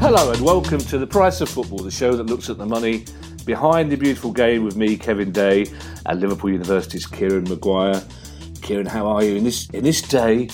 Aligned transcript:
Hello 0.00 0.32
and 0.32 0.40
welcome 0.42 0.78
to 0.80 0.98
The 0.98 1.06
Price 1.06 1.40
of 1.40 1.48
Football, 1.48 1.78
the 1.78 1.90
show 1.90 2.16
that 2.16 2.26
looks 2.26 2.50
at 2.50 2.58
the 2.58 2.66
money 2.66 3.04
behind 3.46 3.92
the 3.92 3.96
beautiful 3.96 4.32
game 4.32 4.64
with 4.64 4.76
me, 4.76 4.96
Kevin 4.96 5.30
Day, 5.30 5.66
and 6.06 6.20
Liverpool 6.20 6.50
University's 6.50 7.06
Kieran 7.06 7.44
Maguire. 7.44 8.02
Kieran, 8.62 8.86
how 8.86 9.06
are 9.06 9.22
you 9.22 9.36
in 9.36 9.44
this 9.44 9.70
in 9.70 9.84
this 9.84 10.02
day 10.02 10.48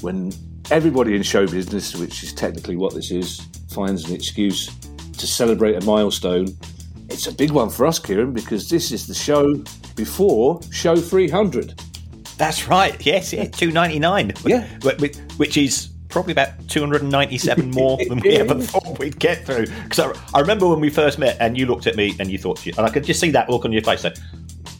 when 0.00 0.32
everybody 0.70 1.14
in 1.14 1.22
show 1.22 1.46
business, 1.46 1.94
which 1.96 2.22
is 2.22 2.32
technically 2.32 2.76
what 2.76 2.94
this 2.94 3.10
is, 3.10 3.40
finds 3.68 4.08
an 4.08 4.14
excuse 4.14 4.74
to 5.12 5.26
celebrate 5.26 5.74
a 5.74 5.84
milestone? 5.84 6.46
It's 7.18 7.26
a 7.26 7.32
big 7.32 7.50
one 7.50 7.68
for 7.68 7.84
us, 7.84 7.98
Kieran, 7.98 8.32
because 8.32 8.70
this 8.70 8.92
is 8.92 9.08
the 9.08 9.12
show 9.12 9.56
before 9.96 10.60
show 10.70 10.94
300. 10.94 11.74
That's 12.36 12.68
right. 12.68 12.94
Yes, 13.04 13.32
yeah, 13.32 13.44
two 13.48 13.72
ninety 13.72 13.98
nine. 13.98 14.32
Yeah, 14.46 14.68
which 15.36 15.56
is 15.56 15.88
probably 16.10 16.30
about 16.30 16.50
297 16.68 17.70
more 17.74 17.98
than 18.08 18.20
we 18.20 18.36
ever 18.36 18.54
thought 18.54 19.00
we'd 19.00 19.18
get 19.18 19.44
through. 19.44 19.66
Because 19.66 19.98
I, 19.98 20.12
I, 20.32 20.40
remember 20.40 20.68
when 20.68 20.78
we 20.78 20.90
first 20.90 21.18
met 21.18 21.36
and 21.40 21.58
you 21.58 21.66
looked 21.66 21.88
at 21.88 21.96
me 21.96 22.14
and 22.20 22.30
you 22.30 22.38
thought, 22.38 22.64
and 22.64 22.78
I 22.78 22.88
could 22.88 23.02
just 23.02 23.18
see 23.18 23.32
that 23.32 23.50
look 23.50 23.64
on 23.64 23.72
your 23.72 23.82
face 23.82 24.04
like, 24.04 24.16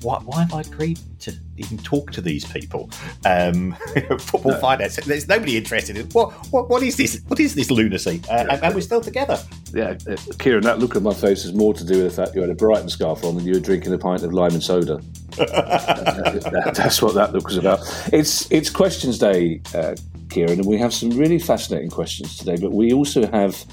why, 0.02 0.18
why 0.18 0.42
have 0.42 0.54
I 0.54 0.60
agreed 0.60 1.00
to 1.20 1.32
even 1.56 1.78
talk 1.78 2.12
to 2.12 2.20
these 2.20 2.44
people? 2.44 2.90
Um, 3.24 3.72
football 4.18 4.52
no. 4.52 4.60
finance. 4.60 4.96
There's 4.96 5.28
nobody 5.28 5.56
interested 5.56 5.96
in 5.96 6.06
what, 6.10 6.32
what. 6.52 6.68
What 6.68 6.82
is 6.82 6.96
this? 6.96 7.20
What 7.26 7.40
is 7.40 7.54
this 7.54 7.70
lunacy? 7.70 8.22
Uh, 8.28 8.46
and, 8.50 8.62
and, 8.62 8.74
we're 8.74 8.80
still 8.80 9.00
together. 9.00 9.38
Yeah, 9.72 9.96
uh, 10.08 10.16
Kieran, 10.38 10.62
that 10.64 10.78
look 10.78 10.94
on 10.96 11.02
my 11.02 11.14
face 11.14 11.44
is 11.44 11.54
more 11.54 11.74
to 11.74 11.84
do 11.84 12.02
with 12.02 12.14
the 12.14 12.22
fact 12.22 12.34
you 12.34 12.40
had 12.40 12.50
a 12.50 12.54
Brighton 12.54 12.88
scarf 12.88 13.24
on 13.24 13.36
and 13.36 13.46
you 13.46 13.54
were 13.54 13.60
drinking 13.60 13.92
a 13.92 13.98
pint 13.98 14.22
of 14.22 14.32
lime 14.32 14.52
and 14.52 14.62
soda. 14.62 15.00
that, 15.36 16.50
that, 16.52 16.74
that's 16.74 17.02
what 17.02 17.14
that 17.14 17.32
look 17.32 17.46
was 17.46 17.56
about. 17.56 17.80
It's 18.12 18.50
it's 18.52 18.70
questions 18.70 19.18
day, 19.18 19.60
uh, 19.74 19.96
Kieran, 20.30 20.60
and 20.60 20.66
we 20.66 20.78
have 20.78 20.94
some 20.94 21.10
really 21.10 21.38
fascinating 21.38 21.90
questions 21.90 22.36
today. 22.36 22.56
But 22.60 22.72
we 22.72 22.92
also 22.92 23.26
have 23.26 23.64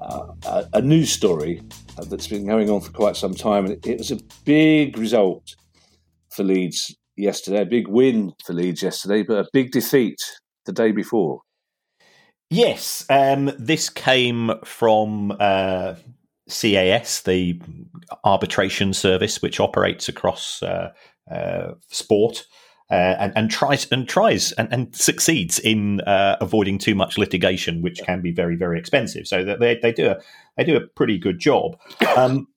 uh, 0.00 0.32
a, 0.46 0.68
a, 0.74 0.80
news 0.80 1.12
story 1.12 1.62
that's 2.08 2.28
been 2.28 2.46
going 2.46 2.70
on 2.70 2.80
for 2.80 2.92
quite 2.92 3.16
some 3.16 3.34
time, 3.34 3.66
and 3.66 3.74
it, 3.74 3.86
it, 3.86 3.98
was 3.98 4.10
a 4.10 4.18
big 4.44 4.96
result 4.96 5.54
for 6.30 6.42
Leeds 6.42 6.94
yesterday, 7.16 7.62
a 7.62 7.66
big 7.66 7.88
win 7.88 8.32
for 8.44 8.52
Leeds 8.52 8.82
yesterday, 8.82 9.22
but 9.22 9.38
a 9.38 9.48
big 9.52 9.70
defeat 9.70 10.18
the 10.66 10.72
day 10.72 10.92
before. 10.92 11.42
Yes, 12.48 13.04
um, 13.08 13.52
this 13.58 13.88
came 13.88 14.50
from 14.64 15.32
uh, 15.38 15.94
CAS, 16.48 17.22
the 17.22 17.60
arbitration 18.24 18.92
service 18.92 19.40
which 19.40 19.60
operates 19.60 20.08
across 20.08 20.62
uh, 20.62 20.90
uh, 21.30 21.74
sport 21.88 22.46
uh, 22.90 23.16
and, 23.18 23.32
and, 23.36 23.50
tries 23.50 23.86
and 23.92 24.08
tries 24.08 24.52
and, 24.52 24.72
and 24.72 24.94
succeeds 24.94 25.58
in 25.58 26.00
uh, 26.02 26.36
avoiding 26.40 26.78
too 26.78 26.94
much 26.94 27.18
litigation, 27.18 27.82
which 27.82 28.00
can 28.04 28.20
be 28.20 28.32
very 28.32 28.56
very 28.56 28.78
expensive. 28.78 29.26
So 29.26 29.44
that 29.44 29.60
they, 29.60 29.78
they 29.80 29.92
do 29.92 30.10
a 30.10 30.16
they 30.56 30.64
do 30.64 30.76
a 30.76 30.86
pretty 30.86 31.18
good 31.18 31.38
job. 31.38 31.76
Um, 32.16 32.48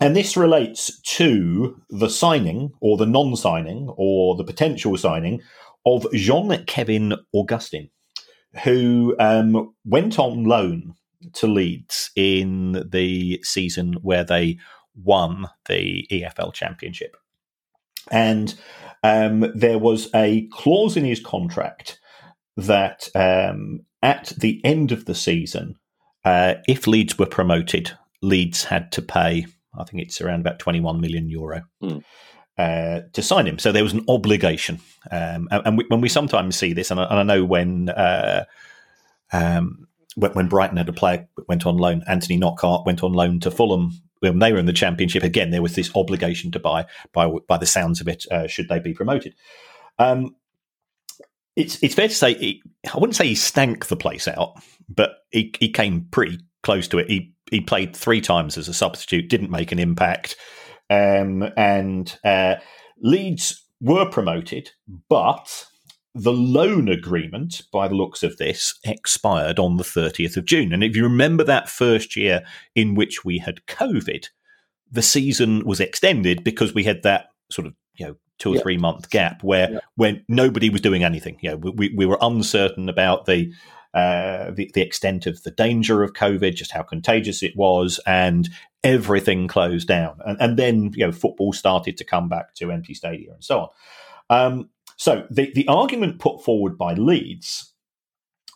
and 0.00 0.16
this 0.16 0.36
relates 0.36 0.98
to 1.00 1.78
the 1.90 2.08
signing 2.08 2.72
or 2.80 2.96
the 2.96 3.06
non-signing 3.06 3.92
or 3.96 4.34
the 4.34 4.44
potential 4.44 4.96
signing 4.96 5.42
of 5.84 6.06
Jean 6.12 6.64
Kevin 6.64 7.14
Augustin, 7.34 7.90
who 8.64 9.14
um, 9.18 9.74
went 9.84 10.18
on 10.18 10.44
loan 10.44 10.94
to 11.34 11.46
Leeds 11.46 12.10
in 12.16 12.88
the 12.90 13.40
season 13.42 13.94
where 14.02 14.24
they 14.24 14.58
won 14.94 15.48
the 15.66 16.06
EFL 16.10 16.52
Championship. 16.52 17.16
And 18.10 18.54
um, 19.02 19.52
there 19.54 19.78
was 19.78 20.08
a 20.14 20.46
clause 20.52 20.96
in 20.96 21.04
his 21.04 21.20
contract 21.20 21.98
that 22.56 23.08
um, 23.14 23.80
at 24.02 24.32
the 24.38 24.60
end 24.64 24.92
of 24.92 25.06
the 25.06 25.14
season, 25.14 25.76
uh, 26.24 26.54
if 26.68 26.86
Leeds 26.86 27.18
were 27.18 27.26
promoted, 27.26 27.92
Leeds 28.22 28.64
had 28.64 28.92
to 28.92 29.02
pay, 29.02 29.46
I 29.78 29.84
think 29.84 30.02
it's 30.02 30.20
around 30.20 30.40
about 30.40 30.58
21 30.58 31.00
million 31.00 31.28
euro. 31.28 31.62
Mm. 31.82 32.04
Uh, 32.58 33.00
to 33.14 33.22
sign 33.22 33.46
him, 33.46 33.58
so 33.58 33.72
there 33.72 33.82
was 33.82 33.94
an 33.94 34.04
obligation, 34.06 34.78
um, 35.10 35.48
and, 35.50 35.62
and 35.64 35.78
we, 35.78 35.84
when 35.88 36.02
we 36.02 36.10
sometimes 36.10 36.56
see 36.56 36.74
this, 36.74 36.90
and 36.90 37.00
I, 37.00 37.04
and 37.04 37.18
I 37.18 37.22
know 37.22 37.42
when, 37.42 37.88
uh, 37.88 38.44
um, 39.32 39.88
when, 40.14 40.32
when 40.32 40.48
Brighton 40.48 40.76
had 40.76 40.88
a 40.90 40.92
player 40.92 41.26
went 41.48 41.64
on 41.64 41.78
loan, 41.78 42.02
Anthony 42.06 42.36
Knockaert 42.36 42.84
went 42.84 43.02
on 43.02 43.14
loan 43.14 43.40
to 43.40 43.50
Fulham 43.50 43.92
when 44.20 44.38
they 44.38 44.52
were 44.52 44.58
in 44.58 44.66
the 44.66 44.72
championship, 44.72 45.22
again, 45.22 45.50
there 45.50 45.62
was 45.62 45.74
this 45.74 45.90
obligation 45.94 46.50
to 46.52 46.58
buy, 46.58 46.86
by 47.12 47.28
by 47.48 47.58
the 47.58 47.66
sounds 47.66 48.00
of 48.00 48.08
it, 48.08 48.24
uh, 48.30 48.46
should 48.46 48.68
they 48.68 48.78
be 48.78 48.94
promoted. 48.94 49.34
Um, 49.98 50.36
it's 51.56 51.82
it's 51.82 51.94
fair 51.94 52.08
to 52.08 52.14
say 52.14 52.34
he, 52.34 52.62
I 52.92 52.98
wouldn't 52.98 53.16
say 53.16 53.26
he 53.26 53.34
stank 53.34 53.86
the 53.86 53.96
place 53.96 54.28
out, 54.28 54.54
but 54.88 55.10
he 55.30 55.52
he 55.58 55.70
came 55.70 56.06
pretty 56.10 56.38
close 56.62 56.88
to 56.88 56.98
it. 56.98 57.08
He 57.10 57.34
he 57.50 57.60
played 57.60 57.96
three 57.96 58.20
times 58.20 58.56
as 58.56 58.68
a 58.68 58.74
substitute, 58.74 59.28
didn't 59.28 59.50
make 59.50 59.72
an 59.72 59.78
impact, 59.78 60.36
um, 60.88 61.50
and 61.56 62.16
uh, 62.24 62.56
Leeds 63.00 63.64
were 63.80 64.08
promoted, 64.08 64.70
but 65.08 65.66
the 66.14 66.32
loan 66.32 66.88
agreement, 66.88 67.62
by 67.72 67.88
the 67.88 67.94
looks 67.94 68.22
of 68.22 68.36
this, 68.38 68.78
expired 68.84 69.58
on 69.58 69.76
the 69.76 69.84
30th 69.84 70.36
of 70.36 70.44
June. 70.44 70.72
And 70.72 70.82
if 70.82 70.96
you 70.96 71.04
remember 71.04 71.44
that 71.44 71.68
first 71.68 72.16
year 72.16 72.42
in 72.74 72.94
which 72.94 73.24
we 73.24 73.38
had 73.38 73.64
COVID, 73.66 74.28
the 74.90 75.02
season 75.02 75.64
was 75.64 75.78
extended 75.78 76.42
because 76.42 76.74
we 76.74 76.84
had 76.84 77.02
that 77.04 77.26
sort 77.50 77.66
of, 77.66 77.74
you 77.94 78.06
know, 78.06 78.16
two 78.38 78.52
or 78.52 78.56
yeah. 78.56 78.62
three 78.62 78.78
month 78.78 79.10
gap 79.10 79.42
where 79.44 79.70
yeah. 79.70 79.78
when 79.94 80.24
nobody 80.28 80.68
was 80.68 80.80
doing 80.80 81.04
anything. 81.04 81.38
You 81.42 81.50
know, 81.50 81.56
we, 81.56 81.94
we 81.94 82.06
were 82.06 82.18
uncertain 82.20 82.88
about 82.88 83.26
the, 83.26 83.52
uh, 83.94 84.50
the, 84.50 84.70
the 84.74 84.80
extent 84.80 85.26
of 85.26 85.42
the 85.44 85.50
danger 85.52 86.02
of 86.02 86.14
COVID, 86.14 86.54
just 86.54 86.72
how 86.72 86.82
contagious 86.82 87.42
it 87.42 87.56
was, 87.56 88.00
and 88.04 88.48
everything 88.82 89.46
closed 89.46 89.86
down. 89.86 90.18
And, 90.24 90.40
and 90.40 90.56
then, 90.56 90.90
you 90.94 91.06
know, 91.06 91.12
football 91.12 91.52
started 91.52 91.96
to 91.98 92.04
come 92.04 92.28
back 92.28 92.54
to 92.54 92.72
empty 92.72 92.94
stadia 92.94 93.32
and 93.32 93.44
so 93.44 93.60
on. 93.60 93.68
Um, 94.30 94.70
so 95.00 95.26
the, 95.30 95.50
the 95.54 95.66
argument 95.66 96.18
put 96.18 96.44
forward 96.44 96.76
by 96.76 96.92
Leeds 96.92 97.72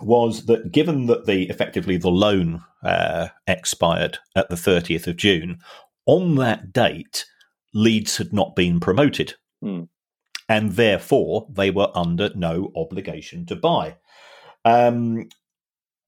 was 0.03 0.45
that 0.45 0.73
given 0.73 1.07
that 1.07 1.25
the 1.25 1.49
effectively 1.49 1.97
the 1.97 2.11
loan 2.11 2.63
uh, 2.83 3.29
expired 3.47 4.19
at 4.37 4.51
the 4.51 4.55
30th 4.55 5.07
of 5.07 5.17
June, 5.17 5.61
on 6.05 6.35
that 6.35 6.71
date, 6.71 7.25
Leeds 7.73 8.19
had 8.19 8.35
not 8.35 8.55
been 8.55 8.79
promoted. 8.79 9.33
Mm. 9.65 9.89
And 10.47 10.73
therefore, 10.73 11.49
they 11.51 11.71
were 11.71 11.91
under 11.95 12.31
no 12.35 12.71
obligation 12.77 13.47
to 13.47 13.57
buy. 13.57 13.97
Um, 14.67 15.31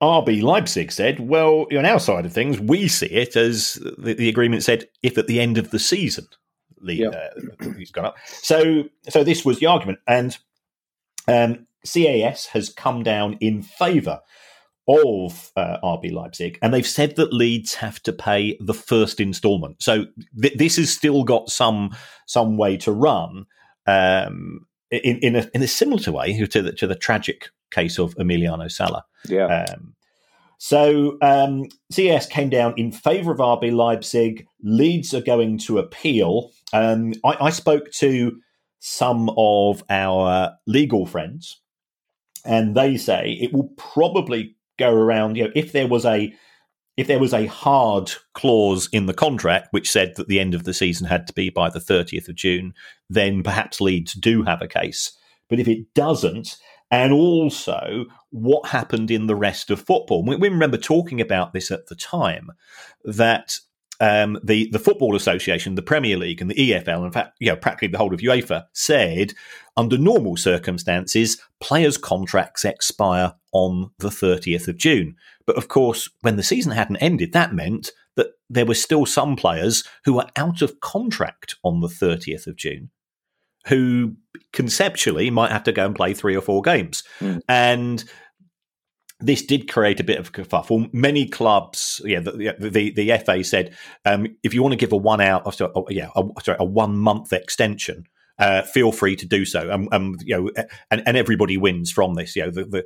RB 0.03 0.43
Leipzig 0.43 0.93
said, 0.93 1.19
well, 1.19 1.67
on 1.73 1.87
our 1.87 1.99
side 1.99 2.27
of 2.27 2.35
things, 2.35 2.61
we 2.61 2.89
see 2.89 3.07
it 3.07 3.37
as 3.37 3.79
the, 3.97 4.13
the 4.13 4.29
agreement 4.29 4.65
said, 4.65 4.87
if 5.03 5.17
at 5.17 5.29
the 5.29 5.41
end 5.41 5.57
of 5.57 5.71
the 5.71 5.79
season 5.79 6.27
yep. 6.83 7.15
uh, 7.15 7.71
he's 7.79 7.91
gone 7.91 8.07
up. 8.07 8.17
So 8.27 8.85
so 9.09 9.25
this 9.25 9.45
was 9.45 9.59
the 9.59 9.67
argument, 9.67 9.99
and 10.07 10.37
um, 11.29 11.67
CAS 11.85 12.47
has 12.47 12.71
come 12.71 13.03
down 13.03 13.39
in 13.41 13.63
favour 13.63 14.21
of 14.89 15.51
uh, 15.57 15.79
RB 15.83 16.13
Leipzig, 16.13 16.59
and 16.63 16.73
they've 16.73 16.87
said 16.87 17.17
that 17.17 17.33
Leeds 17.33 17.75
have 17.75 18.01
to 18.05 18.13
pay 18.13 18.57
the 18.61 18.75
first 18.75 19.21
instalment. 19.21 19.83
So 19.83 20.07
th- 20.41 20.55
this 20.55 20.77
has 20.77 20.91
still 20.91 21.25
got 21.25 21.51
some 21.51 21.95
some 22.27 22.57
way 22.57 22.77
to 22.79 22.93
run. 22.93 23.47
Um, 23.87 24.67
in 24.91 25.19
in 25.19 25.37
a, 25.37 25.51
in 25.53 25.63
a 25.63 25.69
similar 25.69 26.13
way 26.13 26.47
to 26.47 26.63
the, 26.63 26.73
to 26.73 26.87
the 26.87 26.95
tragic 26.95 27.49
case 27.73 27.99
of 27.99 28.15
Emiliano 28.17 28.71
Sala. 28.71 29.05
Yeah. 29.29 29.65
Um, 29.69 29.96
so 30.59 31.19
um, 31.21 31.65
came 31.93 32.49
down 32.49 32.75
in 32.77 32.93
favour 32.93 33.33
of 33.33 33.39
RB 33.39 33.73
Leipzig. 33.73 34.47
Leeds 34.63 35.13
are 35.15 35.21
going 35.21 35.59
to 35.59 35.79
appeal. 35.79 36.51
Um, 36.73 37.13
I, 37.25 37.37
I, 37.47 37.51
spoke 37.51 37.91
to 37.93 38.41
some 38.81 39.31
of 39.37 39.85
our 39.91 40.57
legal 40.67 41.07
friends, 41.07 41.61
and 42.45 42.75
they 42.75 42.97
say 42.97 43.39
it 43.41 43.53
will 43.53 43.71
probably 43.77 44.57
go 44.79 44.93
around. 44.93 45.37
You 45.37 45.45
know, 45.45 45.53
if 45.55 45.73
there 45.73 45.89
was 45.89 46.05
a 46.05 46.33
if 46.97 47.07
there 47.07 47.19
was 47.19 47.35
a 47.35 47.47
hard 47.47 48.13
clause 48.33 48.89
in 48.91 49.05
the 49.05 49.15
contract 49.15 49.69
which 49.71 49.91
said 49.91 50.15
that 50.17 50.29
the 50.29 50.41
end 50.41 50.55
of 50.55 50.65
the 50.65 50.73
season 50.73 51.07
had 51.07 51.27
to 51.27 51.35
be 51.35 51.51
by 51.51 51.69
the 51.69 51.79
30th 51.79 52.29
of 52.29 52.35
June, 52.35 52.73
then 53.11 53.43
perhaps 53.43 53.83
Leeds 53.83 54.15
do 54.15 54.43
have 54.43 54.63
a 54.63 54.69
case. 54.69 55.13
But 55.51 55.61
if 55.61 55.69
it 55.69 55.93
doesn't, 55.95 56.57
and 56.91 57.13
also 57.13 58.07
what 58.31 58.69
happened 58.69 59.11
in 59.11 59.27
the 59.27 59.37
rest 59.37 59.71
of 59.71 59.81
football. 59.81 60.25
We, 60.25 60.37
we 60.37 60.49
remember 60.49 60.77
talking 60.77 61.21
about 61.21 61.53
this 61.53 61.71
at 61.71 61.87
the 61.87 61.97
time 61.97 62.51
that 63.05 63.59
um, 64.01 64.39
the 64.45 64.69
the 64.71 64.79
Football 64.79 65.17
Association, 65.17 65.75
the 65.75 65.83
Premier 65.83 66.17
League, 66.17 66.41
and 66.41 66.51
the 66.51 66.55
EFL, 66.55 67.05
in 67.07 67.13
fact, 67.13 67.37
you 67.41 67.49
know, 67.49 67.57
practically 67.57 67.89
the 67.89 67.99
whole 67.99 68.13
of 68.13 68.21
UEFA, 68.21 68.65
said 68.73 69.33
under 69.77 69.97
normal 69.97 70.37
circumstances, 70.37 71.41
players' 71.61 71.97
contracts 71.97 72.65
expire 72.65 73.35
on 73.53 73.91
the 73.99 74.09
30th 74.09 74.69
of 74.69 74.77
June. 74.77 75.17
But 75.47 75.57
of 75.57 75.69
course, 75.69 76.11
when 76.21 76.37
the 76.37 76.43
season 76.43 76.73
hadn't 76.73 76.97
ended, 76.99 77.33
that 77.33 77.55
meant 77.55 77.93
that 78.17 78.29
there 78.51 78.67
were 78.67 78.75
still 78.75 79.07
some 79.07 79.37
players 79.37 79.85
who 80.05 80.15
were 80.15 80.27
out 80.37 80.63
of 80.63 80.81
contract 80.81 81.57
on 81.63 81.81
the 81.81 81.89
30th 81.89 82.47
of 82.47 82.57
June 82.57 82.91
who 83.67 84.15
conceptually 84.53 85.31
might 85.31 85.53
have 85.53 85.65
to 85.65 85.73
go 85.73 85.87
and 85.87 85.95
play 85.95 86.15
three 86.15 86.37
or 86.37 86.41
four 86.41 86.63
games. 86.63 87.03
Mm. 87.21 87.41
And 87.49 88.05
this 89.21 89.43
did 89.45 89.71
create 89.71 90.01
a 90.01 90.05
bit 90.05 90.19
of 90.19 90.29
a 90.29 90.31
kerfuffle. 90.31 90.93
Many 90.93 91.27
clubs, 91.27 92.01
yeah, 92.05 92.21
the 92.21 92.55
the, 92.59 92.91
the 92.91 93.19
FA 93.25 93.43
said 93.43 93.75
um, 94.05 94.27
if 94.43 94.53
you 94.53 94.63
want 94.63 94.73
to 94.73 94.79
give 94.79 94.93
a 94.93 94.97
one 94.97 95.21
out, 95.21 95.53
sorry, 95.55 95.73
yeah, 95.91 96.09
a, 96.15 96.25
sorry, 96.43 96.59
a 96.61 96.65
one 96.65 96.99
month 96.99 97.33
extension, 97.33 98.05
uh, 98.39 98.63
feel 98.63 98.93
free 98.93 99.17
to 99.17 99.27
do 99.27 99.45
so. 99.45 99.73
Um, 99.73 99.89
um, 99.93 100.17
you 100.21 100.37
know, 100.37 100.65
and, 100.91 101.03
and 101.07 101.17
everybody 101.17 101.57
wins 101.57 101.91
from 101.91 102.15
this. 102.15 102.37
You 102.37 102.45
know, 102.45 102.51
the 102.51 102.85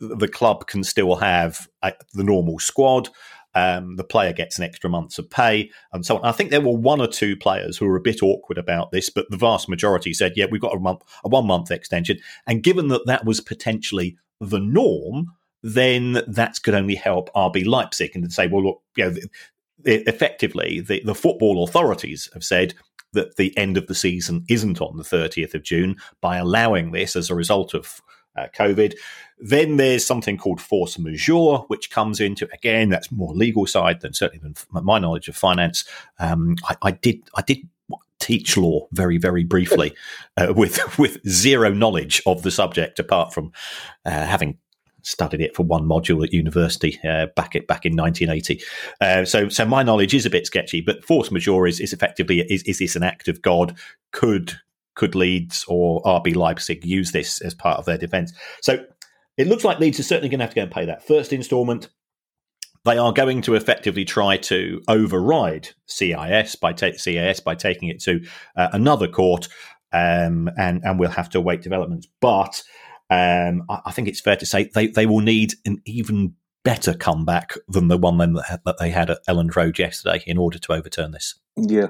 the, 0.00 0.14
the 0.16 0.28
club 0.28 0.66
can 0.66 0.82
still 0.82 1.16
have 1.16 1.68
uh, 1.82 1.92
the 2.14 2.24
normal 2.24 2.58
squad. 2.58 3.10
Um, 3.56 3.96
the 3.96 4.04
player 4.04 4.34
gets 4.34 4.58
an 4.58 4.64
extra 4.64 4.90
month's 4.90 5.18
of 5.18 5.30
pay 5.30 5.70
and 5.90 6.04
so 6.04 6.18
on. 6.18 6.24
I 6.26 6.32
think 6.32 6.50
there 6.50 6.60
were 6.60 6.76
one 6.76 7.00
or 7.00 7.06
two 7.06 7.36
players 7.36 7.78
who 7.78 7.86
were 7.86 7.96
a 7.96 8.02
bit 8.02 8.22
awkward 8.22 8.58
about 8.58 8.90
this, 8.90 9.08
but 9.08 9.24
the 9.30 9.38
vast 9.38 9.66
majority 9.66 10.12
said, 10.12 10.34
"Yeah, 10.36 10.44
we've 10.50 10.60
got 10.60 10.76
a 10.76 10.78
month, 10.78 11.00
a 11.24 11.30
one 11.30 11.46
month 11.46 11.70
extension." 11.70 12.18
And 12.46 12.62
given 12.62 12.88
that 12.88 13.06
that 13.06 13.24
was 13.24 13.40
potentially 13.40 14.18
the 14.42 14.60
norm, 14.60 15.32
then 15.62 16.22
that 16.28 16.62
could 16.62 16.74
only 16.74 16.96
help 16.96 17.30
RB 17.34 17.64
Leipzig 17.64 18.14
and 18.14 18.30
say, 18.30 18.46
"Well, 18.46 18.62
look, 18.62 18.82
you 18.94 19.04
know, 19.06 19.16
effectively, 19.86 20.80
the, 20.80 21.00
the 21.02 21.14
football 21.14 21.64
authorities 21.64 22.28
have 22.34 22.44
said." 22.44 22.74
That 23.12 23.36
the 23.36 23.56
end 23.56 23.78
of 23.78 23.86
the 23.86 23.94
season 23.94 24.44
isn't 24.46 24.82
on 24.82 24.98
the 24.98 25.02
30th 25.02 25.54
of 25.54 25.62
June 25.62 25.96
by 26.20 26.36
allowing 26.36 26.90
this 26.90 27.16
as 27.16 27.30
a 27.30 27.34
result 27.34 27.72
of 27.72 28.02
uh, 28.36 28.46
COVID. 28.56 28.94
Then 29.38 29.76
there's 29.76 30.06
something 30.06 30.38
called 30.38 30.60
force 30.60 30.98
majeure, 30.98 31.58
which 31.68 31.90
comes 31.90 32.20
into 32.20 32.48
again 32.52 32.88
that's 32.88 33.12
more 33.12 33.34
legal 33.34 33.66
side 33.66 34.00
than 34.00 34.14
certainly 34.14 34.42
than 34.42 34.54
my 34.84 34.98
knowledge 34.98 35.28
of 35.28 35.36
finance. 35.36 35.84
Um, 36.18 36.56
I, 36.64 36.76
I, 36.82 36.90
did 36.92 37.22
I 37.34 37.42
did 37.42 37.68
teach 38.18 38.56
law 38.56 38.86
very 38.92 39.18
very 39.18 39.44
briefly 39.44 39.94
uh, 40.36 40.52
with 40.56 40.98
with 40.98 41.26
zero 41.28 41.70
knowledge 41.70 42.22
of 42.26 42.42
the 42.42 42.50
subject 42.50 42.98
apart 42.98 43.34
from 43.34 43.52
uh, 44.04 44.10
having 44.10 44.58
studied 45.02 45.40
it 45.40 45.54
for 45.54 45.62
one 45.62 45.84
module 45.84 46.24
at 46.24 46.32
university 46.32 46.98
uh, 47.08 47.26
back 47.36 47.54
at, 47.54 47.68
back 47.68 47.86
in 47.86 47.94
1980. 47.94 48.60
Uh, 49.00 49.24
so 49.24 49.48
so 49.48 49.64
my 49.64 49.82
knowledge 49.82 50.14
is 50.14 50.26
a 50.26 50.30
bit 50.30 50.46
sketchy, 50.46 50.80
but 50.80 51.04
force 51.04 51.30
majeure 51.30 51.66
is, 51.66 51.78
is 51.78 51.92
effectively 51.92 52.40
is, 52.40 52.62
is 52.64 52.78
this 52.78 52.96
an 52.96 53.02
act 53.02 53.28
of 53.28 53.40
God? 53.42 53.76
Could 54.12 54.58
could 54.96 55.14
Leeds 55.14 55.64
or 55.68 56.02
RB 56.02 56.34
Leipzig 56.34 56.84
use 56.84 57.12
this 57.12 57.40
as 57.40 57.54
part 57.54 57.78
of 57.78 57.84
their 57.84 57.98
defence? 57.98 58.32
So 58.60 58.84
it 59.36 59.46
looks 59.46 59.64
like 59.64 59.78
Leeds 59.78 60.00
are 60.00 60.04
certainly 60.04 60.28
going 60.28 60.40
to 60.40 60.44
have 60.44 60.54
to 60.54 60.56
go 60.56 60.62
and 60.62 60.70
pay 60.70 60.86
that 60.86 61.06
first 61.06 61.32
instalment. 61.32 61.88
They 62.84 62.98
are 62.98 63.12
going 63.12 63.42
to 63.42 63.54
effectively 63.54 64.04
try 64.04 64.36
to 64.38 64.82
override 64.88 65.70
CIS 65.86 66.56
by 66.56 66.72
ta- 66.72 66.92
CAS 66.92 67.40
by 67.40 67.54
taking 67.54 67.88
it 67.88 68.00
to 68.02 68.24
uh, 68.56 68.68
another 68.72 69.08
court, 69.08 69.48
um, 69.92 70.50
and 70.56 70.82
and 70.84 70.98
we'll 70.98 71.10
have 71.10 71.28
to 71.30 71.38
await 71.38 71.62
developments. 71.62 72.06
But 72.20 72.62
um, 73.10 73.64
I, 73.68 73.80
I, 73.86 73.92
think 73.92 74.06
it's 74.06 74.20
fair 74.20 74.36
to 74.36 74.46
say 74.46 74.70
they, 74.72 74.86
they 74.86 75.06
will 75.06 75.20
need 75.20 75.54
an 75.64 75.82
even 75.84 76.34
better 76.64 76.94
comeback 76.94 77.54
than 77.68 77.88
the 77.88 77.98
one 77.98 78.18
that 78.18 78.76
they 78.78 78.90
had 78.90 79.10
at 79.10 79.24
Elland 79.28 79.54
Road 79.54 79.78
yesterday 79.78 80.22
in 80.26 80.38
order 80.38 80.58
to 80.58 80.72
overturn 80.72 81.12
this. 81.12 81.38
Yeah, 81.56 81.88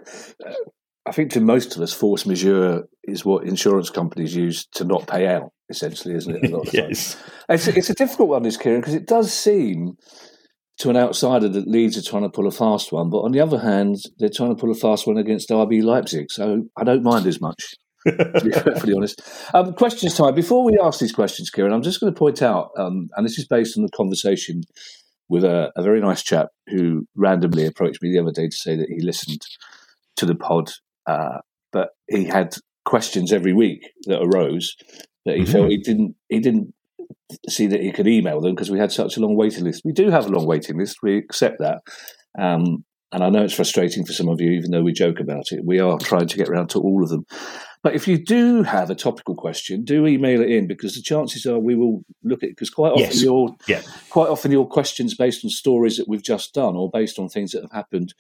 I 1.07 1.13
think 1.13 1.31
to 1.33 1.41
most 1.41 1.77
of 1.77 1.83
us, 1.83 1.93
force 1.93 2.27
majeure 2.27 2.89
is 3.05 3.25
what 3.25 3.45
insurance 3.45 3.91
companies 3.91 4.35
use 4.35 4.67
to 4.75 4.85
not 4.85 5.07
pay 5.07 5.29
out, 5.29 5.53
essentially, 5.69 6.15
isn't 6.15 6.45
it? 6.45 6.53
A 6.53 6.61
yes. 6.73 7.17
It's, 7.49 7.69
it's, 7.69 7.91
a 7.91 7.95
difficult 7.95 8.31
one, 8.31 8.43
this, 8.43 8.57
Kieran, 8.57 8.81
because 8.81 8.95
it 8.95 9.07
does 9.07 9.33
seem 9.33 9.97
to 10.79 10.91
an 10.91 10.97
outsider 10.97 11.49
that 11.49 11.69
Leeds 11.69 11.97
are 11.97 12.03
trying 12.03 12.25
to 12.25 12.29
pull 12.29 12.47
a 12.47 12.51
fast 12.51 12.93
one. 12.93 13.09
But 13.09 13.21
on 13.21 13.33
the 13.33 13.41
other 13.41 13.61
hand, 13.61 13.97
they're 14.19 14.29
trying 14.29 14.55
to 14.55 14.61
pull 14.61 14.71
a 14.71 14.75
fast 14.75 15.07
one 15.07 15.17
against 15.17 15.51
RB 15.51 15.83
Leipzig. 15.83 16.31
So 16.31 16.65
I 16.77 16.83
don't 16.83 17.05
mind 17.05 17.27
as 17.27 17.41
much, 17.41 17.75
to 18.05 18.41
be 18.43 18.51
perfectly 18.53 18.93
honest. 18.95 19.23
Um, 19.55 19.75
questions 19.75 20.15
time. 20.15 20.35
Before 20.35 20.65
we 20.65 20.77
ask 20.83 20.99
these 20.99 21.13
questions, 21.13 21.51
Kieran, 21.51 21.73
I'm 21.73 21.83
just 21.83 22.01
going 22.01 22.13
to 22.13 22.19
point 22.19 22.43
out, 22.43 22.71
um, 22.77 23.09
and 23.17 23.25
this 23.25 23.39
is 23.39 23.47
based 23.47 23.79
on 23.79 23.85
the 23.85 23.91
conversation 23.91 24.63
with 25.29 25.45
a, 25.45 25.73
a 25.77 25.83
very 25.83 26.01
nice 26.01 26.23
chap 26.23 26.49
who 26.67 27.07
randomly 27.15 27.65
approached 27.65 28.03
me 28.03 28.11
the 28.11 28.21
other 28.21 28.33
day 28.33 28.49
to 28.49 28.57
say 28.57 28.77
that 28.77 28.89
he 28.89 29.01
listened 29.01 29.41
to 30.17 30.27
the 30.27 30.35
pod 30.35 30.71
uh, 31.07 31.39
but 31.73 31.91
he 32.09 32.25
had 32.25 32.55
questions 32.85 33.33
every 33.33 33.53
week 33.53 33.91
that 34.07 34.23
arose 34.23 34.77
that 35.25 35.37
he 35.37 35.43
mm-hmm. 35.43 35.53
felt 35.53 35.71
he 35.71 35.79
didn't 35.79 36.15
he 36.29 36.41
didn't 36.41 36.73
see 37.49 37.67
that 37.67 37.81
he 37.81 37.93
could 37.93 38.07
email 38.07 38.41
them 38.41 38.55
because 38.55 38.71
we 38.71 38.79
had 38.79 38.93
such 38.93 39.17
a 39.17 39.21
long 39.21 39.37
waiting 39.37 39.65
list. 39.65 39.83
We 39.85 39.93
do 39.93 40.11
have 40.11 40.27
a 40.27 40.31
long 40.31 40.47
waiting 40.47 40.79
list. 40.79 40.99
We 41.03 41.19
accept 41.19 41.59
that. 41.59 41.81
Um, 42.39 42.85
and 43.13 43.23
I 43.23 43.29
know 43.31 43.45
it's 43.45 43.55
frustrating 43.55 44.05
for 44.05 44.13
some 44.13 44.29
of 44.29 44.41
you, 44.41 44.51
even 44.53 44.71
though 44.71 44.83
we 44.83 44.93
joke 44.93 45.21
about 45.21 45.47
it. 45.51 45.65
We 45.65 45.79
are 45.81 45.99
trying 45.99 46.29
to 46.29 46.37
get 46.37 46.49
around 46.49 46.71
to 46.71 46.81
all 46.81 47.03
of 47.03 47.09
them. 47.09 47.25
But 47.87 47.95
if 47.95 48.09
you 48.09 48.19
do 48.19 48.65
have 48.65 48.91
a 48.91 48.97
topical 48.97 49.37
question, 49.37 49.85
do 49.85 50.09
email 50.09 50.41
it 50.41 50.51
in 50.51 50.67
because 50.67 50.97
the 50.97 51.03
chances 51.03 51.47
are 51.47 51.61
we 51.61 51.77
will 51.77 52.05
look 52.25 52.43
at 52.43 52.49
it 52.49 52.57
because 52.57 52.69
quite 52.69 52.91
often 52.91 53.05
yes. 53.05 53.23
your 53.23 53.55
yeah. 53.69 53.81
quite 54.11 54.29
often 54.29 54.51
your 54.51 54.67
questions 54.67 55.15
based 55.15 55.45
on 55.45 55.51
stories 55.51 55.97
that 55.97 56.09
we've 56.09 56.21
just 56.21 56.53
done 56.53 56.75
or 56.75 56.91
based 56.91 57.17
on 57.21 57.29
things 57.29 57.53
that 57.53 57.63
have 57.63 57.71
happened 57.71 58.13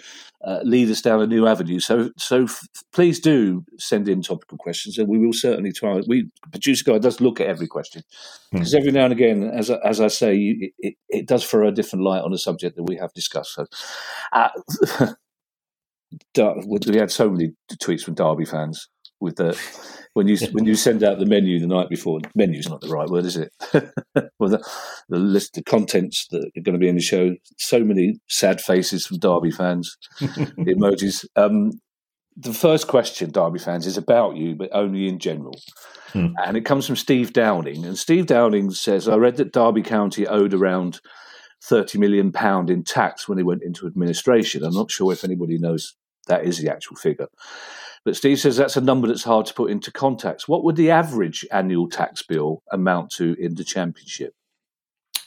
uh, 0.44 0.60
lead 0.62 0.88
us 0.88 1.02
down 1.02 1.20
a 1.20 1.26
new 1.26 1.48
avenue. 1.48 1.80
So 1.80 2.10
so 2.16 2.44
f- 2.44 2.64
please 2.92 3.18
do 3.18 3.64
send 3.76 4.08
in 4.08 4.22
topical 4.22 4.56
questions 4.56 4.98
and 4.98 5.08
we 5.08 5.18
will 5.18 5.32
certainly 5.32 5.72
try. 5.72 6.00
We 6.06 6.30
producer 6.52 6.84
guy 6.84 6.98
does 6.98 7.20
look 7.20 7.40
at 7.40 7.48
every 7.48 7.66
question 7.66 8.04
because 8.52 8.70
hmm. 8.70 8.78
every 8.78 8.92
now 8.92 9.06
and 9.06 9.12
again, 9.12 9.42
as 9.42 9.68
I, 9.68 9.78
as 9.84 10.00
I 10.00 10.06
say, 10.06 10.36
it, 10.36 10.72
it, 10.78 10.94
it, 11.08 11.26
does 11.26 11.44
throw 11.44 11.66
a 11.66 11.72
different 11.72 12.04
light 12.04 12.22
on 12.22 12.32
a 12.32 12.38
subject 12.38 12.76
that 12.76 12.84
we 12.84 12.98
have 12.98 13.12
discussed. 13.14 13.54
So. 13.54 13.66
Uh, 14.32 14.50
we 16.86 16.96
had 16.98 17.10
so 17.10 17.28
many 17.28 17.50
tweets 17.80 18.02
from 18.02 18.14
Derby 18.14 18.44
fans 18.44 18.88
with 19.20 19.36
the 19.36 19.58
when 20.12 20.28
you 20.28 20.38
when 20.52 20.64
you 20.64 20.74
send 20.74 21.02
out 21.02 21.18
the 21.18 21.26
menu 21.26 21.60
the 21.60 21.66
night 21.66 21.88
before. 21.88 22.20
Menu's 22.34 22.68
not 22.68 22.80
the 22.80 22.88
right 22.88 23.08
word, 23.08 23.24
is 23.24 23.36
it? 23.36 23.52
well, 24.38 24.50
the, 24.50 24.70
the 25.08 25.18
list, 25.18 25.54
the 25.54 25.62
contents 25.62 26.26
that 26.30 26.50
are 26.56 26.62
going 26.62 26.74
to 26.74 26.78
be 26.78 26.88
in 26.88 26.96
the 26.96 27.02
show. 27.02 27.34
So 27.58 27.80
many 27.80 28.18
sad 28.28 28.60
faces 28.60 29.06
from 29.06 29.18
Derby 29.18 29.50
fans, 29.50 29.96
emojis. 30.20 31.26
Um, 31.36 31.72
the 32.36 32.52
first 32.52 32.86
question, 32.86 33.30
Derby 33.30 33.58
fans, 33.58 33.86
is 33.86 33.96
about 33.96 34.36
you, 34.36 34.54
but 34.54 34.70
only 34.72 35.08
in 35.08 35.18
general. 35.18 35.58
Hmm. 36.12 36.28
And 36.44 36.56
it 36.56 36.66
comes 36.66 36.86
from 36.86 36.96
Steve 36.96 37.32
Downing. 37.32 37.84
And 37.84 37.98
Steve 37.98 38.26
Downing 38.26 38.70
says, 38.70 39.08
I 39.08 39.16
read 39.16 39.36
that 39.36 39.52
Derby 39.52 39.82
County 39.82 40.26
owed 40.26 40.52
around 40.52 41.00
£30 41.64 41.98
million 41.98 42.32
in 42.70 42.84
tax 42.84 43.26
when 43.26 43.38
they 43.38 43.42
went 43.42 43.62
into 43.62 43.86
administration. 43.86 44.64
I'm 44.64 44.74
not 44.74 44.90
sure 44.90 45.12
if 45.12 45.24
anybody 45.24 45.58
knows 45.58 45.96
that 46.26 46.44
is 46.44 46.58
the 46.58 46.70
actual 46.70 46.96
figure. 46.96 47.28
But 48.06 48.14
Steve 48.14 48.38
says 48.38 48.56
that's 48.56 48.76
a 48.76 48.80
number 48.80 49.08
that's 49.08 49.24
hard 49.24 49.46
to 49.46 49.54
put 49.54 49.68
into 49.68 49.90
context. 49.90 50.48
What 50.48 50.62
would 50.62 50.76
the 50.76 50.92
average 50.92 51.44
annual 51.50 51.88
tax 51.88 52.22
bill 52.22 52.62
amount 52.70 53.10
to 53.16 53.34
in 53.36 53.56
the 53.56 53.64
championship? 53.64 54.32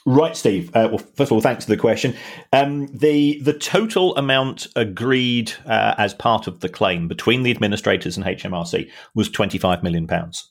Right, 0.06 0.34
Steve. 0.34 0.70
Uh, 0.74 0.88
well, 0.88 0.98
first 0.98 1.30
of 1.30 1.32
all, 1.32 1.42
thanks 1.42 1.66
for 1.66 1.70
the 1.70 1.76
question. 1.76 2.16
Um, 2.54 2.86
the 2.86 3.38
the 3.42 3.52
total 3.52 4.16
amount 4.16 4.66
agreed 4.76 5.52
uh, 5.66 5.94
as 5.98 6.14
part 6.14 6.46
of 6.46 6.60
the 6.60 6.70
claim 6.70 7.06
between 7.06 7.42
the 7.42 7.50
administrators 7.50 8.16
and 8.16 8.24
HMRC 8.24 8.90
was 9.14 9.28
twenty 9.28 9.58
five 9.58 9.82
million 9.82 10.06
pounds, 10.06 10.50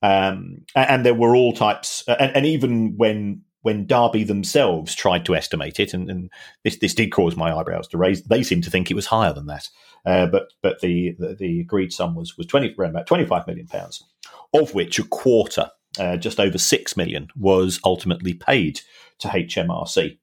um, 0.00 0.62
and 0.74 1.04
there 1.04 1.12
were 1.12 1.36
all 1.36 1.52
types. 1.52 2.02
And, 2.08 2.34
and, 2.34 2.46
even 2.46 2.96
when 2.96 3.42
when 3.62 3.86
Derby 3.86 4.24
themselves 4.24 4.94
tried 4.94 5.24
to 5.26 5.34
estimate 5.34 5.80
it, 5.80 5.94
and, 5.94 6.10
and 6.10 6.30
this 6.64 6.76
this 6.76 6.94
did 6.94 7.10
cause 7.10 7.36
my 7.36 7.56
eyebrows 7.56 7.88
to 7.88 7.98
raise, 7.98 8.22
they 8.24 8.42
seemed 8.42 8.64
to 8.64 8.70
think 8.70 8.90
it 8.90 8.94
was 8.94 9.06
higher 9.06 9.32
than 9.32 9.46
that. 9.46 9.68
Uh, 10.04 10.26
but 10.26 10.52
but 10.62 10.80
the, 10.80 11.14
the, 11.18 11.34
the 11.34 11.60
agreed 11.60 11.92
sum 11.92 12.14
was 12.14 12.36
was 12.36 12.46
twenty 12.46 12.74
around 12.78 12.90
about 12.90 13.06
twenty 13.06 13.24
five 13.24 13.46
million 13.46 13.66
pounds, 13.66 14.04
of 14.52 14.74
which 14.74 14.98
a 14.98 15.04
quarter, 15.04 15.70
uh, 15.98 16.16
just 16.16 16.40
over 16.40 16.58
six 16.58 16.96
million, 16.96 17.28
was 17.36 17.80
ultimately 17.84 18.34
paid 18.34 18.80
to 19.20 19.28
HMRC. 19.28 20.18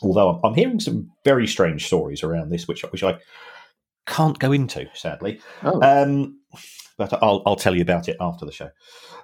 Although 0.00 0.30
I'm, 0.30 0.40
I'm, 0.44 0.54
hearing 0.54 0.80
some 0.80 1.10
very 1.24 1.46
strange 1.46 1.86
stories 1.86 2.22
around 2.22 2.50
this, 2.50 2.66
which 2.66 2.82
which 2.82 3.04
I 3.04 3.18
can't 4.06 4.38
go 4.38 4.52
into, 4.52 4.88
sadly. 4.94 5.40
Oh. 5.62 5.82
Um, 5.82 6.40
but 6.96 7.12
I'll 7.22 7.42
I'll 7.44 7.56
tell 7.56 7.74
you 7.74 7.82
about 7.82 8.08
it 8.08 8.16
after 8.20 8.46
the 8.46 8.52
show. 8.52 8.70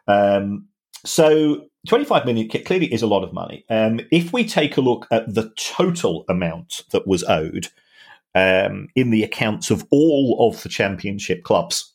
Um, 0.07 0.69
so 1.07 1.67
25 1.89 2.25
million 2.25 2.49
clearly 2.49 2.93
is 2.93 3.03
a 3.03 3.07
lot 3.07 3.25
of 3.25 3.33
money. 3.33 3.65
Um, 3.69 4.01
if 4.11 4.33
we 4.33 4.45
take 4.45 4.77
a 4.77 4.81
look 4.81 5.07
at 5.11 5.35
the 5.35 5.53
total 5.57 6.25
amount 6.29 6.83
that 6.91 7.07
was 7.07 7.25
owed 7.25 7.69
um, 8.35 8.89
in 8.95 9.11
the 9.11 9.23
accounts 9.23 9.71
of 9.71 9.87
all 9.91 10.49
of 10.49 10.63
the 10.63 10.69
championship 10.69 11.43
clubs. 11.43 11.93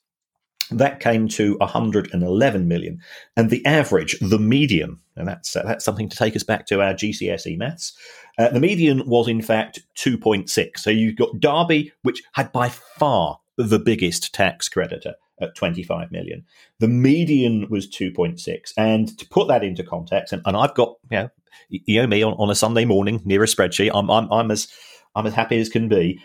That 0.72 1.00
came 1.00 1.28
to 1.30 1.58
111 1.58 2.68
million, 2.68 3.02
and 3.36 3.50
the 3.50 3.66
average, 3.66 4.20
the 4.20 4.38
median, 4.38 5.00
and 5.16 5.28
that's 5.28 5.56
uh, 5.56 5.64
that's 5.66 5.84
something 5.84 6.10
to 6.10 6.18
take 6.18 6.36
us 6.36 6.44
back 6.44 6.68
to 6.68 6.80
our 6.80 6.94
GCSE 6.94 7.58
maths. 7.58 7.98
Uh, 8.38 8.50
the 8.50 8.60
median 8.60 9.02
was 9.10 9.28
in 9.28 9.42
fact 9.42 9.80
2.6. 9.98 10.78
So 10.78 10.92
you've 10.92 11.16
got 11.16 11.40
Derby, 11.40 11.92
which 12.04 12.22
had 12.34 12.52
by 12.52 12.70
far 12.70 13.40
the 13.60 13.80
biggest 13.80 14.34
tax 14.34 14.70
creditor 14.70 15.16
at 15.42 15.54
25 15.54 16.12
million. 16.12 16.46
The 16.80 16.88
median 16.88 17.68
was 17.70 17.88
2.6. 17.88 18.72
And 18.78 19.18
to 19.18 19.28
put 19.28 19.50
that 19.50 19.66
into 19.66 19.84
context, 19.84 20.32
and, 20.32 20.42
and 20.46 20.56
I've 20.56 20.74
got, 20.76 20.96
you 21.12 21.18
know, 21.18 21.30
you 21.70 22.02
know 22.02 22.08
me 22.08 22.24
on, 22.24 22.34
on 22.34 22.50
a 22.50 22.56
Sunday 22.56 22.86
morning 22.86 23.22
near 23.26 23.44
a 23.44 23.48
spreadsheet, 23.48 23.92
I'm, 23.94 24.10
I'm, 24.10 24.32
I'm 24.32 24.50
as 24.50 24.70
I'm 25.16 25.28
as 25.28 25.34
happy 25.34 25.60
as 25.60 25.68
can 25.68 25.90
be. 25.90 26.22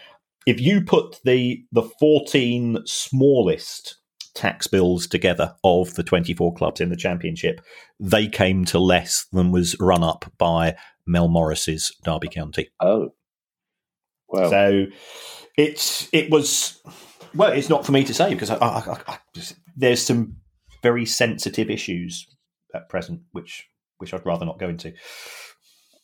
If 0.47 0.61
you 0.61 0.83
put 0.83 1.21
the 1.25 1.65
the 1.73 1.83
14 1.83 2.79
smallest 2.85 3.97
tax 4.35 4.67
bills 4.67 5.07
together 5.07 5.55
of 5.65 5.95
the 5.95 6.03
24 6.03 6.55
clubs 6.55 6.81
in 6.81 6.91
the 6.91 6.97
championship, 6.97 7.61
they 7.99 8.29
came 8.29 8.65
to 8.67 8.79
less 8.79 9.27
than 9.33 9.51
was 9.51 9.75
run 9.81 10.05
up 10.05 10.31
by 10.39 10.77
Mel 11.07 11.29
Morris's 11.29 11.97
Derby 12.05 12.29
County. 12.29 12.69
Oh, 12.81 13.15
well. 14.29 14.51
So 14.51 14.87
it's 15.57 16.09
it 16.13 16.31
was 16.31 16.81
well, 17.35 17.53
it's 17.53 17.69
not 17.69 17.85
for 17.85 17.93
me 17.93 18.05
to 18.05 18.15
say 18.15 18.33
because 18.33 18.51
I, 18.51 18.57
I, 18.57 18.99
I, 19.07 19.19
there's 19.77 20.03
some 20.03 20.37
very 20.83 21.07
sensitive 21.07 21.71
issues 21.71 22.27
at 22.75 22.89
present, 22.89 23.23
which 23.33 23.69
which 23.99 24.13
I'd 24.13 24.27
rather 24.27 24.45
not 24.45 24.59
go 24.59 24.69
into. 24.69 24.93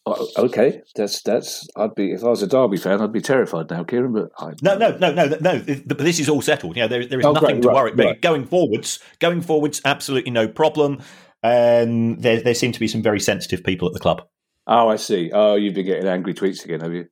Oh, 0.07 0.29
okay, 0.39 0.81
that's 0.97 1.23
that's. 1.23 1.69
I'd 1.77 1.95
be 1.95 2.13
if 2.13 2.25
I 2.25 2.29
was 2.29 2.43
a 2.43 2.47
Derby 2.47 2.79
fan, 2.79 3.01
I'd 3.01 3.13
be 3.13 3.21
terrified 3.21 3.71
now, 3.71 3.85
Kieran. 3.85 4.13
But 4.13 4.31
I, 4.39 4.53
no, 4.63 4.77
no, 4.77 4.97
no, 4.97 5.13
no, 5.13 5.27
no. 5.41 5.63
But 5.87 5.99
this 5.99 6.19
is 6.19 6.29
all 6.29 6.41
settled. 6.41 6.77
You 6.77 6.83
know, 6.83 6.89
there, 6.89 7.07
there 7.07 7.21
is 7.21 7.27
oh, 7.27 7.33
nothing 7.33 7.61
to 7.61 7.69
worry. 7.69 7.93
Right, 7.93 8.07
right. 8.07 8.21
Going 8.23 8.47
forwards, 8.47 8.99
going 9.19 9.43
forwards, 9.43 9.81
absolutely 9.85 10.31
no 10.31 10.49
problem. 10.49 11.03
Um, 11.43 12.17
there, 12.17 12.41
there 12.41 12.55
seem 12.55 12.73
to 12.73 12.81
be 12.81 12.89
some 12.89 13.03
very 13.03 13.21
sensitive 13.21 13.63
people 13.63 13.89
at 13.89 13.95
the 13.95 14.01
club. 14.01 14.23
Oh, 14.67 14.89
I 14.89 14.97
see. 14.97 15.31
Oh, 15.33 15.57
you've 15.57 15.75
been 15.75 15.87
getting 15.87 16.07
angry 16.07 16.35
tweets 16.35 16.65
again, 16.65 16.81
have 16.81 16.93
you? 16.93 17.07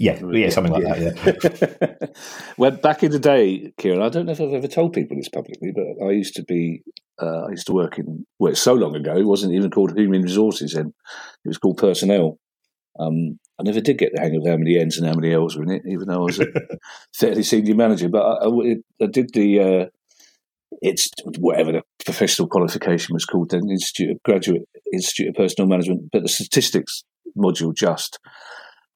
Yeah, 0.00 0.18
yeah, 0.32 0.48
something 0.48 0.72
like 0.72 0.84
yeah. 0.84 1.10
that. 1.10 1.98
Yeah. 2.00 2.06
well, 2.56 2.70
back 2.70 3.02
in 3.02 3.10
the 3.10 3.18
day, 3.18 3.72
Kieran, 3.76 4.00
I 4.00 4.08
don't 4.08 4.24
know 4.24 4.32
if 4.32 4.40
I've 4.40 4.54
ever 4.54 4.68
told 4.68 4.94
people 4.94 5.16
this 5.16 5.28
publicly, 5.28 5.70
but 5.74 6.04
I 6.04 6.12
used 6.12 6.34
to 6.36 6.44
be, 6.44 6.82
uh, 7.20 7.44
I 7.46 7.50
used 7.50 7.66
to 7.66 7.74
work 7.74 7.98
in. 7.98 8.24
Well, 8.38 8.54
so 8.54 8.72
long 8.72 8.96
ago, 8.96 9.16
it 9.16 9.26
wasn't 9.26 9.52
even 9.52 9.70
called 9.70 9.96
human 9.96 10.22
resources, 10.22 10.74
and 10.74 10.94
it 11.44 11.48
was 11.48 11.58
called 11.58 11.76
personnel. 11.76 12.38
Um, 12.98 13.38
I 13.60 13.64
never 13.64 13.80
did 13.80 13.98
get 13.98 14.12
the 14.14 14.22
hang 14.22 14.34
of 14.36 14.46
how 14.46 14.56
many 14.56 14.78
N's 14.78 14.96
and 14.96 15.06
how 15.06 15.14
many 15.14 15.32
L's 15.32 15.56
were 15.56 15.64
in 15.64 15.70
it, 15.70 15.82
even 15.86 16.08
though 16.08 16.22
I 16.22 16.24
was 16.24 16.40
a 16.40 16.46
fairly 17.14 17.42
senior 17.42 17.74
manager. 17.74 18.08
But 18.08 18.22
I, 18.22 18.46
I, 18.46 18.76
I 19.02 19.06
did 19.06 19.30
the. 19.34 19.60
Uh, 19.60 19.86
it's 20.80 21.10
whatever 21.38 21.72
the 21.72 21.82
professional 22.04 22.48
qualification 22.48 23.12
was 23.12 23.26
called 23.26 23.50
then, 23.50 23.68
Institute 23.70 24.10
of 24.10 24.22
Graduate 24.22 24.62
Institute 24.90 25.28
of 25.28 25.34
Personnel 25.34 25.68
Management, 25.68 26.08
but 26.10 26.22
the 26.22 26.28
statistics 26.28 27.04
module 27.36 27.74
just 27.74 28.18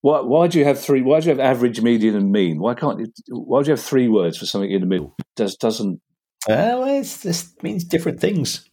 why, 0.07 0.21
why 0.21 0.47
do 0.47 0.61
you 0.61 0.65
have 0.65 0.79
three? 0.79 1.03
Why 1.03 1.19
do 1.19 1.25
you 1.25 1.31
have 1.31 1.41
average, 1.41 1.81
median, 1.81 2.15
and 2.15 2.31
mean? 2.31 2.61
Why 2.61 2.75
can't 2.75 3.01
you? 3.01 3.07
Why 3.29 3.63
do 3.63 3.67
you 3.67 3.73
have 3.73 3.83
three 3.83 4.07
words 4.07 4.39
for 4.39 4.47
something 4.47 4.71
in 4.71 4.81
the 4.81 4.87
middle? 4.87 5.17
Does 5.35 5.57
doesn't? 5.57 6.01
Well, 6.47 6.85
it's, 6.85 7.25
this 7.25 7.53
means 7.61 7.83
different 7.83 8.21
things. 8.21 8.71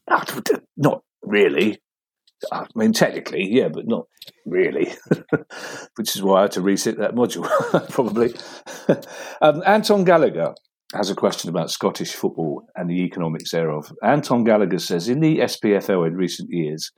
Not 0.77 1.01
really. 1.23 1.79
I 2.51 2.67
mean, 2.75 2.93
technically, 2.93 3.47
yeah, 3.49 3.69
but 3.69 3.87
not 3.87 4.05
really. 4.45 4.93
Which 5.95 6.15
is 6.15 6.21
why 6.21 6.37
I 6.37 6.41
had 6.43 6.51
to 6.51 6.61
reset 6.61 6.99
that 6.99 7.15
module, 7.15 7.49
probably. 7.89 8.35
um, 9.41 9.63
Anton 9.65 10.03
Gallagher 10.03 10.53
has 10.93 11.09
a 11.09 11.15
question 11.15 11.49
about 11.49 11.71
Scottish 11.71 12.13
football 12.13 12.61
and 12.75 12.87
the 12.87 13.03
economics 13.03 13.49
thereof. 13.49 13.91
Anton 14.03 14.43
Gallagher 14.43 14.77
says 14.77 15.09
in 15.09 15.19
the 15.19 15.39
SPFL 15.39 16.05
in 16.05 16.13
recent 16.13 16.51
years, 16.51 16.91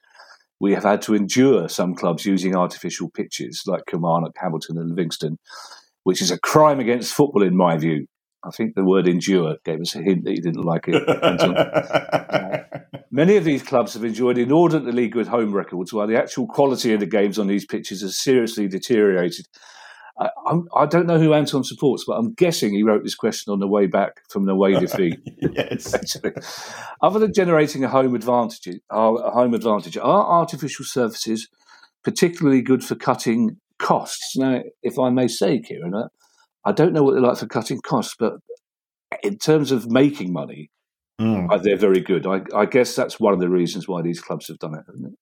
we 0.60 0.74
have 0.74 0.84
had 0.84 1.02
to 1.04 1.16
endure 1.16 1.68
some 1.70 1.96
clubs 1.96 2.26
using 2.26 2.56
artificial 2.56 3.10
pitches 3.10 3.64
like 3.66 3.86
Kilmarnock, 3.88 4.36
Hamilton, 4.38 4.78
and 4.78 4.90
Livingston, 4.90 5.38
which 6.04 6.22
is 6.22 6.32
a 6.32 6.40
crime 6.40 6.80
against 6.80 7.14
football, 7.14 7.44
in 7.44 7.56
my 7.56 7.78
view. 7.78 8.08
I 8.44 8.52
think 8.52 8.76
the 8.76 8.84
word 8.84 9.08
endure 9.08 9.58
gave 9.66 9.82
us 9.82 9.96
a 9.96 10.02
hint 10.02 10.24
that 10.24 10.36
you 10.36 10.42
didn't 10.42 10.64
like 10.64 10.88
it. 10.88 11.08
uh, 11.10 12.60
many 13.12 13.38
of 13.38 13.44
these 13.44 13.64
clubs 13.64 13.96
have 13.96 14.04
enjoyed 14.04 14.38
inordinately 14.38 15.08
good 15.08 15.28
home 15.28 15.52
records, 15.52 15.92
while 15.92 16.08
the 16.08 16.18
actual 16.18 16.48
quality 16.48 16.94
of 16.94 17.00
the 17.00 17.06
games 17.08 17.40
on 17.40 17.48
these 17.48 17.66
pitches 17.66 18.02
has 18.02 18.18
seriously 18.18 18.68
deteriorated 18.68 19.48
I, 20.20 20.30
I'm, 20.48 20.68
I 20.76 20.86
do 20.86 20.98
not 20.98 21.08
know 21.08 21.20
who 21.20 21.34
Anton 21.34 21.64
supports, 21.64 22.06
but 22.08 22.14
I'm 22.14 22.34
guessing 22.34 22.74
he 22.74 22.84
wrote 22.84 23.04
this 23.04 23.16
question 23.16 23.52
on 23.52 23.60
the 23.60 23.68
way 23.68 23.86
back 23.86 24.22
from 24.30 24.46
the 24.46 24.54
away 24.54 24.80
defeat. 24.80 25.20
yes. 25.40 25.94
Other 27.02 27.20
than 27.20 27.34
generating 27.34 27.84
a 27.84 27.90
home 27.90 28.16
advantage, 28.16 28.80
a 28.90 29.32
home 29.32 29.54
advantage, 29.54 29.98
are 29.98 30.26
artificial 30.26 30.86
surfaces 30.86 31.50
particularly 32.04 32.62
good 32.62 32.84
for 32.84 32.96
cutting 32.96 33.58
costs? 33.78 34.38
Now, 34.38 34.62
if 34.84 34.98
I 34.98 35.10
may 35.10 35.28
say, 35.28 35.60
Kieran, 35.60 36.10
I 36.64 36.72
don't 36.72 36.94
know 36.94 37.04
what 37.04 37.14
they're 37.14 37.22
like 37.22 37.38
for 37.38 37.48
cutting 37.48 37.82
costs, 37.82 38.16
but 38.18 38.36
in 39.22 39.38
terms 39.38 39.72
of 39.72 39.90
making 39.92 40.32
money, 40.32 40.72
mm. 41.20 41.64
they're 41.64 41.78
very 41.78 42.02
good. 42.02 42.26
I, 42.26 42.42
I, 42.56 42.66
guess 42.66 42.96
that's 42.96 43.20
one 43.20 43.34
of 43.34 43.40
the 43.40 43.50
reasons 43.50 43.88
why 43.88 44.02
these 44.02 44.22
clubs 44.22 44.48
have 44.48 44.60
done 44.60 44.76
it, 44.76 44.84
it? 44.88 45.14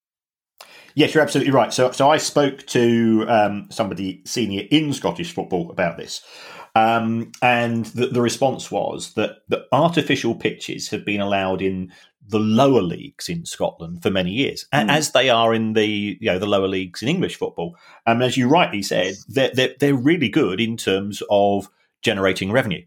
Yes, 0.95 1.13
you're 1.13 1.23
absolutely 1.23 1.53
right. 1.53 1.73
So, 1.73 1.91
so 1.91 2.09
I 2.09 2.17
spoke 2.17 2.65
to 2.67 3.25
um, 3.27 3.67
somebody 3.71 4.21
senior 4.25 4.63
in 4.69 4.93
Scottish 4.93 5.33
football 5.33 5.71
about 5.71 5.97
this, 5.97 6.21
um, 6.75 7.31
and 7.41 7.85
the, 7.88 8.07
the, 8.07 8.21
response 8.21 8.71
was 8.71 9.13
that 9.13 9.38
the 9.47 9.65
artificial 9.71 10.35
pitches 10.35 10.89
have 10.89 11.05
been 11.05 11.21
allowed 11.21 11.62
in 11.62 11.91
the 12.27 12.39
lower 12.39 12.81
leagues 12.81 13.29
in 13.29 13.45
Scotland 13.45 14.01
for 14.01 14.09
many 14.09 14.31
years, 14.31 14.65
mm. 14.73 14.89
as 14.89 15.12
they 15.12 15.29
are 15.29 15.53
in 15.53 15.73
the 15.73 16.17
you 16.19 16.31
know 16.31 16.39
the 16.39 16.47
lower 16.47 16.67
leagues 16.67 17.01
in 17.01 17.09
English 17.09 17.35
football. 17.35 17.75
And 18.05 18.17
um, 18.17 18.21
as 18.21 18.38
you 18.38 18.47
rightly 18.47 18.81
said, 18.81 19.15
they're, 19.27 19.51
they're, 19.53 19.75
they're 19.79 19.95
really 19.95 20.29
good 20.29 20.59
in 20.59 20.77
terms 20.77 21.21
of 21.29 21.69
generating 22.01 22.51
revenue. 22.51 22.85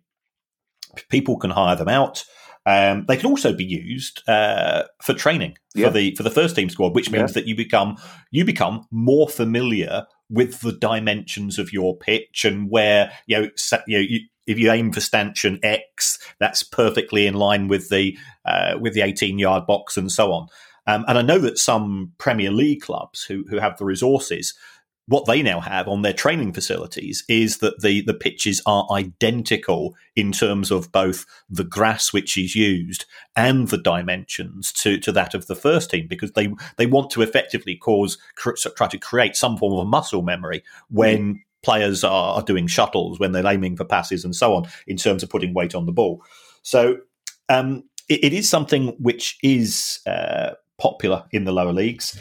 People 1.09 1.37
can 1.39 1.51
hire 1.51 1.77
them 1.77 1.89
out. 1.89 2.25
Um, 2.67 3.05
they 3.07 3.17
can 3.17 3.31
also 3.31 3.53
be 3.53 3.65
used 3.65 4.29
uh, 4.29 4.85
for 5.01 5.15
training 5.15 5.57
yeah. 5.75 5.87
for 5.87 5.93
the 5.93 6.15
for 6.17 6.25
the 6.25 6.31
first 6.31 6.57
team 6.57 6.69
squad, 6.69 6.97
which 6.97 7.11
means 7.11 7.31
yeah. 7.31 7.35
that 7.35 7.47
you 7.47 7.55
become 7.55 7.97
you 8.33 8.45
become 8.45 8.87
more 8.91 9.29
familiar 9.29 10.07
with 10.29 10.61
the 10.61 10.73
dimensions 10.73 11.61
of 11.61 11.73
your 11.73 11.97
pitch 11.97 12.45
and 12.45 12.69
where 12.69 13.13
you 13.27 13.39
know, 13.39 13.49
you, 13.87 13.99
know 13.99 14.05
you, 14.09 14.21
if 14.49 14.59
you 14.59 14.73
aim 14.73 14.93
for 14.93 15.01
stanchion 15.01 15.61
X, 15.63 16.19
that's 16.41 16.65
perfectly 16.65 17.29
in 17.29 17.35
line 17.35 17.69
with 17.69 17.89
the 17.89 18.19
uh, 18.45 18.75
with 18.81 18.95
the 18.95 19.03
eighteen 19.03 19.39
yard 19.39 19.65
box 19.67 19.97
and 19.97 20.11
so 20.11 20.33
on. 20.33 20.49
Um, 20.89 21.05
and 21.07 21.19
I 21.19 21.23
know 21.23 21.39
that 21.39 21.59
some 21.59 22.13
Premier 22.19 22.51
League 22.51 22.83
clubs 22.83 23.23
who 23.23 23.45
who 23.49 23.59
have 23.59 23.77
the 23.77 23.85
resources 23.85 24.55
what 25.09 25.27
they 25.27 25.41
now 25.41 25.61
have 25.61 25.87
on 25.87 26.03
their 26.03 26.13
training 26.13 26.53
facilities 26.53 27.25
is 27.29 27.59
that 27.59 27.81
the, 27.81 28.01
the 28.03 28.15
pitches 28.15 28.61
are 28.67 28.87
identical 28.91 29.95
in 30.17 30.33
terms 30.33 30.71
of 30.71 30.91
both 30.91 31.25
the 31.49 31.65
grass 31.65 32.13
which 32.13 32.37
is 32.37 32.57
used 32.57 33.05
and 33.37 33.69
the 33.69 33.79
dimensions 33.79 34.73
to, 34.73 34.99
to 34.99 35.13
that 35.13 35.35
of 35.35 35.47
the 35.47 35.55
first 35.55 35.91
team 35.91 36.07
because 36.09 36.33
they 36.33 36.53
they 36.77 36.87
want 36.87 37.11
to 37.11 37.23
effectively 37.23 37.77
cause 37.77 38.19
try 38.37 38.89
to 38.89 38.99
create 38.99 39.37
some 39.37 39.57
form 39.57 39.79
of 39.79 39.87
muscle 39.87 40.23
memory 40.23 40.63
when 40.91 41.35
mm. 41.35 41.41
players 41.63 42.03
are, 42.03 42.35
are 42.35 42.43
doing 42.43 42.67
shuttles 42.67 43.21
when 43.21 43.33
they're 43.33 43.47
aiming 43.47 43.77
for 43.77 43.85
passes 43.85 44.25
and 44.25 44.35
so 44.35 44.55
on 44.55 44.67
in 44.87 44.97
terms 44.97 45.23
of 45.23 45.31
putting 45.31 45.55
weight 45.55 45.75
on 45.75 45.87
the 45.87 45.93
ball. 45.93 46.23
So 46.63 46.99
um, 47.49 47.85
it, 48.09 48.25
it 48.25 48.33
is 48.33 48.49
something 48.49 48.89
which 48.99 49.39
is 49.43 50.01
uh, 50.07 50.53
popular 50.79 51.25
in 51.31 51.45
the 51.45 51.53
lower 51.53 51.73
leagues. 51.73 52.21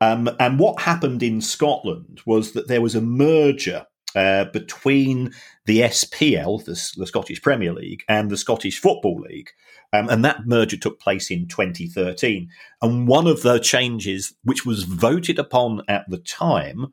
Um, 0.00 0.28
and 0.38 0.58
what 0.58 0.80
happened 0.80 1.22
in 1.22 1.40
Scotland 1.40 2.20
was 2.26 2.52
that 2.52 2.68
there 2.68 2.82
was 2.82 2.94
a 2.94 3.00
merger 3.00 3.86
uh, 4.14 4.46
between 4.46 5.32
the 5.66 5.80
SPL, 5.80 6.64
the, 6.64 6.72
the, 6.96 7.06
Scottish 7.06 7.42
Premier 7.42 7.72
League, 7.72 8.02
and 8.08 8.30
the 8.30 8.36
Scottish 8.36 8.78
Football 8.78 9.20
League. 9.20 9.50
Um, 9.92 10.08
and 10.08 10.24
that 10.24 10.46
merger 10.46 10.76
took 10.76 11.00
place 11.00 11.30
in 11.30 11.48
2013. 11.48 12.48
And 12.82 13.08
one 13.08 13.26
of 13.26 13.42
the 13.42 13.58
changes, 13.58 14.34
which 14.42 14.66
was 14.66 14.84
voted 14.84 15.38
upon 15.38 15.82
at 15.88 16.08
the 16.08 16.18
time, 16.18 16.92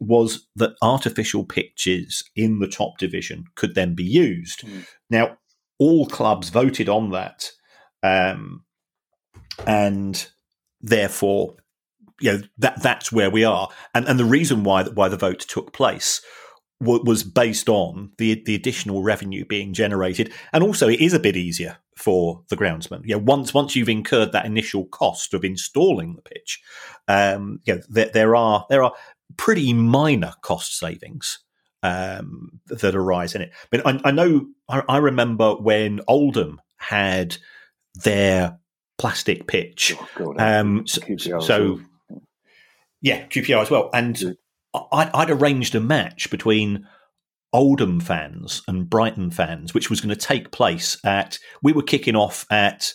was 0.00 0.46
that 0.56 0.74
artificial 0.82 1.44
pitches 1.44 2.24
in 2.34 2.58
the 2.58 2.68
top 2.68 2.98
division 2.98 3.44
could 3.54 3.74
then 3.74 3.94
be 3.94 4.04
used. 4.04 4.62
Mm. 4.62 4.86
Now, 5.10 5.38
all 5.78 6.06
clubs 6.06 6.50
voted 6.50 6.88
on 6.88 7.10
that. 7.10 7.50
Um, 8.02 8.64
and 9.66 10.28
therefore 10.80 11.56
you 12.24 12.32
know 12.32 12.40
that 12.56 12.82
that's 12.82 13.12
where 13.12 13.30
we 13.30 13.44
are, 13.44 13.68
and 13.94 14.08
and 14.08 14.18
the 14.18 14.24
reason 14.24 14.64
why 14.64 14.84
why 14.84 15.08
the 15.08 15.16
vote 15.18 15.40
took 15.40 15.74
place 15.74 16.22
was 16.80 17.22
based 17.22 17.68
on 17.68 18.12
the 18.16 18.42
the 18.46 18.54
additional 18.54 19.02
revenue 19.02 19.44
being 19.44 19.74
generated, 19.74 20.32
and 20.52 20.64
also 20.64 20.88
it 20.88 21.00
is 21.00 21.12
a 21.12 21.20
bit 21.20 21.36
easier 21.36 21.76
for 21.98 22.42
the 22.48 22.56
groundsman. 22.56 23.02
You 23.04 23.16
know, 23.16 23.24
once 23.24 23.52
once 23.52 23.76
you've 23.76 23.90
incurred 23.90 24.32
that 24.32 24.46
initial 24.46 24.86
cost 24.86 25.34
of 25.34 25.44
installing 25.44 26.16
the 26.16 26.22
pitch, 26.22 26.62
um, 27.08 27.60
you 27.66 27.74
know, 27.74 27.80
there, 27.90 28.10
there 28.12 28.36
are 28.36 28.64
there 28.70 28.82
are 28.82 28.94
pretty 29.36 29.74
minor 29.74 30.32
cost 30.40 30.78
savings 30.78 31.40
um, 31.82 32.60
that 32.68 32.94
arise 32.94 33.34
in 33.34 33.42
it. 33.42 33.52
But 33.70 33.86
I, 33.86 34.00
I 34.04 34.10
know 34.12 34.46
I, 34.70 34.82
I, 34.88 34.96
remember 34.96 35.56
when 35.56 36.00
Oldham 36.08 36.58
had 36.78 37.36
their 38.02 38.58
plastic 38.96 39.46
pitch. 39.46 39.94
Oh, 40.18 40.34
um, 40.38 40.86
so, 40.86 41.00
so 41.40 41.80
yeah, 43.04 43.26
QPR 43.26 43.62
as 43.62 43.70
well. 43.70 43.90
And. 43.92 44.36
I'd, 44.92 45.10
I'd 45.14 45.30
arranged 45.30 45.76
a 45.76 45.80
match 45.80 46.30
between 46.30 46.84
Oldham 47.52 48.00
fans 48.00 48.62
and 48.66 48.90
Brighton 48.90 49.30
fans, 49.30 49.72
which 49.72 49.88
was 49.88 50.00
going 50.00 50.12
to 50.12 50.20
take 50.20 50.50
place 50.50 50.98
at. 51.04 51.38
We 51.62 51.72
were 51.72 51.84
kicking 51.84 52.16
off 52.16 52.44
at 52.50 52.92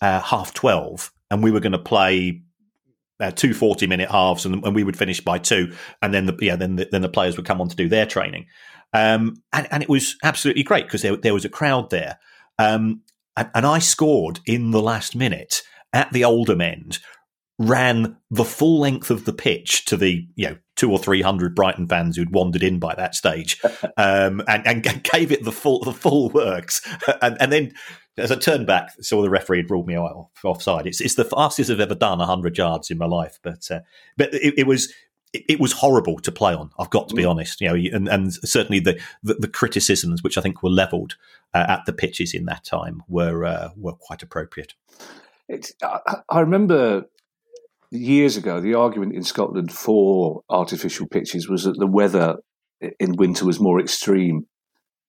uh, 0.00 0.22
half 0.22 0.54
twelve, 0.54 1.12
and 1.30 1.42
we 1.42 1.50
were 1.50 1.60
going 1.60 1.72
to 1.72 1.78
play 1.78 2.40
uh, 3.20 3.30
two 3.30 3.52
40 3.52 3.86
minute 3.86 4.10
halves 4.10 4.46
and, 4.46 4.64
and, 4.64 4.74
we 4.74 4.84
would 4.84 4.96
finish 4.96 5.20
by 5.20 5.38
two 5.38 5.74
and 6.00 6.14
then 6.14 6.26
the 6.26 6.38
yeah 6.40 6.56
then 6.56 6.76
the, 6.76 6.88
then 6.90 7.02
the 7.02 7.08
players 7.08 7.36
would 7.36 7.46
come 7.46 7.60
on 7.60 7.68
to 7.68 7.76
do 7.76 7.88
their 7.88 8.06
training 8.06 8.46
um, 8.92 9.42
and, 9.52 9.66
and 9.70 9.82
it 9.82 9.88
was 9.88 10.16
absolutely 10.22 10.62
great 10.62 10.84
because 10.84 11.02
there, 11.02 11.16
there 11.16 11.34
was 11.34 11.44
a 11.44 11.48
crowd 11.48 11.90
there 11.90 12.18
um, 12.58 13.02
and, 13.36 13.50
and, 13.54 13.66
I 13.66 13.80
scored 13.80 14.38
in 14.46 14.70
the 14.70 14.80
last 14.80 15.16
minute 15.16 15.62
at 15.92 16.12
the 16.12 16.24
Oldham 16.24 16.60
end 16.60 16.98
ran 17.58 18.16
the 18.30 18.44
full 18.44 18.78
length 18.78 19.10
of 19.10 19.24
the 19.24 19.32
pitch 19.32 19.84
to 19.86 19.96
the 19.96 20.26
you 20.36 20.48
know 20.48 20.56
two 20.76 20.92
or 20.92 20.98
three 20.98 21.22
hundred 21.22 21.54
Brighton 21.54 21.88
fans 21.88 22.16
who'd 22.16 22.32
wandered 22.32 22.62
in 22.62 22.78
by 22.78 22.94
that 22.94 23.14
stage, 23.14 23.60
um, 23.96 24.42
and, 24.46 24.66
and, 24.66 25.02
gave 25.02 25.32
it 25.32 25.44
the 25.44 25.52
full 25.52 25.82
the 25.82 25.92
full 25.92 26.30
works, 26.30 26.80
and, 27.22 27.36
and, 27.40 27.52
then 27.52 27.72
as 28.16 28.32
I 28.32 28.36
turned 28.36 28.66
back, 28.66 28.92
saw 29.00 29.22
the 29.22 29.30
referee 29.30 29.58
had 29.58 29.70
ruled 29.70 29.86
me 29.86 29.96
off, 29.96 30.30
offside. 30.44 30.86
It's 30.86 31.00
it's 31.00 31.14
the 31.14 31.24
fastest 31.24 31.70
I've 31.70 31.80
ever 31.80 31.94
done 31.94 32.20
hundred 32.20 32.56
yards 32.56 32.90
in 32.90 32.98
my 32.98 33.06
life, 33.06 33.38
but 33.42 33.68
uh, 33.70 33.80
but 34.16 34.32
it, 34.34 34.54
it 34.58 34.66
was 34.66 34.92
it, 35.32 35.60
was 35.60 35.72
horrible 35.72 36.18
to 36.20 36.32
play 36.32 36.54
on. 36.54 36.70
I've 36.78 36.90
got 36.90 37.08
to 37.08 37.14
be 37.14 37.24
mm. 37.24 37.30
honest, 37.30 37.60
you 37.60 37.68
know, 37.68 37.74
and, 37.74 38.08
and 38.08 38.32
certainly 38.32 38.80
the, 38.80 38.98
the, 39.22 39.34
the 39.34 39.48
criticisms 39.48 40.22
which 40.22 40.38
I 40.38 40.40
think 40.40 40.62
were 40.62 40.70
levelled 40.70 41.16
uh, 41.54 41.66
at 41.68 41.84
the 41.86 41.92
pitches 41.92 42.34
in 42.34 42.46
that 42.46 42.64
time 42.64 43.02
were 43.08 43.44
uh, 43.44 43.70
were 43.76 43.92
quite 43.92 44.22
appropriate. 44.22 44.74
It's, 45.48 45.72
I, 45.82 46.18
I, 46.28 46.40
remember 46.40 47.06
years 47.90 48.36
ago, 48.36 48.60
the 48.60 48.74
argument 48.74 49.14
in 49.14 49.22
Scotland 49.22 49.72
for 49.72 50.42
artificial 50.50 51.06
pitches 51.08 51.48
was 51.48 51.64
that 51.64 51.78
the 51.78 51.86
weather 51.86 52.36
in 53.00 53.16
winter 53.16 53.44
was 53.44 53.60
more 53.60 53.80
extreme 53.80 54.42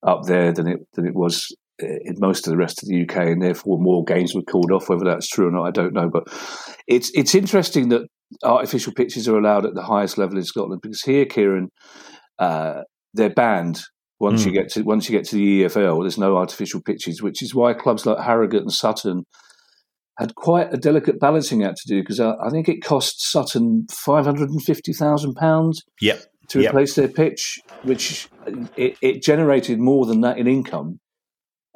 up 0.02 0.22
there 0.24 0.52
than 0.52 0.66
it 0.66 0.80
than 0.94 1.06
it 1.06 1.14
was 1.14 1.54
uh, 1.82 1.86
in 1.86 2.14
most 2.18 2.46
of 2.46 2.50
the 2.50 2.56
rest 2.56 2.82
of 2.82 2.88
the 2.88 3.02
UK, 3.02 3.16
and 3.28 3.42
therefore 3.42 3.78
more 3.78 4.04
games 4.04 4.34
were 4.34 4.42
called 4.42 4.72
off. 4.72 4.88
Whether 4.88 5.04
that's 5.04 5.28
true 5.28 5.48
or 5.48 5.50
not, 5.50 5.66
I 5.66 5.70
don't 5.70 5.94
know. 5.94 6.08
But 6.10 6.24
it's 6.86 7.10
it's 7.14 7.34
interesting 7.34 7.90
that 7.90 8.06
artificial 8.44 8.92
pitches 8.94 9.28
are 9.28 9.38
allowed 9.38 9.66
at 9.66 9.74
the 9.74 9.82
highest 9.82 10.18
level 10.18 10.36
in 10.36 10.44
Scotland 10.44 10.80
because 10.82 11.02
here, 11.02 11.26
Kieran, 11.26 11.68
uh, 12.38 12.82
they're 13.14 13.30
banned 13.30 13.80
once 14.18 14.42
mm. 14.42 14.46
you 14.46 14.50
hmm. 14.52 14.56
get 14.56 14.68
to 14.70 14.82
once 14.82 15.08
you 15.08 15.16
get 15.16 15.26
to 15.28 15.36
the 15.36 15.62
EFL. 15.64 16.02
There's 16.02 16.18
no 16.18 16.36
artificial 16.36 16.80
pitches, 16.82 17.22
which 17.22 17.42
is 17.42 17.54
why 17.54 17.74
clubs 17.74 18.06
like 18.06 18.24
Harrogate 18.24 18.62
and 18.62 18.72
Sutton 18.72 19.24
had 20.20 20.34
quite 20.34 20.72
a 20.72 20.76
delicate 20.76 21.18
balancing 21.18 21.64
act 21.64 21.78
to 21.78 21.88
do 21.88 22.02
because 22.02 22.20
I, 22.20 22.34
I 22.44 22.50
think 22.50 22.68
it 22.68 22.84
cost 22.84 23.22
Sutton 23.22 23.86
five 23.90 24.26
hundred 24.26 24.50
and 24.50 24.62
fifty 24.62 24.92
thousand 24.92 25.34
pounds. 25.34 25.82
Yep. 26.00 26.22
To 26.50 26.58
replace 26.58 26.96
yep. 26.98 27.06
their 27.06 27.14
pitch, 27.14 27.60
which 27.84 28.28
it, 28.76 28.96
it, 29.00 29.22
generated 29.22 29.78
more 29.78 30.04
than 30.04 30.22
that 30.22 30.36
in 30.36 30.48
income 30.48 30.98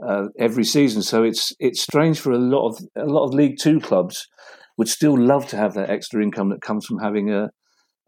uh, 0.05 0.25
every 0.37 0.65
season. 0.65 1.01
So 1.01 1.23
it's 1.23 1.53
it's 1.61 1.81
strange 1.81 2.19
for 2.19 2.33
a 2.33 2.39
lot 2.39 2.69
of 2.69 2.79
a 2.97 3.07
lot 3.07 3.25
of 3.25 3.35
League 3.35 3.57
Two 3.61 3.79
clubs 3.79 4.27
would 4.77 4.89
still 4.89 5.17
love 5.17 5.47
to 5.49 5.57
have 5.57 5.75
that 5.75 5.91
extra 5.91 6.21
income 6.21 6.49
that 6.51 6.61
comes 6.61 6.85
from 6.87 6.99
having 6.99 7.31
a, 7.33 7.51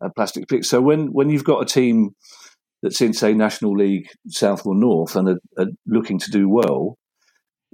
a 0.02 0.10
plastic 0.16 0.48
pitch. 0.48 0.66
So 0.66 0.80
when 0.80 1.12
when 1.12 1.30
you've 1.30 1.44
got 1.44 1.62
a 1.62 1.66
team 1.66 2.10
that's 2.82 3.00
in 3.00 3.12
say 3.12 3.32
National 3.32 3.76
League 3.76 4.08
South 4.26 4.66
or 4.66 4.74
North 4.74 5.14
and 5.14 5.28
are, 5.28 5.40
are 5.58 5.68
looking 5.86 6.18
to 6.18 6.30
do 6.32 6.48
well, 6.48 6.98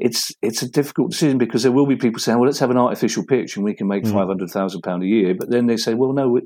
it's 0.02 0.32
it's 0.42 0.62
a 0.62 0.68
difficult 0.68 1.12
decision 1.12 1.38
because 1.38 1.62
there 1.62 1.70
will 1.70 1.86
be 1.86 1.94
people 1.96 2.18
saying, 2.18 2.38
"Well, 2.38 2.48
let's 2.48 2.58
have 2.58 2.70
an 2.70 2.76
artificial 2.76 3.24
pitch 3.24 3.56
and 3.56 3.64
we 3.64 3.72
can 3.72 3.86
make 3.86 4.02
mm. 4.02 4.12
five 4.12 4.26
hundred 4.26 4.50
thousand 4.50 4.82
pound 4.82 5.04
a 5.04 5.06
year." 5.06 5.32
But 5.32 5.48
then 5.48 5.66
they 5.66 5.76
say, 5.76 5.94
"Well, 5.94 6.12
no, 6.12 6.28
we, 6.28 6.40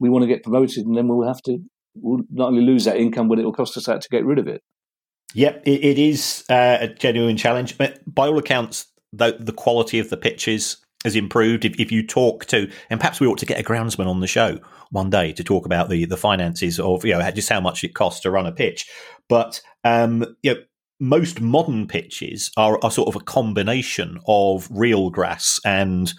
we 0.00 0.08
want 0.08 0.22
to 0.22 0.26
get 0.26 0.42
promoted, 0.42 0.86
and 0.86 0.96
then 0.96 1.08
we'll 1.08 1.28
have 1.28 1.42
to 1.42 1.58
we'll 1.94 2.24
not 2.30 2.48
only 2.48 2.62
lose 2.62 2.86
that 2.86 2.96
income, 2.96 3.28
but 3.28 3.38
it 3.38 3.44
will 3.44 3.52
cost 3.52 3.76
us 3.76 3.84
that 3.84 4.00
to 4.00 4.08
get 4.08 4.24
rid 4.24 4.38
of 4.38 4.48
it." 4.48 4.62
Yep, 5.34 5.62
it, 5.66 5.84
it 5.84 5.98
is 5.98 6.44
uh, 6.48 6.78
a 6.80 6.88
genuine 6.88 7.36
challenge, 7.36 7.76
but 7.76 8.00
by 8.06 8.28
all 8.28 8.38
accounts, 8.38 8.86
the, 9.12 9.36
the 9.38 9.52
quality 9.52 9.98
of 9.98 10.08
the 10.08 10.16
pitches 10.16 10.78
has 11.04 11.14
improved. 11.14 11.66
If, 11.66 11.78
if 11.78 11.92
you 11.92 12.06
talk 12.06 12.46
to, 12.46 12.70
and 12.88 12.98
perhaps 12.98 13.20
we 13.20 13.26
ought 13.26 13.38
to 13.38 13.46
get 13.46 13.60
a 13.60 13.62
groundsman 13.62 14.06
on 14.06 14.20
the 14.20 14.26
show 14.26 14.58
one 14.90 15.10
day 15.10 15.32
to 15.32 15.44
talk 15.44 15.66
about 15.66 15.90
the 15.90 16.06
the 16.06 16.16
finances 16.16 16.80
of 16.80 17.04
you 17.04 17.12
know 17.12 17.30
just 17.30 17.50
how 17.50 17.60
much 17.60 17.84
it 17.84 17.94
costs 17.94 18.22
to 18.22 18.30
run 18.30 18.46
a 18.46 18.52
pitch. 18.52 18.90
But 19.28 19.60
um, 19.84 20.24
you 20.42 20.54
know, 20.54 20.60
most 21.02 21.40
modern 21.40 21.88
pitches 21.88 22.52
are, 22.56 22.78
are 22.84 22.90
sort 22.90 23.08
of 23.08 23.20
a 23.20 23.24
combination 23.24 24.20
of 24.28 24.68
real 24.70 25.10
grass 25.10 25.58
and 25.64 26.14